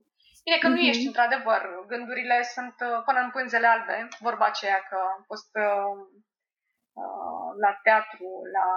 Bine 0.47 0.59
că 0.59 0.69
nu 0.69 0.77
mm-hmm. 0.77 0.91
ești, 0.91 1.07
într-adevăr. 1.07 1.63
Gândurile 1.87 2.43
sunt 2.55 2.77
uh, 2.89 3.03
până 3.05 3.21
în 3.21 3.31
pânzele 3.31 3.67
albe. 3.67 4.09
Vorba 4.19 4.45
aceea 4.47 4.81
că 4.89 4.97
am 5.17 5.23
fost 5.27 5.51
uh, 5.67 5.95
uh, 7.03 7.49
la 7.65 7.73
teatru, 7.83 8.29
la 8.57 8.69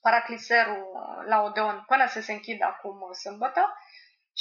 Paracliserul, 0.00 0.84
la 1.26 1.42
Odeon, 1.42 1.84
până 1.86 2.06
să 2.06 2.20
se 2.20 2.32
închidă 2.32 2.64
acum 2.64 3.12
sâmbătă. 3.12 3.62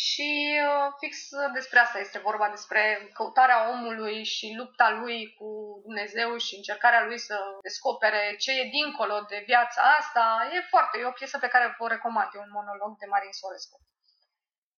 Și 0.06 0.30
uh, 0.70 0.88
fix 1.00 1.14
despre 1.54 1.80
asta 1.80 2.00
este 2.00 2.20
vorba, 2.20 2.50
despre 2.50 3.10
căutarea 3.14 3.70
omului 3.70 4.24
și 4.24 4.56
lupta 4.58 4.90
lui 4.90 5.34
cu 5.38 5.50
Dumnezeu 5.86 6.38
și 6.38 6.56
încercarea 6.56 7.06
lui 7.06 7.18
să 7.18 7.36
descopere 7.62 8.36
ce 8.44 8.52
e 8.52 8.74
dincolo 8.80 9.16
de 9.30 9.44
viața 9.46 9.82
asta. 10.00 10.24
E 10.54 10.70
foarte, 10.74 10.98
e 10.98 11.14
o 11.14 11.20
piesă 11.20 11.38
pe 11.40 11.48
care 11.54 11.76
vă 11.78 11.88
recomand, 11.88 12.30
e 12.34 12.38
un 12.38 12.56
monolog 12.58 12.92
de 12.98 13.06
Marin 13.06 13.32
Sorescu. 13.32 13.78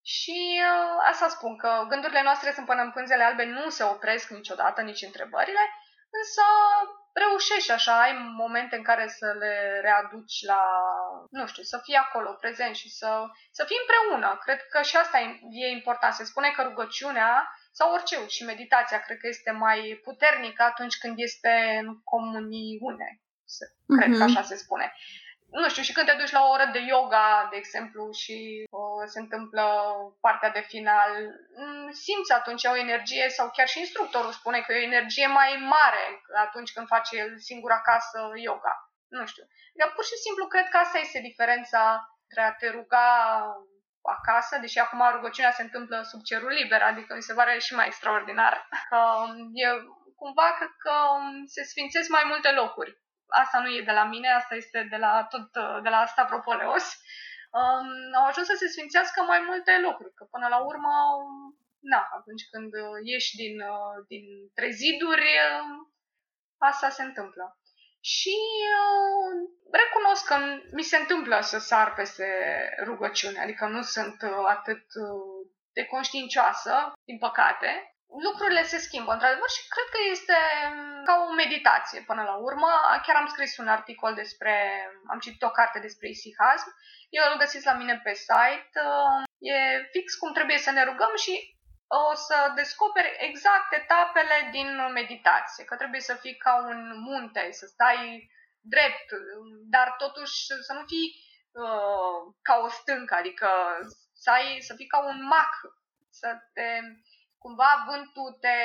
Și 0.03 0.61
uh, 0.71 1.03
asta 1.11 1.27
spun, 1.27 1.57
că 1.57 1.85
gândurile 1.87 2.21
noastre 2.21 2.51
sunt 2.51 2.65
până 2.65 2.81
în 2.81 2.91
pânzele 2.91 3.23
albe, 3.23 3.45
nu 3.45 3.69
se 3.69 3.83
opresc 3.83 4.29
niciodată, 4.29 4.81
nici 4.81 5.01
întrebările, 5.01 5.63
însă 6.19 6.43
reușești 7.13 7.71
așa, 7.71 8.01
ai 8.01 8.13
momente 8.37 8.75
în 8.75 8.83
care 8.83 9.07
să 9.07 9.35
le 9.39 9.79
readuci 9.81 10.45
la, 10.45 10.63
nu 11.29 11.45
știu, 11.45 11.63
să 11.63 11.79
fii 11.83 11.95
acolo, 11.95 12.31
prezent 12.33 12.75
și 12.75 12.89
să, 12.89 13.09
să 13.51 13.63
fii 13.65 13.81
împreună. 13.81 14.37
Cred 14.43 14.59
că 14.69 14.81
și 14.81 14.95
asta 14.97 15.19
e 15.49 15.67
important. 15.67 16.13
Se 16.13 16.23
spune 16.23 16.49
că 16.55 16.61
rugăciunea 16.61 17.55
sau 17.71 17.91
orice, 17.93 18.27
și 18.27 18.43
meditația, 18.43 18.99
cred 18.99 19.17
că 19.17 19.27
este 19.27 19.51
mai 19.51 20.01
puternică 20.03 20.63
atunci 20.63 20.97
când 20.97 21.13
este 21.17 21.79
în 21.81 22.01
comuniune. 22.03 23.21
Cred 23.97 24.07
uh-huh. 24.07 24.17
că 24.17 24.23
mhm. 24.23 24.37
așa 24.37 24.41
se 24.41 24.55
spune 24.55 24.93
nu 25.51 25.69
știu, 25.69 25.83
și 25.83 25.93
când 25.93 26.07
te 26.07 26.13
duci 26.21 26.35
la 26.37 26.43
o 26.45 26.49
oră 26.49 26.65
de 26.71 26.79
yoga, 26.79 27.47
de 27.51 27.57
exemplu, 27.57 28.11
și 28.11 28.37
uh, 28.69 29.03
se 29.05 29.19
întâmplă 29.19 29.65
partea 30.21 30.51
de 30.57 30.63
final, 30.67 31.11
mm, 31.55 31.91
simți 31.91 32.31
atunci 32.31 32.63
o 32.63 32.75
energie, 32.75 33.29
sau 33.29 33.49
chiar 33.49 33.67
și 33.67 33.79
instructorul 33.79 34.31
spune 34.31 34.59
că 34.61 34.73
e 34.73 34.79
o 34.79 34.89
energie 34.91 35.27
mai 35.27 35.51
mare 35.75 36.05
atunci 36.45 36.71
când 36.73 36.87
face 36.87 37.17
el 37.17 37.39
singur 37.39 37.71
acasă 37.71 38.31
yoga. 38.35 38.73
Nu 39.07 39.25
știu. 39.25 39.43
Adică 39.71 39.93
pur 39.95 40.03
și 40.03 40.15
simplu 40.25 40.47
cred 40.47 40.67
că 40.69 40.77
asta 40.77 40.97
este 40.97 41.19
diferența 41.19 41.81
între 42.23 42.41
a 42.43 42.53
te 42.59 42.69
ruga 42.69 43.09
acasă, 44.01 44.57
deși 44.57 44.79
acum 44.79 45.01
rugăciunea 45.11 45.51
se 45.51 45.61
întâmplă 45.61 46.01
sub 46.01 46.21
cerul 46.23 46.49
liber, 46.49 46.81
adică 46.81 47.13
mi 47.15 47.21
se 47.21 47.33
pare 47.33 47.59
și 47.59 47.73
mai 47.75 47.87
extraordinar. 47.87 48.67
Că 48.89 48.99
e, 49.53 49.67
cumva 50.15 50.55
cred 50.57 50.73
că 50.77 50.93
se 51.45 51.63
sfințesc 51.63 52.09
mai 52.09 52.23
multe 52.25 52.51
locuri 52.51 53.01
asta 53.31 53.59
nu 53.59 53.69
e 53.69 53.89
de 53.89 53.91
la 53.91 54.03
mine, 54.03 54.29
asta 54.29 54.55
este 54.55 54.87
de 54.89 54.97
la 54.97 55.27
tot 55.29 55.51
de 55.83 55.89
la 55.89 56.05
Stavropoleos, 56.05 56.85
um, 57.59 57.87
au 58.19 58.25
ajuns 58.25 58.47
să 58.47 58.55
se 58.57 58.67
sfințească 58.67 59.21
mai 59.21 59.41
multe 59.47 59.79
lucruri, 59.81 60.13
că 60.13 60.23
până 60.23 60.47
la 60.47 60.59
urmă, 60.69 60.93
na, 61.79 62.01
atunci 62.17 62.43
când 62.51 62.71
ieși 63.03 63.35
din, 63.35 63.55
din 64.07 64.25
treziduri, 64.53 65.29
asta 66.57 66.89
se 66.89 67.03
întâmplă. 67.03 67.55
Și 68.03 68.35
uh, 68.83 69.33
recunosc 69.71 70.25
că 70.27 70.35
mi 70.71 70.83
se 70.83 70.97
întâmplă 70.97 71.39
să 71.41 71.57
sar 71.59 71.93
peste 71.93 72.27
rugăciune, 72.83 73.39
adică 73.39 73.65
nu 73.65 73.81
sunt 73.81 74.17
atât 74.47 74.83
de 75.73 75.85
conștiincioasă, 75.85 76.91
din 77.03 77.17
păcate, 77.17 77.90
lucrurile 78.19 78.63
se 78.63 78.77
schimbă, 78.77 79.11
într-adevăr, 79.13 79.49
și 79.49 79.67
cred 79.73 79.87
că 79.95 79.99
este 80.11 80.37
mm, 80.73 81.03
ca 81.03 81.13
o 81.27 81.33
meditație 81.33 82.01
până 82.09 82.23
la 82.23 82.35
urmă. 82.35 82.69
Chiar 83.05 83.15
am 83.15 83.27
scris 83.27 83.57
un 83.57 83.67
articol 83.67 84.13
despre, 84.13 84.53
am 85.11 85.19
citit 85.19 85.41
o 85.43 85.55
carte 85.59 85.79
despre 85.79 86.07
isihasm, 86.09 86.69
eu 87.09 87.23
îl 87.31 87.37
găsiți 87.37 87.65
la 87.65 87.73
mine 87.73 88.01
pe 88.03 88.13
site, 88.13 88.71
uh, 88.89 89.23
e 89.39 89.55
fix 89.91 90.15
cum 90.15 90.33
trebuie 90.33 90.57
să 90.57 90.71
ne 90.71 90.83
rugăm 90.83 91.13
și 91.15 91.33
o 91.87 92.15
să 92.15 92.51
descoperi 92.55 93.15
exact 93.19 93.73
etapele 93.73 94.37
din 94.51 94.69
meditație, 94.93 95.63
că 95.63 95.75
trebuie 95.75 96.01
să 96.01 96.13
fii 96.13 96.37
ca 96.37 96.55
un 96.55 96.79
munte, 97.07 97.51
să 97.51 97.65
stai 97.65 98.29
drept, 98.61 99.07
dar 99.69 99.95
totuși 99.97 100.45
să 100.45 100.73
nu 100.73 100.83
fii 100.85 101.07
uh, 101.51 102.33
ca 102.41 102.55
o 102.65 102.67
stâncă, 102.67 103.15
adică 103.15 103.49
să, 104.13 104.29
ai, 104.31 104.59
să 104.59 104.73
fii 104.75 104.87
ca 104.87 104.99
un 105.05 105.25
mac, 105.25 105.53
să 106.09 106.37
te 106.53 106.79
cumva 107.43 107.71
vântul 107.87 108.29
te, 108.43 108.57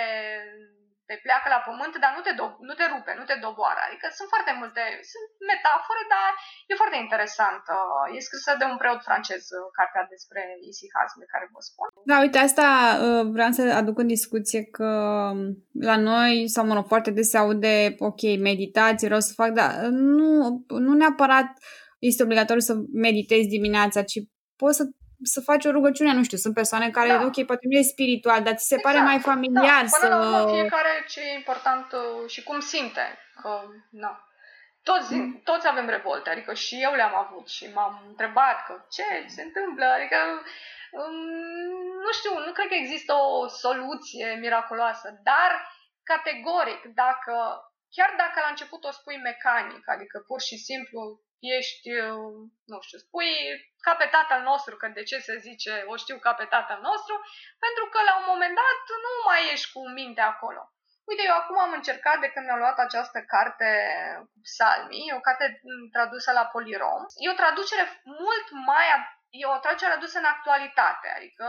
te 1.08 1.16
pleacă 1.24 1.48
la 1.54 1.64
pământ, 1.68 1.94
dar 2.02 2.12
nu 2.16 2.22
te, 2.26 2.32
do- 2.40 2.58
nu 2.68 2.74
te 2.78 2.86
rupe, 2.92 3.12
nu 3.20 3.26
te 3.30 3.36
doboară. 3.46 3.80
Adică 3.84 4.06
sunt 4.18 4.28
foarte 4.34 4.52
multe, 4.60 4.82
sunt 5.12 5.28
metafore, 5.52 6.02
dar 6.14 6.30
e 6.70 6.80
foarte 6.82 6.98
interesant. 7.04 7.62
E 8.14 8.26
scrisă 8.28 8.52
de 8.60 8.66
un 8.72 8.76
preot 8.80 9.00
francez, 9.08 9.42
cartea 9.78 10.04
despre 10.14 10.40
isihasm 10.70 11.16
de 11.22 11.32
care 11.32 11.46
vă 11.54 11.60
spun. 11.68 11.86
Da, 12.10 12.16
uite, 12.24 12.38
asta 12.48 12.66
uh, 13.04 13.24
vreau 13.36 13.50
să 13.58 13.62
aduc 13.80 13.96
în 14.04 14.10
discuție 14.16 14.62
că 14.76 14.90
um, 15.32 15.40
la 15.88 15.96
noi, 16.10 16.32
sau 16.54 16.62
mă 16.66 16.74
rog, 16.76 16.86
foarte 16.92 17.10
des 17.16 17.28
se 17.30 17.38
aude, 17.44 17.74
ok, 18.10 18.22
meditație, 18.50 19.10
vreau 19.10 19.24
să 19.28 19.38
fac, 19.40 19.50
dar 19.60 19.70
nu, 20.18 20.28
nu 20.86 20.92
neapărat 21.00 21.48
este 21.98 22.22
obligatoriu 22.22 22.60
să 22.60 22.74
meditezi 22.92 23.54
dimineața, 23.56 24.02
ci 24.02 24.18
poți 24.56 24.76
să 24.76 24.84
să 25.34 25.40
faci 25.40 25.64
o 25.64 25.70
rugăciune, 25.70 26.12
nu 26.12 26.24
știu, 26.24 26.36
sunt 26.36 26.54
persoane 26.54 26.90
care, 26.90 27.08
da. 27.08 27.24
ok, 27.24 27.36
poate 27.50 27.66
nu 27.70 27.78
e 27.78 27.92
spiritual, 27.94 28.42
dar 28.42 28.54
ți 28.54 28.66
se 28.66 28.74
exact. 28.74 28.94
pare 28.94 29.04
mai 29.10 29.18
familiar 29.30 29.84
da. 29.84 29.96
Până 29.98 30.06
să... 30.06 30.08
la 30.08 30.18
urmă, 30.20 30.52
fiecare 30.52 30.92
ce 31.08 31.20
e 31.20 31.40
important 31.42 31.86
uh, 31.92 32.30
și 32.30 32.42
cum 32.42 32.60
simte, 32.60 33.06
că, 33.42 33.50
na. 33.90 34.20
Toți, 34.82 35.14
mm. 35.14 35.40
toți 35.44 35.68
avem 35.68 35.88
revolte, 35.88 36.30
adică 36.30 36.52
și 36.54 36.74
eu 36.86 36.92
le-am 36.94 37.14
avut 37.24 37.46
și 37.48 37.64
m-am 37.74 37.94
întrebat 38.08 38.66
că 38.66 38.74
ce 38.90 39.04
se 39.26 39.42
întâmplă, 39.42 39.84
adică 39.84 40.18
um, 41.00 41.16
nu 42.04 42.10
știu, 42.18 42.32
nu 42.46 42.52
cred 42.52 42.68
că 42.68 42.76
există 42.78 43.12
o 43.14 43.46
soluție 43.48 44.26
miraculoasă, 44.40 45.20
dar 45.30 45.50
categoric, 46.12 46.80
dacă 47.02 47.34
chiar 47.96 48.10
dacă 48.22 48.36
la 48.40 48.52
început 48.52 48.82
o 48.84 48.96
spui 48.98 49.18
mecanic, 49.30 49.82
adică 49.94 50.16
pur 50.28 50.40
și 50.48 50.56
simplu 50.68 51.00
ești, 51.41 51.91
uh, 51.91 52.34
nu 52.70 52.80
știu, 52.80 52.99
spui 52.99 53.32
ca 53.84 53.95
pe 53.95 54.07
tatăl 54.16 54.41
nostru, 54.43 54.76
că 54.76 54.87
de 54.89 55.03
ce 55.03 55.18
se 55.18 55.37
zice 55.37 55.84
o 55.87 55.97
știu 55.97 56.18
ca 56.18 56.32
pe 56.34 56.45
tatăl 56.45 56.80
nostru, 56.91 57.14
pentru 57.64 57.84
că 57.93 57.99
la 58.03 58.14
un 58.20 58.26
moment 58.32 58.55
dat 58.62 58.80
nu 59.05 59.12
mai 59.28 59.53
ești 59.53 59.72
cu 59.72 59.80
minte 59.89 60.20
acolo. 60.20 60.62
Uite, 61.11 61.22
eu 61.26 61.37
acum 61.37 61.59
am 61.59 61.72
încercat 61.72 62.18
de 62.20 62.28
când 62.32 62.45
mi-am 62.47 62.59
luat 62.59 62.78
această 62.78 63.18
carte 63.32 63.68
Psalmii, 64.43 65.14
o 65.18 65.20
carte 65.20 65.61
tradusă 65.93 66.32
la 66.32 66.45
Polirom. 66.55 67.03
E 67.22 67.30
o 67.30 67.41
traducere 67.43 67.84
mult 68.05 68.47
mai, 68.68 68.87
e 69.41 69.47
o 69.47 69.59
traducere 69.59 69.93
adusă 69.93 70.18
în 70.18 70.24
actualitate, 70.34 71.09
adică 71.16 71.47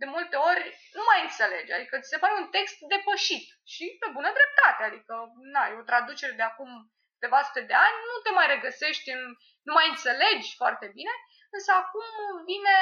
de 0.00 0.06
multe 0.14 0.36
ori 0.36 0.64
nu 0.98 1.02
mai 1.10 1.20
înțelegi, 1.22 1.72
adică 1.72 1.94
ți 1.98 2.12
se 2.12 2.18
pare 2.22 2.34
un 2.40 2.48
text 2.56 2.76
depășit 2.92 3.44
și 3.72 3.84
pe 4.00 4.08
bună 4.16 4.30
dreptate, 4.38 4.82
adică 4.84 5.14
na, 5.54 5.62
e 5.66 5.82
o 5.82 5.90
traducere 5.90 6.34
de 6.40 6.42
acum 6.42 6.70
câteva 7.18 7.40
sute 7.46 7.62
de 7.70 7.76
ani, 7.86 7.96
nu 8.10 8.16
te 8.24 8.30
mai 8.38 8.46
regăsești, 8.54 9.08
în, 9.16 9.22
nu 9.68 9.72
mai 9.78 9.86
înțelegi 9.88 10.48
foarte 10.60 10.86
bine, 10.98 11.14
însă 11.56 11.70
acum 11.82 12.08
vine, 12.50 12.76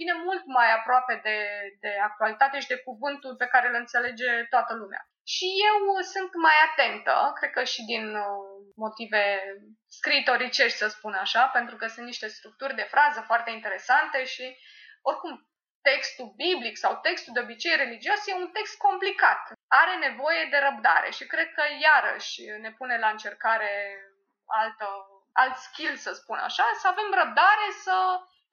vine 0.00 0.14
mult 0.26 0.44
mai 0.46 0.68
aproape 0.78 1.14
de, 1.26 1.38
de 1.84 1.92
actualitate 2.08 2.56
și 2.60 2.72
de 2.72 2.82
cuvântul 2.88 3.34
pe 3.36 3.50
care 3.52 3.66
îl 3.68 3.74
înțelege 3.74 4.30
toată 4.54 4.72
lumea. 4.74 5.02
Și 5.34 5.46
eu 5.68 5.76
sunt 6.14 6.32
mai 6.46 6.58
atentă, 6.68 7.32
cred 7.38 7.50
că 7.50 7.62
și 7.64 7.82
din 7.92 8.04
uh, 8.14 8.42
motive 8.84 9.22
scriitoricești, 9.88 10.78
să 10.78 10.88
spun 10.88 11.14
așa, 11.14 11.42
pentru 11.46 11.76
că 11.76 11.86
sunt 11.86 12.06
niște 12.06 12.28
structuri 12.28 12.74
de 12.74 12.86
frază 12.92 13.20
foarte 13.20 13.50
interesante 13.50 14.24
și, 14.24 14.56
oricum, 15.02 15.51
textul 15.88 16.28
biblic 16.44 16.76
sau 16.84 16.92
textul 17.06 17.32
de 17.34 17.40
obicei 17.44 17.76
religios 17.84 18.20
e 18.26 18.42
un 18.42 18.50
text 18.56 18.76
complicat. 18.86 19.42
Are 19.80 19.94
nevoie 20.06 20.42
de 20.52 20.58
răbdare 20.66 21.10
și 21.10 21.24
cred 21.32 21.48
că 21.56 21.62
iarăși 21.86 22.40
ne 22.64 22.70
pune 22.78 22.96
la 23.04 23.08
încercare 23.08 23.72
altă, 24.60 24.86
alt 25.32 25.56
skill, 25.66 25.96
să 25.96 26.12
spun 26.12 26.38
așa, 26.48 26.66
să 26.80 26.86
avem 26.88 27.08
răbdare 27.20 27.68
să 27.84 27.94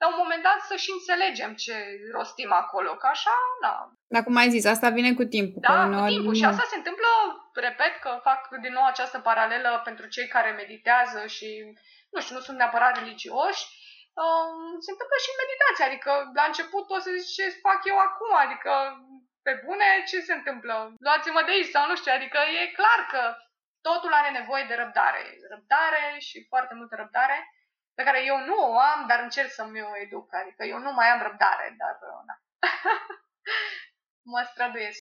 la 0.02 0.08
un 0.12 0.18
moment 0.22 0.42
dat 0.42 0.60
să 0.68 0.74
și 0.84 0.90
înțelegem 0.98 1.52
ce 1.64 1.74
rostim 2.16 2.52
acolo, 2.52 2.90
că 3.00 3.06
așa, 3.06 3.36
da. 3.64 3.74
Dar 4.14 4.22
cum 4.22 4.36
ai 4.36 4.50
zis, 4.54 4.64
asta 4.64 4.88
vine 4.88 5.12
cu 5.14 5.24
timpul. 5.24 5.60
Da, 5.60 5.88
cu 5.88 6.06
timpul. 6.12 6.34
Și 6.34 6.44
asta 6.44 6.66
se 6.72 6.76
întâmplă, 6.76 7.10
repet, 7.54 7.94
că 8.04 8.10
fac 8.22 8.40
din 8.64 8.72
nou 8.72 8.84
această 8.86 9.18
paralelă 9.18 9.80
pentru 9.84 10.06
cei 10.06 10.28
care 10.28 10.50
meditează 10.50 11.26
și, 11.26 11.48
nu 12.12 12.20
știu, 12.20 12.34
nu 12.34 12.40
sunt 12.40 12.56
neapărat 12.56 12.98
religioși, 12.98 13.64
uh, 14.22 14.48
se 14.84 14.90
întâmplă 14.94 15.16
și 15.20 15.32
în 15.32 15.40
meditație. 15.42 15.84
Adică, 15.88 16.10
la 16.38 16.44
început 16.50 16.84
o 16.96 16.98
să 17.04 17.10
zici 17.16 17.36
ce 17.36 17.62
fac 17.66 17.80
eu 17.92 17.98
acum, 18.08 18.32
adică, 18.44 18.72
pe 19.46 19.52
bune, 19.64 19.88
ce 20.10 20.18
se 20.28 20.34
întâmplă? 20.38 20.74
Luați-mă 21.06 21.42
de 21.44 21.52
aici 21.54 21.74
sau 21.74 21.84
nu 21.86 21.96
știu, 21.96 22.12
adică 22.14 22.38
e 22.60 22.76
clar 22.80 23.00
că 23.12 23.22
totul 23.88 24.12
are 24.20 24.30
nevoie 24.38 24.64
de 24.68 24.74
răbdare. 24.82 25.22
Răbdare 25.52 26.04
și 26.28 26.46
foarte 26.50 26.74
multă 26.78 26.94
răbdare 26.96 27.38
pe 27.98 28.02
care 28.06 28.20
eu 28.30 28.38
nu 28.48 28.56
o 28.72 28.78
am, 28.92 29.00
dar 29.10 29.18
încerc 29.22 29.50
să-mi 29.50 29.82
o 29.82 29.92
educ. 30.04 30.28
Adică 30.42 30.62
eu 30.72 30.78
nu 30.86 30.92
mai 30.92 31.08
am 31.10 31.20
răbdare, 31.28 31.66
dar 31.80 31.94
da. 32.28 32.36
mă 34.32 34.40
străduiesc. 34.50 35.00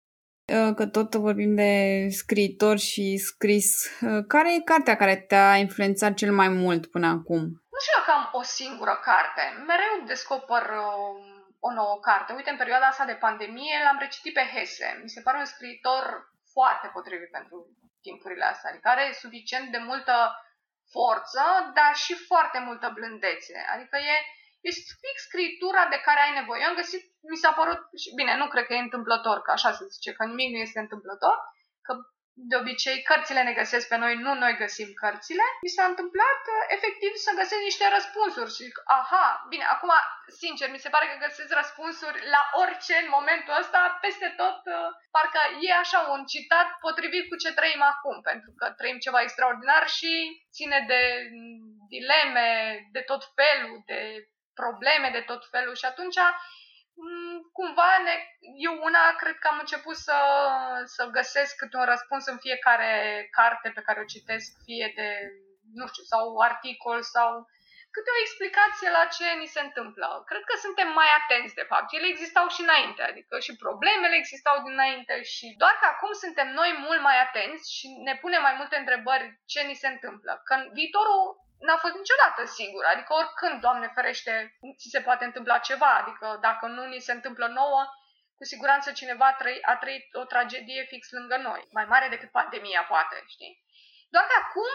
Uh, 0.54 0.74
că 0.76 0.86
tot 0.88 1.16
vorbim 1.16 1.56
de 1.56 1.74
scriitor 2.10 2.78
și 2.78 3.18
scris. 3.18 4.00
Uh, 4.02 4.26
care 4.28 4.56
e 4.56 4.62
cartea 4.72 4.96
care 4.96 5.16
te-a 5.16 5.56
influențat 5.56 6.14
cel 6.14 6.34
mai 6.34 6.48
mult 6.48 6.86
până 6.86 7.08
acum? 7.08 7.64
Nu 7.80 7.86
știu 7.86 8.00
dacă 8.00 8.14
am 8.18 8.30
o 8.40 8.44
singură 8.60 8.96
carte. 9.10 9.44
Mereu 9.72 9.94
descoper 10.12 10.64
uh, 10.70 11.16
o 11.68 11.70
nouă 11.80 11.98
carte. 12.08 12.34
Uite, 12.34 12.50
în 12.50 12.62
perioada 12.64 12.88
asta 12.88 13.06
de 13.06 13.22
pandemie 13.26 13.84
l-am 13.84 14.00
recitit 14.00 14.34
pe 14.34 14.50
Hesse. 14.54 15.00
Mi 15.04 15.14
se 15.16 15.22
pare 15.26 15.38
un 15.38 15.46
scriitor 15.54 16.04
foarte 16.54 16.88
potrivit 16.96 17.32
pentru 17.38 17.58
timpurile 18.02 18.46
astea. 18.46 18.70
Adică 18.70 18.88
are 18.90 19.06
suficient 19.24 19.68
de 19.72 19.78
multă 19.78 20.16
forță, 20.96 21.44
dar 21.78 21.94
și 22.04 22.14
foarte 22.30 22.60
multă 22.68 22.88
blândețe. 22.98 23.56
Adică 23.76 23.96
e, 23.98 24.16
e 24.68 24.70
fix 25.04 25.18
scritura 25.28 25.84
de 25.94 26.00
care 26.08 26.20
ai 26.22 26.34
nevoie. 26.40 26.62
Eu 26.62 26.70
am 26.70 26.80
găsit, 26.82 27.04
mi 27.32 27.42
s-a 27.44 27.52
părut, 27.60 27.80
bine, 28.16 28.34
nu 28.38 28.48
cred 28.48 28.66
că 28.66 28.74
e 28.74 28.88
întâmplător, 28.88 29.38
că 29.42 29.52
așa 29.52 29.72
se 29.72 29.86
zice, 29.96 30.12
că 30.14 30.24
nimic 30.26 30.50
nu 30.52 30.60
este 30.68 30.80
întâmplător, 30.80 31.38
că 31.86 31.94
de 32.48 32.56
obicei 32.56 33.02
cărțile 33.10 33.42
ne 33.44 33.54
găsesc 33.54 33.88
pe 33.88 33.98
noi, 34.04 34.16
nu 34.26 34.34
noi 34.34 34.56
găsim 34.64 34.90
cărțile, 35.02 35.46
mi 35.66 35.76
s-a 35.76 35.86
întâmplat 35.92 36.42
uh, 36.48 36.62
efectiv 36.76 37.12
să 37.26 37.38
găsesc 37.40 37.64
niște 37.70 37.86
răspunsuri 37.96 38.54
și 38.56 38.64
zic, 38.68 38.78
aha, 39.00 39.28
bine, 39.52 39.66
acum, 39.76 39.92
sincer, 40.42 40.68
mi 40.72 40.84
se 40.84 40.90
pare 40.94 41.06
că 41.08 41.26
găsesc 41.26 41.52
răspunsuri 41.62 42.18
la 42.36 42.42
orice 42.64 42.96
în 43.04 43.10
momentul 43.18 43.54
ăsta, 43.62 43.98
peste 44.06 44.28
tot, 44.42 44.60
uh, 44.78 44.90
parcă 45.16 45.42
e 45.68 45.72
așa 45.84 46.00
un 46.16 46.22
citat 46.34 46.68
potrivit 46.86 47.26
cu 47.30 47.36
ce 47.44 47.58
trăim 47.60 47.82
acum, 47.94 48.18
pentru 48.30 48.52
că 48.60 48.66
trăim 48.80 48.98
ceva 49.06 49.20
extraordinar 49.22 49.84
și 49.98 50.12
ține 50.56 50.80
de 50.92 51.02
dileme 51.94 52.48
de 52.96 53.02
tot 53.10 53.22
felul, 53.40 53.76
de 53.86 54.02
probleme 54.62 55.10
de 55.18 55.24
tot 55.30 55.42
felul 55.54 55.76
și 55.76 55.86
atunci 55.86 56.20
Mm, 56.20 56.36
cumva 57.52 57.90
ne, 58.06 58.16
eu 58.68 58.74
una 58.90 59.16
cred 59.22 59.38
că 59.40 59.48
am 59.48 59.60
început 59.60 59.96
să, 59.96 60.18
să 60.86 61.04
găsesc 61.18 61.56
câte 61.56 61.78
un 61.78 61.86
răspuns 61.94 62.26
în 62.26 62.38
fiecare 62.38 62.92
carte 63.32 63.70
pe 63.76 63.82
care 63.82 64.00
o 64.00 64.12
citesc, 64.14 64.48
fie 64.66 64.92
de, 64.96 65.10
nu 65.74 65.88
știu, 65.88 66.04
sau 66.04 66.24
articol 66.50 67.02
sau 67.02 67.48
câte 67.96 68.10
o 68.14 68.22
explicație 68.26 68.90
la 68.98 69.04
ce 69.16 69.28
ni 69.42 69.54
se 69.56 69.62
întâmplă. 69.68 70.08
Cred 70.30 70.44
că 70.50 70.56
suntem 70.66 70.90
mai 71.00 71.10
atenți, 71.20 71.58
de 71.60 71.70
fapt. 71.72 71.88
Ele 71.98 72.08
existau 72.10 72.46
și 72.56 72.62
înainte, 72.68 73.02
adică 73.02 73.34
și 73.46 73.62
problemele 73.64 74.16
existau 74.18 74.56
dinainte 74.70 75.16
și 75.34 75.46
doar 75.62 75.76
că 75.82 75.86
acum 75.90 76.12
suntem 76.24 76.48
noi 76.60 76.72
mult 76.86 77.02
mai 77.08 77.18
atenți 77.26 77.66
și 77.78 77.88
ne 78.08 78.14
punem 78.24 78.42
mai 78.48 78.56
multe 78.60 78.76
întrebări 78.78 79.26
ce 79.52 79.62
ni 79.62 79.80
se 79.82 79.88
întâmplă. 79.88 80.42
Că 80.48 80.54
viitorul 80.80 81.22
n-a 81.66 81.78
fost 81.78 81.96
niciodată 81.96 82.46
sigur. 82.46 82.84
Adică 82.86 83.14
oricând, 83.14 83.62
Doamne 83.62 83.88
ferește, 83.96 84.58
ți 84.78 84.90
se 84.94 85.02
poate 85.02 85.26
întâmpla 85.26 85.58
ceva. 85.58 85.92
Adică 86.02 86.38
dacă 86.42 86.66
nu 86.66 86.86
ni 86.86 87.00
se 87.00 87.12
întâmplă 87.12 87.48
nouă, 87.48 87.82
cu 88.38 88.44
siguranță 88.44 88.92
cineva 88.92 89.26
a 89.28 89.34
trăit, 89.34 89.64
a 89.66 89.76
trăit 89.76 90.06
o 90.14 90.24
tragedie 90.24 90.84
fix 90.84 91.12
lângă 91.12 91.38
noi. 91.38 91.68
Mai 91.72 91.86
mare 91.86 92.08
decât 92.08 92.32
pandemia, 92.32 92.84
poate, 92.84 93.24
știi? 93.28 93.64
Doar 94.10 94.26
că 94.26 94.36
acum 94.44 94.72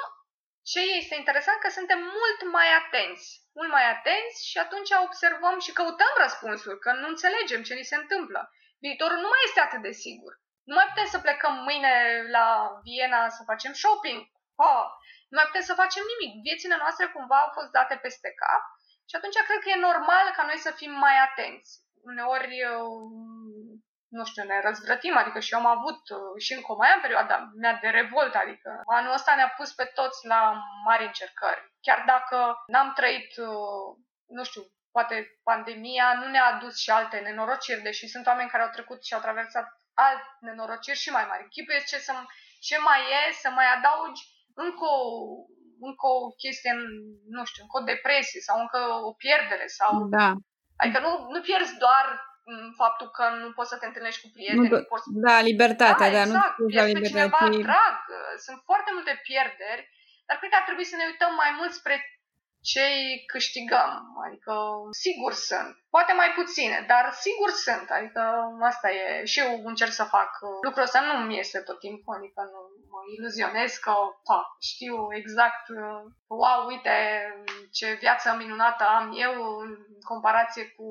ce 0.72 0.80
este 1.00 1.14
interesant 1.14 1.58
că 1.60 1.70
suntem 1.70 1.98
mult 1.98 2.52
mai 2.56 2.68
atenți. 2.80 3.26
Mult 3.54 3.70
mai 3.70 3.86
atenți 3.90 4.48
și 4.50 4.58
atunci 4.58 4.90
observăm 5.06 5.58
și 5.60 5.72
căutăm 5.72 6.12
răspunsuri, 6.16 6.78
că 6.78 6.92
nu 6.92 7.06
înțelegem 7.08 7.62
ce 7.62 7.74
ni 7.74 7.90
se 7.90 7.96
întâmplă. 7.96 8.50
Viitorul 8.78 9.16
nu 9.16 9.28
mai 9.32 9.42
este 9.44 9.60
atât 9.60 9.82
de 9.82 9.90
sigur. 9.90 10.32
Nu 10.68 10.74
mai 10.74 10.86
putem 10.86 11.06
să 11.06 11.18
plecăm 11.18 11.54
mâine 11.68 12.24
la 12.30 12.46
Viena 12.82 13.28
să 13.28 13.42
facem 13.46 13.72
shopping. 13.72 14.20
Oh, 14.56 14.84
nu 15.28 15.36
mai 15.38 15.46
putem 15.48 15.64
să 15.70 15.80
facem 15.82 16.04
nimic. 16.12 16.32
Viețile 16.46 16.76
noastre 16.76 17.06
cumva 17.06 17.36
au 17.40 17.50
fost 17.56 17.70
date 17.70 17.96
peste 17.96 18.30
cap 18.42 18.62
și 19.08 19.16
atunci 19.16 19.46
cred 19.46 19.60
că 19.62 19.68
e 19.70 19.88
normal 19.88 20.26
ca 20.36 20.42
noi 20.44 20.58
să 20.66 20.70
fim 20.70 20.92
mai 21.04 21.16
atenți. 21.28 21.70
Uneori, 22.10 22.56
nu 24.08 24.24
știu, 24.24 24.42
ne 24.44 24.60
răzvrătim, 24.60 25.16
adică 25.16 25.40
și 25.40 25.52
eu 25.52 25.58
am 25.58 25.66
avut 25.66 26.00
și 26.38 26.52
încă 26.52 26.72
mai 26.72 26.90
am 26.90 27.00
perioada 27.00 27.50
mea 27.60 27.78
de 27.82 27.88
revolt, 27.88 28.34
adică 28.34 28.80
anul 28.86 29.12
ăsta 29.12 29.34
ne-a 29.34 29.48
pus 29.56 29.72
pe 29.72 29.84
toți 29.84 30.26
la 30.26 30.40
mari 30.84 31.04
încercări. 31.04 31.72
Chiar 31.80 32.02
dacă 32.06 32.64
n-am 32.66 32.92
trăit, 32.92 33.34
nu 34.26 34.44
știu, 34.44 34.62
poate 34.92 35.40
pandemia 35.42 36.14
nu 36.14 36.26
ne-a 36.26 36.44
adus 36.44 36.78
și 36.78 36.90
alte 36.90 37.18
nenorociri, 37.18 37.80
deși 37.80 38.08
sunt 38.08 38.26
oameni 38.26 38.50
care 38.50 38.62
au 38.62 38.68
trecut 38.68 39.04
și 39.04 39.14
au 39.14 39.20
traversat 39.20 39.66
alte 39.94 40.36
nenorociri 40.40 40.98
și 40.98 41.10
mai 41.10 41.26
mari. 41.28 41.48
Chipul 41.48 41.74
ce, 41.86 41.98
să, 41.98 42.12
ce 42.60 42.78
mai 42.78 43.00
e 43.00 43.32
să 43.32 43.50
mai 43.50 43.66
adaugi 43.76 44.22
încă 44.54 44.86
o, 45.00 45.06
încă 45.88 46.06
o 46.16 46.30
chestie, 46.42 46.72
nu 47.34 47.44
știu, 47.44 47.62
încă 47.62 47.76
o 47.80 47.88
depresie 47.92 48.40
sau 48.48 48.56
încă 48.64 48.80
o 49.08 49.12
pierdere. 49.22 49.66
sau 49.66 49.90
da. 50.18 50.28
Adică 50.80 50.98
nu, 51.06 51.10
nu 51.34 51.40
pierzi 51.40 51.76
doar 51.86 52.06
faptul 52.82 53.08
că 53.16 53.24
nu 53.42 53.48
poți 53.56 53.70
să 53.72 53.76
te 53.78 53.86
întâlnești 53.86 54.22
cu 54.22 54.30
prieteni. 54.36 54.68
Nu, 54.68 54.82
poți... 54.92 55.06
Da, 55.26 55.36
libertatea, 55.50 56.10
da, 56.10 56.20
exact, 56.20 56.58
nu 56.58 56.66
pierzi 56.66 56.92
pe 56.92 57.08
cineva 57.10 57.40
drag. 57.68 57.98
Sunt 58.46 58.58
foarte 58.70 58.90
multe 58.96 59.14
pierderi, 59.28 59.82
dar 60.26 60.36
cred 60.38 60.50
că 60.50 60.58
ar 60.58 60.66
trebui 60.68 60.90
să 60.90 60.96
ne 60.96 61.08
uităm 61.10 61.32
mai 61.42 61.50
mult 61.58 61.72
spre 61.80 61.96
ce 62.70 62.86
câștigăm. 63.32 63.92
Adică 64.26 64.54
sigur 65.04 65.32
sunt. 65.32 65.72
Poate 65.90 66.12
mai 66.12 66.30
puține, 66.38 66.84
dar 66.88 67.04
sigur 67.12 67.50
sunt. 67.50 67.90
Adică 67.90 68.22
asta 68.60 68.90
e. 68.90 69.24
Și 69.24 69.38
eu 69.40 69.50
încerc 69.64 69.92
să 69.92 70.04
fac 70.16 70.30
lucrul 70.62 70.82
ăsta. 70.82 71.00
Nu 71.00 71.14
mi 71.24 71.36
iese 71.36 71.60
tot 71.60 71.78
timpul, 71.78 72.14
adică 72.14 72.40
nu 72.52 72.60
mă 72.90 73.00
iluzionez 73.16 73.72
că 73.76 73.94
pa, 74.26 74.40
știu 74.60 74.96
exact 75.20 75.64
wow, 76.26 76.66
uite 76.66 76.96
ce 77.72 77.98
viață 78.04 78.34
minunată 78.38 78.84
am 78.84 79.06
eu 79.16 79.34
în 79.64 79.70
comparație 80.10 80.64
cu 80.76 80.86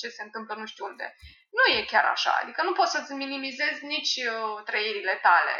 ce 0.00 0.08
se 0.08 0.22
întâmplă 0.22 0.54
nu 0.54 0.66
știu 0.66 0.84
unde. 0.84 1.14
Nu 1.56 1.62
e 1.74 1.90
chiar 1.92 2.04
așa, 2.04 2.32
adică 2.42 2.62
nu 2.62 2.72
poți 2.72 2.90
să-ți 2.90 3.12
minimizezi 3.12 3.84
nici 3.84 4.14
uh, 4.16 4.62
trăirile 4.64 5.18
tale 5.22 5.54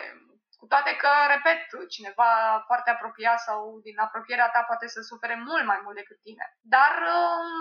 cu 0.61 0.67
toate 0.73 0.93
că, 1.03 1.11
repet, 1.35 1.61
cineva 1.95 2.31
foarte 2.69 2.91
apropiat 2.91 3.39
sau 3.49 3.61
din 3.87 3.99
apropierea 3.99 4.51
ta 4.51 4.63
poate 4.71 4.87
să 4.95 5.01
sufere 5.01 5.37
mult 5.49 5.65
mai 5.71 5.81
mult 5.85 5.97
decât 5.97 6.19
tine. 6.27 6.45
Dar 6.75 6.93
um, 7.19 7.61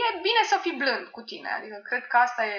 e 0.00 0.20
bine 0.28 0.42
să 0.52 0.56
fii 0.64 0.80
blând 0.82 1.06
cu 1.16 1.22
tine. 1.30 1.50
Adică 1.58 1.78
cred 1.88 2.04
că 2.06 2.16
asta 2.16 2.42
e 2.46 2.58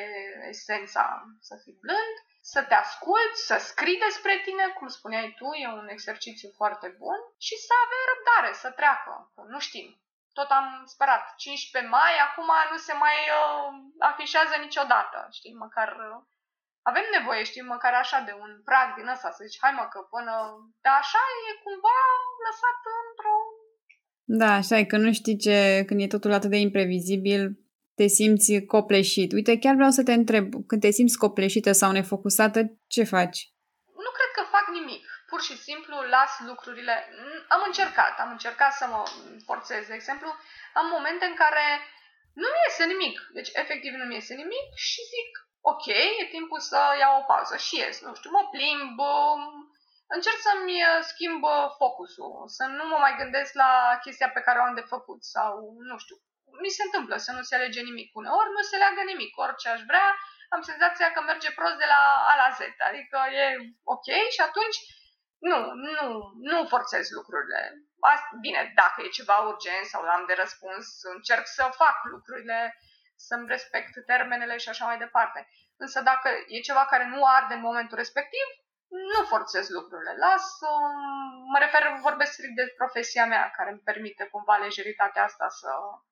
esența, 0.54 1.06
să 1.48 1.56
fii 1.64 1.80
blând, 1.84 2.16
să 2.54 2.60
te 2.64 2.76
asculți, 2.84 3.46
să 3.50 3.56
scrii 3.58 4.00
despre 4.08 4.34
tine, 4.48 4.66
cum 4.78 4.88
spuneai 4.88 5.36
tu, 5.40 5.48
e 5.64 5.68
un 5.82 5.88
exercițiu 5.96 6.50
foarte 6.60 6.88
bun 7.02 7.20
și 7.46 7.56
să 7.68 7.74
avem 7.86 8.04
răbdare, 8.12 8.52
să 8.64 8.70
treacă, 8.80 9.14
că 9.36 9.42
nu 9.54 9.60
știm. 9.68 9.88
Tot 10.38 10.50
am 10.60 10.68
sperat. 10.86 11.24
15 11.36 11.92
mai, 11.98 12.14
acum 12.28 12.50
nu 12.72 12.78
se 12.78 12.94
mai 12.94 13.18
uh, 13.40 13.70
afișează 14.00 14.56
niciodată, 14.60 15.28
știi, 15.38 15.62
măcar 15.64 15.90
uh, 16.10 16.22
avem 16.89 17.05
nevoie, 17.17 17.43
știi, 17.43 17.71
măcar 17.73 17.93
așa 17.93 18.19
de 18.27 18.34
un 18.43 18.51
prag 18.67 18.88
din 18.97 19.07
ăsta, 19.13 19.30
să 19.32 19.41
zici, 19.45 19.61
hai 19.63 19.73
mă, 19.77 19.86
că 19.93 19.99
până... 20.13 20.34
Dar 20.86 20.95
așa 21.03 21.23
e 21.47 21.63
cumva 21.65 21.97
lăsat 22.45 22.80
într-o... 23.07 23.36
Da, 24.39 24.51
așa 24.61 24.75
e, 24.77 24.91
că 24.91 24.97
nu 24.97 25.11
știi 25.19 25.38
ce, 25.45 25.84
când 25.88 25.99
e 26.01 26.15
totul 26.15 26.34
atât 26.34 26.49
de 26.49 26.59
imprevizibil, 26.67 27.41
te 27.99 28.07
simți 28.07 28.51
copleșit. 28.73 29.30
Uite, 29.38 29.53
chiar 29.63 29.75
vreau 29.80 29.93
să 29.97 30.03
te 30.03 30.13
întreb, 30.13 30.45
când 30.69 30.82
te 30.82 30.91
simți 30.97 31.21
copleșită 31.23 31.71
sau 31.71 31.89
nefocusată, 31.91 32.59
ce 32.93 33.03
faci? 33.15 33.39
Nu 34.05 34.11
cred 34.17 34.32
că 34.38 34.43
fac 34.55 34.65
nimic. 34.77 35.03
Pur 35.32 35.41
și 35.47 35.55
simplu 35.67 35.95
las 36.15 36.32
lucrurile. 36.49 36.95
Am 37.55 37.61
încercat, 37.69 38.13
am 38.23 38.32
încercat 38.36 38.71
să 38.80 38.86
mă 38.93 39.01
forțez. 39.47 39.82
De 39.88 39.95
exemplu, 39.99 40.30
am 40.80 40.88
momente 40.95 41.25
în 41.27 41.36
care 41.43 41.65
nu 42.41 42.47
mi 42.53 42.63
iese 42.65 42.84
nimic. 42.93 43.15
Deci, 43.38 43.49
efectiv, 43.63 43.91
nu 43.97 44.05
mi 44.07 44.17
iese 44.19 44.34
nimic 44.43 44.67
și 44.88 45.01
zic, 45.13 45.32
ok, 45.72 45.86
e 46.22 46.34
timpul 46.36 46.59
să 46.59 46.80
iau 46.99 47.13
o 47.20 47.28
pauză 47.32 47.55
și 47.57 47.76
ies, 47.78 48.01
nu 48.01 48.13
știu, 48.15 48.30
mă 48.38 48.43
plimb, 48.55 48.97
încerc 50.15 50.39
să-mi 50.47 50.76
schimb 51.11 51.43
focusul, 51.82 52.34
să 52.57 52.63
nu 52.78 52.84
mă 52.91 52.97
mai 53.03 53.13
gândesc 53.22 53.51
la 53.53 53.72
chestia 54.03 54.30
pe 54.34 54.41
care 54.45 54.59
o 54.59 54.63
am 54.67 54.76
de 54.76 54.89
făcut 54.93 55.22
sau, 55.36 55.53
nu 55.89 55.97
știu, 56.03 56.15
mi 56.63 56.76
se 56.78 56.84
întâmplă 56.88 57.15
să 57.17 57.32
nu 57.32 57.41
se 57.41 57.55
alege 57.55 57.82
nimic. 57.82 58.09
Uneori 58.22 58.55
nu 58.57 58.61
se 58.70 58.78
leagă 58.78 59.01
nimic, 59.05 59.32
orice 59.38 59.70
aș 59.70 59.82
vrea, 59.91 60.07
am 60.53 60.61
senzația 60.61 61.11
că 61.11 61.20
merge 61.22 61.51
prost 61.51 61.78
de 61.84 61.88
la 61.93 62.01
A 62.32 62.34
la 62.41 62.49
Z, 62.57 62.59
adică 62.89 63.17
e 63.41 63.45
ok 63.93 64.07
și 64.36 64.41
atunci 64.47 64.78
nu, 65.49 65.57
nu, 65.74 66.05
nu 66.49 66.57
forțez 66.74 67.05
lucrurile. 67.17 67.61
Bine, 68.41 68.61
dacă 68.76 68.97
e 69.01 69.17
ceva 69.20 69.38
urgent 69.38 69.86
sau 69.86 70.01
am 70.01 70.24
de 70.28 70.36
răspuns, 70.43 70.86
încerc 71.15 71.45
să 71.57 71.63
fac 71.82 71.97
lucrurile, 72.13 72.59
să-mi 73.28 73.47
respect 73.47 74.05
termenele 74.05 74.57
și 74.57 74.70
așa 74.70 74.86
mai 74.86 74.97
departe. 74.97 75.47
Însă 75.78 76.01
dacă 76.01 76.30
e 76.47 76.67
ceva 76.70 76.86
care 76.86 77.05
nu 77.05 77.22
arde 77.26 77.53
în 77.53 77.67
momentul 77.70 77.97
respectiv, 77.97 78.45
nu 78.89 79.26
forțez 79.26 79.70
lucrurile. 79.70 80.13
Las, 80.26 80.45
um, 80.72 80.95
mă 81.51 81.57
refer, 81.59 81.84
vorbesc 82.01 82.32
strict 82.32 82.55
de 82.55 82.74
profesia 82.78 83.26
mea, 83.26 83.53
care 83.57 83.70
îmi 83.72 83.88
permite 83.89 84.24
cumva 84.32 84.55
lejeritatea 84.55 85.24
asta 85.24 85.47
să... 85.49 85.70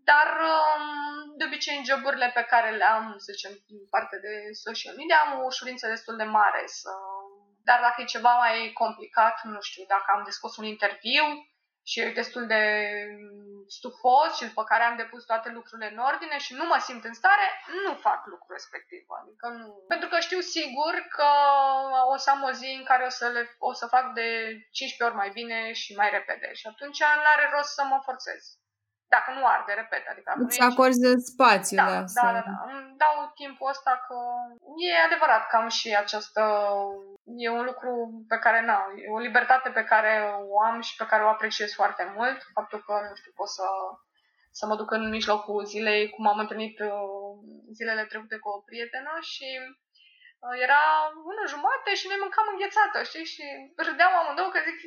Dar, 0.09 0.27
um, 0.53 1.37
de 1.37 1.43
obicei, 1.45 1.77
în 1.77 1.83
joburile 1.83 2.31
pe 2.33 2.43
care 2.51 2.69
le 2.71 2.83
am, 2.83 3.15
să 3.17 3.31
zicem, 3.31 3.51
în 3.51 3.87
parte 3.89 4.17
de 4.25 4.33
social 4.65 4.95
media, 4.95 5.17
am 5.19 5.39
o 5.39 5.45
ușurință 5.45 5.87
destul 5.87 6.15
de 6.17 6.23
mare 6.23 6.63
să... 6.65 6.91
Dar 7.63 7.79
dacă 7.79 8.01
e 8.01 8.13
ceva 8.15 8.33
mai 8.37 8.71
complicat, 8.73 9.43
nu 9.43 9.61
știu, 9.61 9.83
dacă 9.87 10.07
am 10.15 10.23
de 10.23 10.31
scos 10.31 10.57
un 10.57 10.65
interviu, 10.65 11.25
și 11.89 11.99
e 11.99 12.19
destul 12.21 12.45
de 12.47 12.63
stufos 13.67 14.29
și 14.37 14.47
după 14.49 14.63
care 14.63 14.83
am 14.83 14.95
depus 14.95 15.23
toate 15.25 15.49
lucrurile 15.49 15.91
în 15.91 15.97
ordine 15.97 16.37
și 16.37 16.53
nu 16.53 16.65
mă 16.65 16.77
simt 16.87 17.03
în 17.03 17.13
stare, 17.13 17.47
nu 17.85 17.93
fac 17.93 18.25
lucrul 18.25 18.55
respectiv. 18.57 19.03
Adică 19.21 19.47
nu. 19.47 19.69
Pentru 19.87 20.07
că 20.09 20.19
știu 20.19 20.39
sigur 20.39 20.93
că 21.17 21.29
o 22.13 22.17
să 22.17 22.29
am 22.29 22.43
o 22.43 22.51
zi 22.51 22.69
în 22.79 22.83
care 22.83 23.03
o 23.05 23.09
să, 23.09 23.27
le, 23.27 23.55
o 23.57 23.73
să 23.73 23.85
fac 23.95 24.13
de 24.13 24.29
15 24.71 25.03
ori 25.03 25.15
mai 25.21 25.29
bine 25.39 25.73
și 25.73 25.95
mai 25.95 26.09
repede 26.09 26.53
și 26.53 26.67
atunci 26.67 26.99
nu 26.99 27.27
are 27.35 27.49
rost 27.53 27.73
să 27.73 27.83
mă 27.83 27.99
forțez. 28.03 28.41
Dacă 29.15 29.29
nu 29.37 29.43
arde, 29.45 29.73
repet. 29.73 30.03
Adică 30.11 30.29
Îți 30.37 30.61
acorzi 30.69 30.99
de 30.99 31.11
spațiu, 31.31 31.77
da, 31.77 31.85
da, 31.85 32.03
da, 32.19 32.31
da, 32.37 32.41
da. 32.49 32.55
Îmi 32.71 32.95
dau 33.03 33.15
timpul 33.41 33.69
ăsta 33.69 33.93
că 34.07 34.17
e 34.87 35.05
adevărat 35.07 35.43
că 35.47 35.55
am 35.55 35.69
și 35.79 35.95
această... 36.03 36.41
E 37.45 37.49
un 37.49 37.65
lucru 37.71 37.91
pe 38.27 38.37
care, 38.43 38.59
na, 38.61 38.77
e 38.95 39.11
o 39.17 39.25
libertate 39.27 39.69
pe 39.69 39.83
care 39.83 40.13
o 40.53 40.61
am 40.61 40.81
și 40.81 40.95
pe 40.95 41.05
care 41.05 41.23
o 41.23 41.29
apreciez 41.29 41.73
foarte 41.73 42.13
mult. 42.15 42.37
Faptul 42.53 42.79
că, 42.85 42.93
nu 43.09 43.15
știu, 43.15 43.31
pot 43.35 43.49
să, 43.49 43.67
să 44.51 44.65
mă 44.65 44.75
duc 44.75 44.91
în 44.91 45.09
mijlocul 45.09 45.65
zilei, 45.65 46.09
cum 46.09 46.27
am 46.27 46.39
întâlnit 46.39 46.79
uh, 46.79 46.91
zilele 47.77 48.03
trecute 48.05 48.37
cu 48.37 48.49
o 48.49 48.63
prietenă 48.67 49.13
și 49.31 49.47
uh, 50.45 50.55
era 50.65 50.81
una 51.31 51.45
jumate 51.53 51.91
și 51.99 52.07
noi 52.07 52.19
mâncam 52.21 52.47
înghețată, 52.49 52.97
știi? 53.03 53.27
Și 53.33 53.43
râdeam 53.87 54.13
amândouă 54.15 54.49
că 54.51 54.59
zic, 54.67 54.77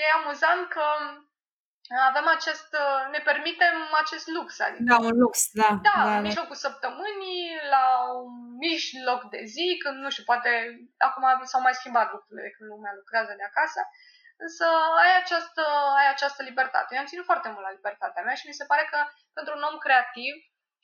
e 0.00 0.16
amuzant 0.18 0.62
că 0.74 0.84
avem 2.10 2.26
acest, 2.36 2.70
uh, 2.84 3.02
ne 3.14 3.20
permitem 3.28 3.76
acest 4.02 4.26
lux. 4.36 4.48
Adică, 4.60 4.82
da, 4.90 4.98
un 5.08 5.16
lux, 5.24 5.34
da. 5.60 5.70
Da, 5.88 5.96
da 5.96 6.16
în 6.16 6.22
da. 6.22 6.28
mijlocul 6.28 6.58
săptămânii, 6.66 7.44
la 7.74 7.86
un 8.22 8.34
mijloc 8.66 9.20
de 9.34 9.40
zi, 9.54 9.66
când, 9.82 9.96
nu 10.04 10.10
știu, 10.10 10.24
poate 10.30 10.50
acum 11.08 11.24
s-au 11.50 11.60
mai 11.66 11.78
schimbat 11.80 12.08
lucrurile 12.14 12.50
când 12.54 12.68
lumea 12.70 12.98
lucrează 13.00 13.32
de 13.36 13.44
acasă, 13.50 13.80
însă 14.44 14.66
ai 15.02 15.12
această, 15.22 15.62
ai 16.00 16.08
această 16.14 16.40
libertate. 16.42 16.90
Eu 16.94 17.00
am 17.00 17.10
ținut 17.12 17.30
foarte 17.30 17.48
mult 17.48 17.64
la 17.64 17.76
libertatea 17.76 18.22
mea 18.22 18.36
și 18.38 18.48
mi 18.48 18.58
se 18.60 18.68
pare 18.70 18.84
că 18.90 18.98
pentru 19.36 19.52
un 19.56 19.62
om 19.70 19.76
creativ 19.84 20.34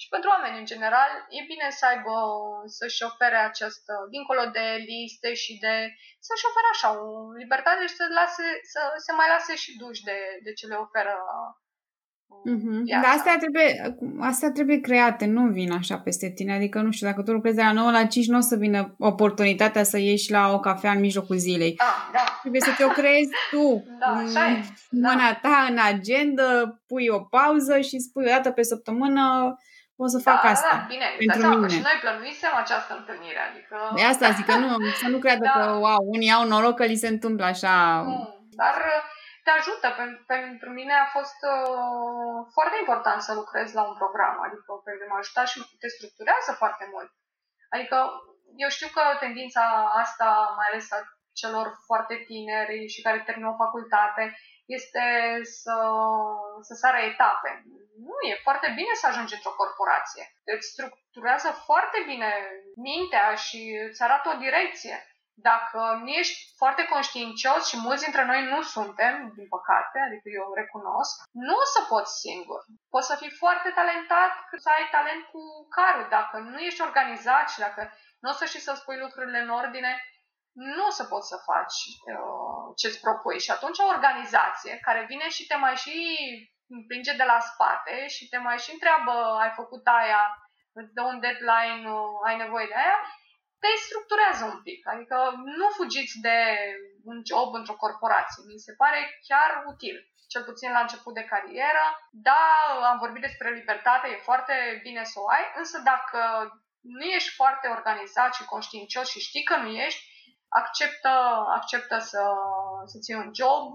și 0.03 0.09
pentru 0.15 0.29
oameni 0.35 0.61
în 0.61 0.71
general, 0.73 1.11
e 1.39 1.51
bine 1.53 1.69
să 1.79 1.85
aibă, 1.93 2.17
să-și 2.79 3.05
ofere 3.11 3.39
această, 3.51 3.93
dincolo 4.15 4.45
de 4.57 4.67
liste 4.91 5.31
și 5.43 5.53
de, 5.65 5.75
să-și 6.27 6.47
ofere 6.49 6.69
așa 6.71 6.89
o 7.03 7.09
libertate 7.43 7.83
și 7.91 7.99
să, 8.01 8.05
lase, 8.21 8.47
să 8.73 8.81
se 9.05 9.13
mai 9.19 9.29
lase 9.35 9.53
și 9.63 9.71
duși 9.83 10.03
de, 10.09 10.19
de 10.47 10.53
ce 10.59 10.65
le 10.71 10.79
oferă 10.87 11.17
Mm-hmm. 12.51 13.03
Dar 13.03 13.15
astea 13.17 13.37
trebuie, 13.39 13.97
astea 14.21 14.51
trebuie 14.51 14.81
create, 14.81 15.27
nu 15.27 15.51
vin 15.51 15.73
așa 15.73 15.99
peste 15.99 16.31
tine. 16.31 16.53
Adică, 16.55 16.81
nu 16.81 16.91
știu, 16.91 17.07
dacă 17.07 17.23
tu 17.23 17.33
lucrezi 17.33 17.57
de 17.57 17.63
la 17.63 17.73
9 17.73 17.91
la 17.91 18.05
5, 18.05 18.27
nu 18.27 18.37
o 18.37 18.41
să 18.41 18.57
vină 18.57 18.95
oportunitatea 18.99 19.83
să 19.83 19.99
ieși 19.99 20.31
la 20.31 20.53
o 20.53 20.61
cafea 20.61 20.91
în 20.91 21.01
mijlocul 21.01 21.37
zilei. 21.37 21.75
Ah, 21.77 22.11
da. 22.13 22.39
Trebuie 22.41 22.61
să 22.61 22.71
te 22.77 22.85
o 22.85 22.89
creezi 22.89 23.31
tu. 23.51 23.85
da, 24.01 24.07
așa 24.07 24.51
e. 24.51 24.63
Mâna 24.91 25.15
da. 25.15 25.39
ta 25.43 25.67
în 25.71 25.79
agenda, 25.93 26.43
pui 26.87 27.09
o 27.09 27.21
pauză 27.21 27.81
și 27.81 27.99
spui 27.99 28.25
o 28.25 28.29
dată 28.29 28.51
pe 28.51 28.63
săptămână 28.63 29.57
o 30.07 30.09
să 30.15 30.19
fac 30.29 30.41
da, 30.43 30.49
asta. 30.55 30.75
Da, 30.77 30.85
bine, 30.95 31.07
pentru 31.19 31.49
mine. 31.49 31.75
și 31.77 31.87
noi 31.89 31.99
plănuisem 32.05 32.55
această 32.63 32.93
întâlnire, 32.99 33.41
adică... 33.51 33.77
De 33.99 34.05
asta 34.13 34.37
zic 34.39 34.47
că 34.51 34.57
nu, 34.65 34.69
să 35.03 35.07
nu 35.13 35.19
creadă 35.25 35.47
da. 35.49 35.55
că, 35.57 35.63
wow, 35.85 36.03
unii 36.17 36.37
au 36.37 36.45
noroc 36.53 36.75
că 36.77 36.85
li 36.91 37.03
se 37.05 37.13
întâmplă 37.15 37.45
așa... 37.53 37.75
Nu, 38.11 38.17
dar 38.63 38.77
uh, 38.95 39.01
te 39.45 39.51
ajută. 39.59 39.87
Pentru, 40.01 40.21
pentru 40.37 40.69
mine 40.79 40.95
a 41.05 41.09
fost 41.17 41.39
uh, 41.55 42.37
foarte 42.57 42.77
important 42.83 43.21
să 43.27 43.33
lucrez 43.41 43.69
la 43.79 43.83
un 43.91 43.97
program, 44.03 44.37
adică 44.47 44.71
pentru 44.89 45.05
m-a 45.09 45.21
ajutat 45.23 45.47
și 45.53 45.59
te 45.83 45.89
structurează 45.97 46.51
foarte 46.63 46.85
mult. 46.93 47.11
Adică 47.75 47.97
eu 48.65 48.71
știu 48.77 48.89
că 48.97 49.03
tendința 49.25 49.65
asta, 50.03 50.29
mai 50.59 50.69
ales 50.71 50.87
a 50.93 51.01
celor 51.41 51.67
foarte 51.89 52.15
tineri 52.31 52.79
și 52.93 53.05
care 53.07 53.27
termină 53.27 53.49
o 53.51 53.63
facultate, 53.65 54.25
este 54.79 55.05
să, 55.61 55.77
să 56.67 56.75
sară 56.83 57.01
etape. 57.11 57.51
Nu, 58.09 58.17
e 58.31 58.45
foarte 58.47 58.69
bine 58.79 58.95
să 58.95 59.07
ajungi 59.07 59.35
într-o 59.35 59.59
corporație. 59.61 60.25
Îți 60.55 60.69
structurează 60.73 61.49
foarte 61.69 61.99
bine 62.07 62.31
mintea 62.77 63.35
și 63.35 63.61
îți 63.89 64.03
arată 64.03 64.29
o 64.29 64.39
direcție. 64.47 65.07
Dacă 65.35 65.81
nu 66.03 66.09
ești 66.09 66.39
foarte 66.57 66.85
conștiincios 66.85 67.69
și 67.69 67.77
mulți 67.87 68.05
dintre 68.05 68.25
noi 68.25 68.43
nu 68.53 68.63
suntem, 68.63 69.33
din 69.37 69.49
păcate, 69.49 69.99
adică 70.07 70.29
eu 70.39 70.47
recunosc, 70.55 71.15
nu 71.33 71.55
o 71.63 71.65
să 71.75 71.81
poți 71.93 72.19
singur. 72.25 72.61
Poți 72.91 73.07
să 73.07 73.17
fii 73.21 73.39
foarte 73.43 73.71
talentat, 73.79 74.33
să 74.65 74.69
ai 74.77 74.89
talent 74.91 75.23
cu 75.33 75.43
carul. 75.77 76.07
Dacă 76.11 76.37
nu 76.39 76.59
ești 76.59 76.83
organizat 76.89 77.51
și 77.51 77.59
dacă 77.59 77.83
nu 78.23 78.31
o 78.31 78.33
să 78.33 78.45
știi 78.45 78.67
să 78.69 78.73
spui 78.75 78.99
lucrurile 78.99 79.39
în 79.39 79.49
ordine, 79.49 79.93
nu 80.53 80.87
o 80.87 80.91
să 80.91 81.05
poți 81.05 81.29
să 81.29 81.37
faci 81.51 81.79
uh, 82.13 82.67
ce-ți 82.77 83.01
propui. 83.01 83.41
Și 83.41 83.51
atunci 83.51 83.79
o 83.79 83.93
organizație 83.97 84.79
care 84.83 85.05
vine 85.09 85.29
și 85.29 85.47
te 85.47 85.57
mai 85.57 85.77
și 85.77 85.97
împinge 86.79 87.13
de 87.21 87.27
la 87.33 87.39
spate 87.51 88.07
și 88.15 88.29
te 88.29 88.39
mai 88.39 88.59
și 88.59 88.73
întreabă, 88.73 89.15
ai 89.43 89.53
făcut 89.61 89.85
aia, 89.87 90.23
îți 90.73 90.95
dă 90.97 91.03
un 91.03 91.21
deadline, 91.21 91.85
uh, 91.91 92.27
ai 92.27 92.37
nevoie 92.37 92.67
de 92.67 92.75
aia, 92.85 92.99
te 93.63 93.71
structurează 93.87 94.45
un 94.45 94.61
pic. 94.67 94.81
Adică 94.93 95.17
nu 95.59 95.69
fugiți 95.79 96.17
de 96.27 96.39
un 97.11 97.19
job 97.31 97.55
într-o 97.55 97.81
corporație. 97.85 98.43
Mi 98.47 98.65
se 98.67 98.73
pare 98.83 99.01
chiar 99.29 99.51
util. 99.71 99.97
Cel 100.33 100.43
puțin 100.45 100.71
la 100.73 100.81
început 100.81 101.15
de 101.15 101.29
carieră. 101.33 101.85
Da, 102.11 102.45
am 102.91 102.99
vorbit 102.99 103.23
despre 103.23 103.51
libertate, 103.51 104.09
e 104.09 104.29
foarte 104.31 104.55
bine 104.83 105.05
să 105.05 105.17
o 105.21 105.29
ai, 105.29 105.45
însă 105.57 105.79
dacă 105.79 106.21
nu 106.81 107.05
ești 107.05 107.35
foarte 107.35 107.69
organizat 107.69 108.35
și 108.35 108.45
conștiincios 108.45 109.11
și 109.11 109.21
știi 109.21 109.43
că 109.43 109.57
nu 109.57 109.69
ești, 109.69 110.12
acceptă, 110.61 111.13
acceptă 111.59 111.97
să, 112.11 112.23
să 112.91 112.97
ții 113.03 113.21
un 113.23 113.31
job 113.41 113.73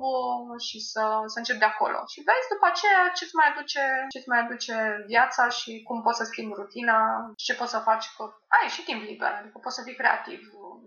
și 0.68 0.78
să, 0.92 1.04
să 1.32 1.38
începi 1.40 1.64
de 1.64 1.72
acolo. 1.74 2.00
Și 2.12 2.26
vezi 2.28 2.52
după 2.54 2.66
aceea 2.70 3.02
ce-ți 3.18 3.36
mai 3.40 3.48
aduce, 3.52 3.84
ce-ți 4.14 4.30
mai 4.32 4.40
aduce 4.42 4.76
viața 5.12 5.44
și 5.60 5.72
cum 5.88 5.98
poți 6.02 6.20
să 6.20 6.26
schimbi 6.26 6.58
rutina 6.60 7.00
și 7.40 7.46
ce 7.48 7.60
poți 7.60 7.74
să 7.76 7.88
faci, 7.90 8.06
că 8.16 8.24
ai 8.56 8.68
și 8.76 8.86
timp 8.88 9.02
liber, 9.10 9.32
adică 9.40 9.58
poți 9.64 9.78
să 9.78 9.86
fii 9.86 10.00
creativ, 10.02 10.40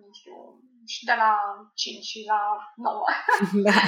nu 0.03 0.11
știu, 0.19 0.37
și 0.95 1.03
de 1.11 1.15
la 1.23 1.33
5 1.75 2.05
și 2.05 2.21
la 2.33 2.41
9. 2.75 3.05
Da. 3.69 3.79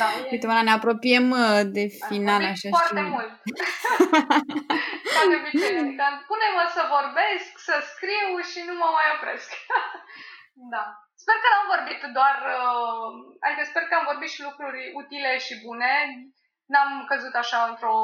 Da, 0.00 0.06
e... 0.18 0.28
Uite, 0.30 0.46
Mana, 0.46 0.62
ne 0.62 0.70
apropiem 0.70 1.30
uh, 1.30 1.60
de 1.76 1.84
final, 2.08 2.42
așa 2.44 2.68
foarte 2.76 3.02
și... 3.02 3.10
mult. 3.14 3.30
Ca 5.14 5.22
de 5.30 5.36
obicei, 5.40 5.78
adică 5.82 6.06
pune-mă 6.30 6.64
să 6.76 6.82
vorbesc, 6.96 7.50
să 7.68 7.74
scriu 7.92 8.28
și 8.50 8.60
nu 8.68 8.74
mă 8.80 8.88
mai 8.96 9.08
opresc. 9.16 9.50
da. 10.74 10.84
Sper 11.28 11.42
că 11.44 11.50
n-am 11.52 11.72
vorbit 11.74 12.00
doar, 12.18 12.36
uh, 12.58 13.10
adică 13.44 13.62
sper 13.70 13.84
că 13.86 13.94
am 13.96 14.08
vorbit 14.10 14.30
și 14.34 14.46
lucruri 14.48 14.82
utile 15.00 15.32
și 15.46 15.54
bune. 15.64 15.92
N-am 16.72 16.90
căzut 17.10 17.34
așa 17.42 17.60
într-o 17.70 17.96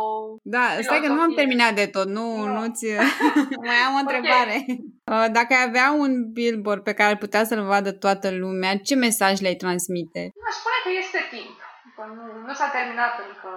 Da, 0.55 0.65
stai 0.87 1.05
că 1.05 1.11
nu 1.13 1.25
am 1.27 1.39
terminat 1.41 1.73
de 1.81 1.87
tot, 1.97 2.09
nu, 2.19 2.27
no. 2.45 2.53
nu-ți... 2.57 2.85
mai 3.69 3.81
am 3.87 3.95
o 3.99 4.03
întrebare. 4.05 4.57
Okay. 4.63 4.79
Uh, 5.13 5.27
dacă 5.39 5.51
ai 5.55 5.65
avea 5.69 5.89
un 6.05 6.13
billboard 6.37 6.83
pe 6.85 6.97
care 6.99 7.11
ar 7.11 7.21
putea 7.25 7.43
să-l 7.49 7.63
vadă 7.73 7.91
toată 8.05 8.29
lumea, 8.43 8.73
ce 8.89 8.95
mesaj 9.07 9.35
le-ai 9.41 9.63
transmite? 9.65 10.23
Aș 10.49 10.55
spune 10.61 10.79
că 10.85 10.91
este 11.03 11.21
timp. 11.35 11.57
Că 11.97 12.03
nu, 12.17 12.25
nu 12.47 12.53
s-a 12.59 12.69
terminat 12.77 13.15
încă, 13.27 13.53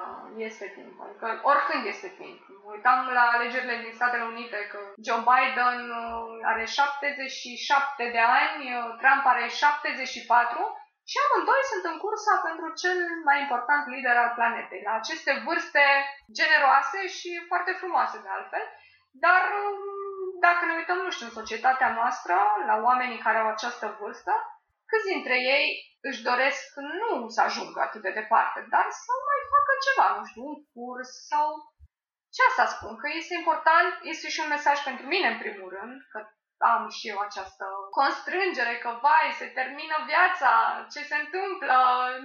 este 0.47 0.65
timp. 0.75 0.95
Adică 1.05 1.25
oricând 1.51 1.83
este 1.93 2.09
timp 2.21 2.39
uitam 2.73 2.99
la 3.17 3.23
alegerile 3.35 3.75
din 3.83 3.93
Statele 3.97 4.25
Unite 4.33 4.59
că 4.71 4.79
Joe 5.05 5.23
Biden 5.31 5.79
uh, 6.01 6.49
are 6.51 6.65
77 6.65 8.09
de 8.15 8.23
ani, 8.41 8.63
uh, 8.73 8.87
Trump 9.01 9.23
are 9.33 9.45
74 9.47 10.87
și 11.09 11.17
amândoi 11.25 11.63
sunt 11.71 11.83
în 11.91 11.97
cursa 12.03 12.35
pentru 12.47 12.67
cel 12.81 12.99
mai 13.27 13.37
important 13.43 13.83
lider 13.93 14.17
al 14.23 14.31
planetei, 14.37 14.81
la 14.87 14.93
aceste 15.01 15.31
vârste 15.45 15.85
generoase 16.39 16.99
și 17.17 17.31
foarte 17.49 17.71
frumoase 17.79 18.17
de 18.23 18.29
altfel, 18.37 18.65
dar 19.25 19.41
um, 19.61 19.79
dacă 20.45 20.61
ne 20.65 20.77
uităm, 20.79 20.99
nu 21.05 21.11
știu, 21.13 21.25
în 21.27 21.37
societatea 21.39 21.89
noastră, 21.99 22.35
la 22.69 22.75
oamenii 22.87 23.23
care 23.25 23.37
au 23.39 23.49
această 23.51 23.85
vârstă, 23.99 24.33
câți 24.89 25.09
dintre 25.13 25.35
ei 25.55 25.65
își 26.09 26.25
doresc 26.29 26.67
nu 27.01 27.11
să 27.35 27.41
ajungă 27.41 27.79
atât 27.81 28.01
de 28.01 28.17
departe, 28.19 28.59
dar 28.73 28.85
să 29.03 29.13
mai 29.29 29.41
facă 29.53 29.71
ceva, 29.85 30.07
nu 30.17 30.23
știu, 30.29 30.43
un 30.51 30.57
curs 30.73 31.09
sau 31.31 31.47
ce 32.37 32.43
asta 32.49 32.65
spun, 32.75 32.93
că 33.01 33.07
este 33.09 33.33
important, 33.41 33.91
este 34.13 34.27
și 34.33 34.39
un 34.43 34.49
mesaj 34.55 34.77
pentru 34.89 35.05
mine 35.13 35.27
în 35.29 35.39
primul 35.43 35.69
rând, 35.77 35.97
că 36.11 36.19
am 36.73 36.83
și 36.97 37.05
eu 37.11 37.19
această 37.27 37.65
constrângere 37.99 38.75
că, 38.83 38.89
vai, 39.05 39.27
se 39.39 39.47
termină 39.59 39.97
viața, 40.11 40.51
ce 40.93 41.01
se 41.09 41.17
întâmplă, 41.23 41.77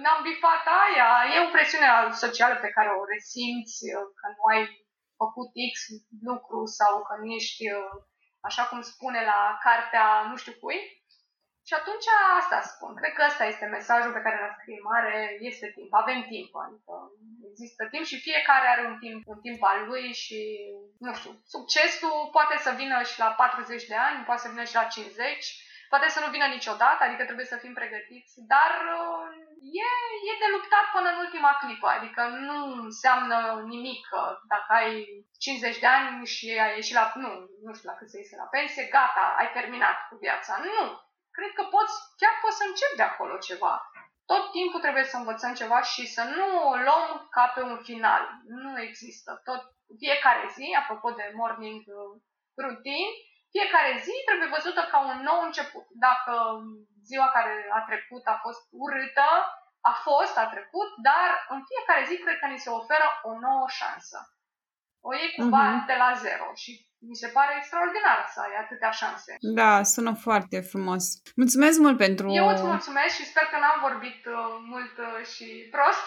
n-am 0.03 0.19
bifat 0.27 0.63
aia. 0.83 1.09
E 1.33 1.45
o 1.45 1.53
presiune 1.55 1.89
socială 2.23 2.55
pe 2.61 2.73
care 2.75 2.89
o 2.89 3.09
resimți 3.13 3.77
că 4.19 4.25
nu 4.35 4.43
ai 4.53 4.61
făcut 5.21 5.49
X 5.71 5.75
lucru 6.29 6.59
sau 6.79 6.93
că 7.07 7.13
nu 7.21 7.27
ești, 7.39 7.63
așa 8.47 8.63
cum 8.69 8.81
spune 8.81 9.21
la 9.31 9.41
cartea 9.65 10.07
nu 10.29 10.35
știu 10.41 10.55
cui. 10.61 10.79
Și 11.67 11.73
atunci 11.79 12.07
asta 12.39 12.57
spun. 12.71 12.91
Cred 12.99 13.13
că 13.13 13.23
ăsta 13.29 13.43
este 13.45 13.65
mesajul 13.65 14.13
pe 14.13 14.23
care 14.25 14.37
l-a 14.39 14.55
scrie 14.57 14.81
mare. 14.91 15.15
Este 15.49 15.67
timp. 15.75 15.93
Avem 15.93 16.21
timp. 16.33 16.51
Adică 16.65 16.93
există 17.53 17.83
timp 17.93 18.05
și 18.11 18.25
fiecare 18.27 18.67
are 18.67 18.83
un 18.91 18.97
timp, 19.03 19.21
un 19.33 19.39
timp 19.45 19.61
al 19.71 19.79
lui 19.89 20.05
și, 20.23 20.39
nu 21.05 21.11
știu, 21.17 21.31
succesul 21.55 22.17
poate 22.35 22.55
să 22.65 22.71
vină 22.81 22.97
și 23.09 23.15
la 23.23 23.29
40 23.31 23.91
de 23.91 23.97
ani, 24.07 24.25
poate 24.27 24.41
să 24.43 24.51
vină 24.53 24.63
și 24.69 24.79
la 24.81 24.83
50, 24.83 25.63
poate 25.93 26.07
să 26.13 26.19
nu 26.21 26.29
vină 26.35 26.47
niciodată, 26.51 27.01
adică 27.03 27.23
trebuie 27.25 27.51
să 27.53 27.61
fim 27.63 27.73
pregătiți, 27.79 28.33
dar 28.53 28.73
uh, 28.99 29.25
e, 29.85 29.89
e 30.29 30.41
de 30.43 30.49
luptat 30.55 30.85
până 30.95 31.07
în 31.11 31.19
ultima 31.25 31.53
clipă, 31.61 31.87
adică 31.97 32.21
nu 32.47 32.57
înseamnă 32.87 33.37
nimic 33.73 33.99
că 34.11 34.21
dacă 34.53 34.69
ai 34.79 34.91
50 35.37 35.79
de 35.83 35.89
ani 35.97 36.25
și 36.35 36.45
ai 36.63 36.73
ieșit 36.75 36.95
la, 36.99 37.05
nu, 37.23 37.31
nu 37.65 37.71
știu 37.73 37.89
la 37.89 37.97
cât 37.97 38.09
să 38.09 38.17
iese 38.17 38.35
la 38.43 38.51
pensie, 38.55 38.93
gata, 38.95 39.25
ai 39.39 39.49
terminat 39.57 39.97
cu 40.07 40.15
viața. 40.25 40.53
Nu, 40.69 40.83
cred 41.37 41.51
că 41.57 41.63
poți, 41.75 41.95
chiar 42.19 42.33
poți 42.41 42.57
să 42.59 42.63
începi 42.65 42.99
de 42.99 43.05
acolo 43.07 43.35
ceva. 43.47 43.73
Tot 44.25 44.51
timpul 44.51 44.79
trebuie 44.79 45.03
să 45.03 45.17
învățăm 45.17 45.53
ceva 45.53 45.81
și 45.81 46.03
să 46.15 46.23
nu 46.37 46.47
o 46.69 46.75
luăm 46.75 47.27
ca 47.35 47.51
pe 47.55 47.61
un 47.61 47.77
final. 47.89 48.23
Nu 48.63 48.81
există. 48.81 49.41
Tot 49.43 49.61
fiecare 49.97 50.45
zi, 50.55 50.65
apropo 50.81 51.09
de 51.11 51.31
morning 51.35 51.81
routine, 52.63 53.09
fiecare 53.55 53.93
zi 54.05 54.15
trebuie 54.27 54.55
văzută 54.55 54.81
ca 54.91 54.99
un 55.11 55.19
nou 55.29 55.39
început. 55.43 55.85
Dacă 56.07 56.33
ziua 57.09 57.27
care 57.37 57.53
a 57.77 57.81
trecut 57.89 58.23
a 58.33 58.37
fost 58.45 58.61
urâtă, 58.83 59.29
a 59.91 59.93
fost, 60.07 60.35
a 60.37 60.47
trecut, 60.53 60.89
dar 61.09 61.29
în 61.53 61.61
fiecare 61.69 62.03
zi 62.09 62.15
cred 62.23 62.37
că 62.39 62.47
ni 62.47 62.63
se 62.65 62.69
oferă 62.69 63.07
o 63.29 63.31
nouă 63.45 63.67
șansă. 63.79 64.17
O 65.07 65.09
iei 65.13 65.33
cumva 65.37 65.63
uh-huh. 65.67 65.85
de 65.89 65.95
la 66.03 66.11
zero 66.25 66.47
și 66.63 66.71
mi 67.09 67.19
se 67.21 67.29
pare 67.37 67.51
extraordinar 67.55 68.19
să 68.33 68.39
ai 68.45 68.55
atâtea 68.63 68.91
șanse. 68.99 69.31
Da, 69.59 69.83
sună 69.93 70.13
foarte 70.25 70.57
frumos. 70.71 71.03
Mulțumesc 71.41 71.77
mult 71.85 71.97
pentru... 72.05 72.25
Eu 72.41 72.47
îți 72.53 72.69
mulțumesc 72.73 73.13
și 73.19 73.29
sper 73.31 73.45
că 73.51 73.57
n-am 73.59 73.79
vorbit 73.87 74.21
uh, 74.25 74.35
mult 74.73 74.95
uh, 75.07 75.19
și 75.33 75.47
prost. 75.75 76.05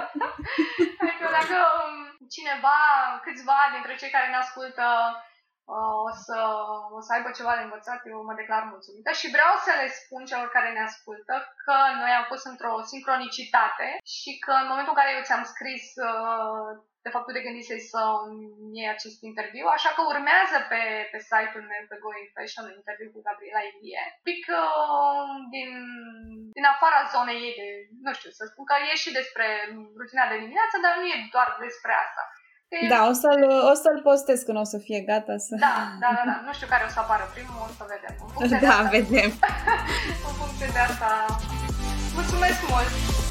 adică 1.02 1.26
dacă 1.38 1.56
um, 1.80 1.94
cineva, 2.34 2.78
câțiva 3.26 3.58
dintre 3.74 3.92
cei 4.00 4.14
care 4.16 4.28
ne 4.30 4.38
ascultă 4.44 4.84
uh, 5.00 5.35
o, 5.66 6.10
să, 6.24 6.38
o 6.96 7.00
să 7.06 7.12
aibă 7.12 7.30
ceva 7.38 7.54
de 7.56 7.62
învățat, 7.64 8.00
eu 8.06 8.24
mă 8.28 8.34
declar 8.34 8.62
mulțumită 8.72 9.10
și 9.20 9.32
vreau 9.36 9.54
să 9.66 9.72
le 9.80 9.88
spun 10.00 10.22
celor 10.30 10.48
care 10.56 10.70
ne 10.72 10.82
ascultă 10.88 11.34
că 11.64 11.76
noi 12.00 12.12
am 12.18 12.24
fost 12.32 12.44
într-o 12.52 12.74
sincronicitate 12.92 13.88
și 14.16 14.32
că 14.44 14.52
în 14.62 14.68
momentul 14.70 14.94
în 14.94 15.00
care 15.00 15.14
eu 15.16 15.26
ți-am 15.26 15.44
scris 15.52 15.84
uh, 16.08 16.68
de 17.06 17.14
fapt 17.14 17.28
de 17.36 17.46
gândisei 17.46 17.82
să 17.92 18.00
iei 18.76 18.94
acest 18.96 19.18
interviu, 19.30 19.66
așa 19.76 19.90
că 19.96 20.00
urmează 20.02 20.56
pe, 20.70 20.82
pe 21.12 21.18
site-ul 21.30 21.64
meu, 21.70 21.82
pe 21.88 22.02
Going 22.04 22.28
Fashion, 22.34 22.64
un 22.66 22.78
interviu 22.80 23.10
cu 23.12 23.24
Gabriela 23.28 23.62
Ilie. 23.68 24.04
Pic 24.28 24.42
uh, 24.62 25.28
din, 25.54 25.70
din 26.56 26.64
afara 26.72 27.00
zonei 27.12 27.44
ei 27.46 27.54
de, 27.60 27.68
nu 28.06 28.12
știu, 28.18 28.30
să 28.38 28.44
spun 28.44 28.64
că 28.66 28.74
e 28.78 29.02
și 29.04 29.10
despre 29.20 29.46
rutina 30.00 30.24
de 30.28 30.40
dimineață, 30.42 30.76
dar 30.84 30.92
nu 30.96 31.06
e 31.12 31.16
doar 31.36 31.48
despre 31.66 31.92
asta. 32.04 32.22
E... 32.68 32.88
Da, 32.88 33.06
o 33.10 33.12
să-l, 33.12 33.42
o 33.72 33.74
să-l 33.82 34.00
postez 34.02 34.40
când 34.42 34.58
o 34.58 34.64
să 34.64 34.78
fie 34.78 35.00
gata. 35.00 35.36
Să... 35.36 35.54
Da, 35.58 35.76
da, 36.00 36.10
da, 36.16 36.22
da. 36.30 36.42
Nu 36.46 36.52
știu 36.52 36.66
care 36.66 36.84
o 36.88 36.90
să 36.90 36.98
apară 36.98 37.24
primul, 37.34 37.58
o 37.68 37.70
să 37.78 37.84
vedem. 37.92 38.14
da, 38.68 38.74
asta, 38.76 38.88
vedem. 38.88 39.30
în 40.28 40.32
funcție 40.38 40.68
de 40.72 40.78
asta. 40.78 41.08
Mulțumesc 42.14 42.60
mult! 42.70 43.25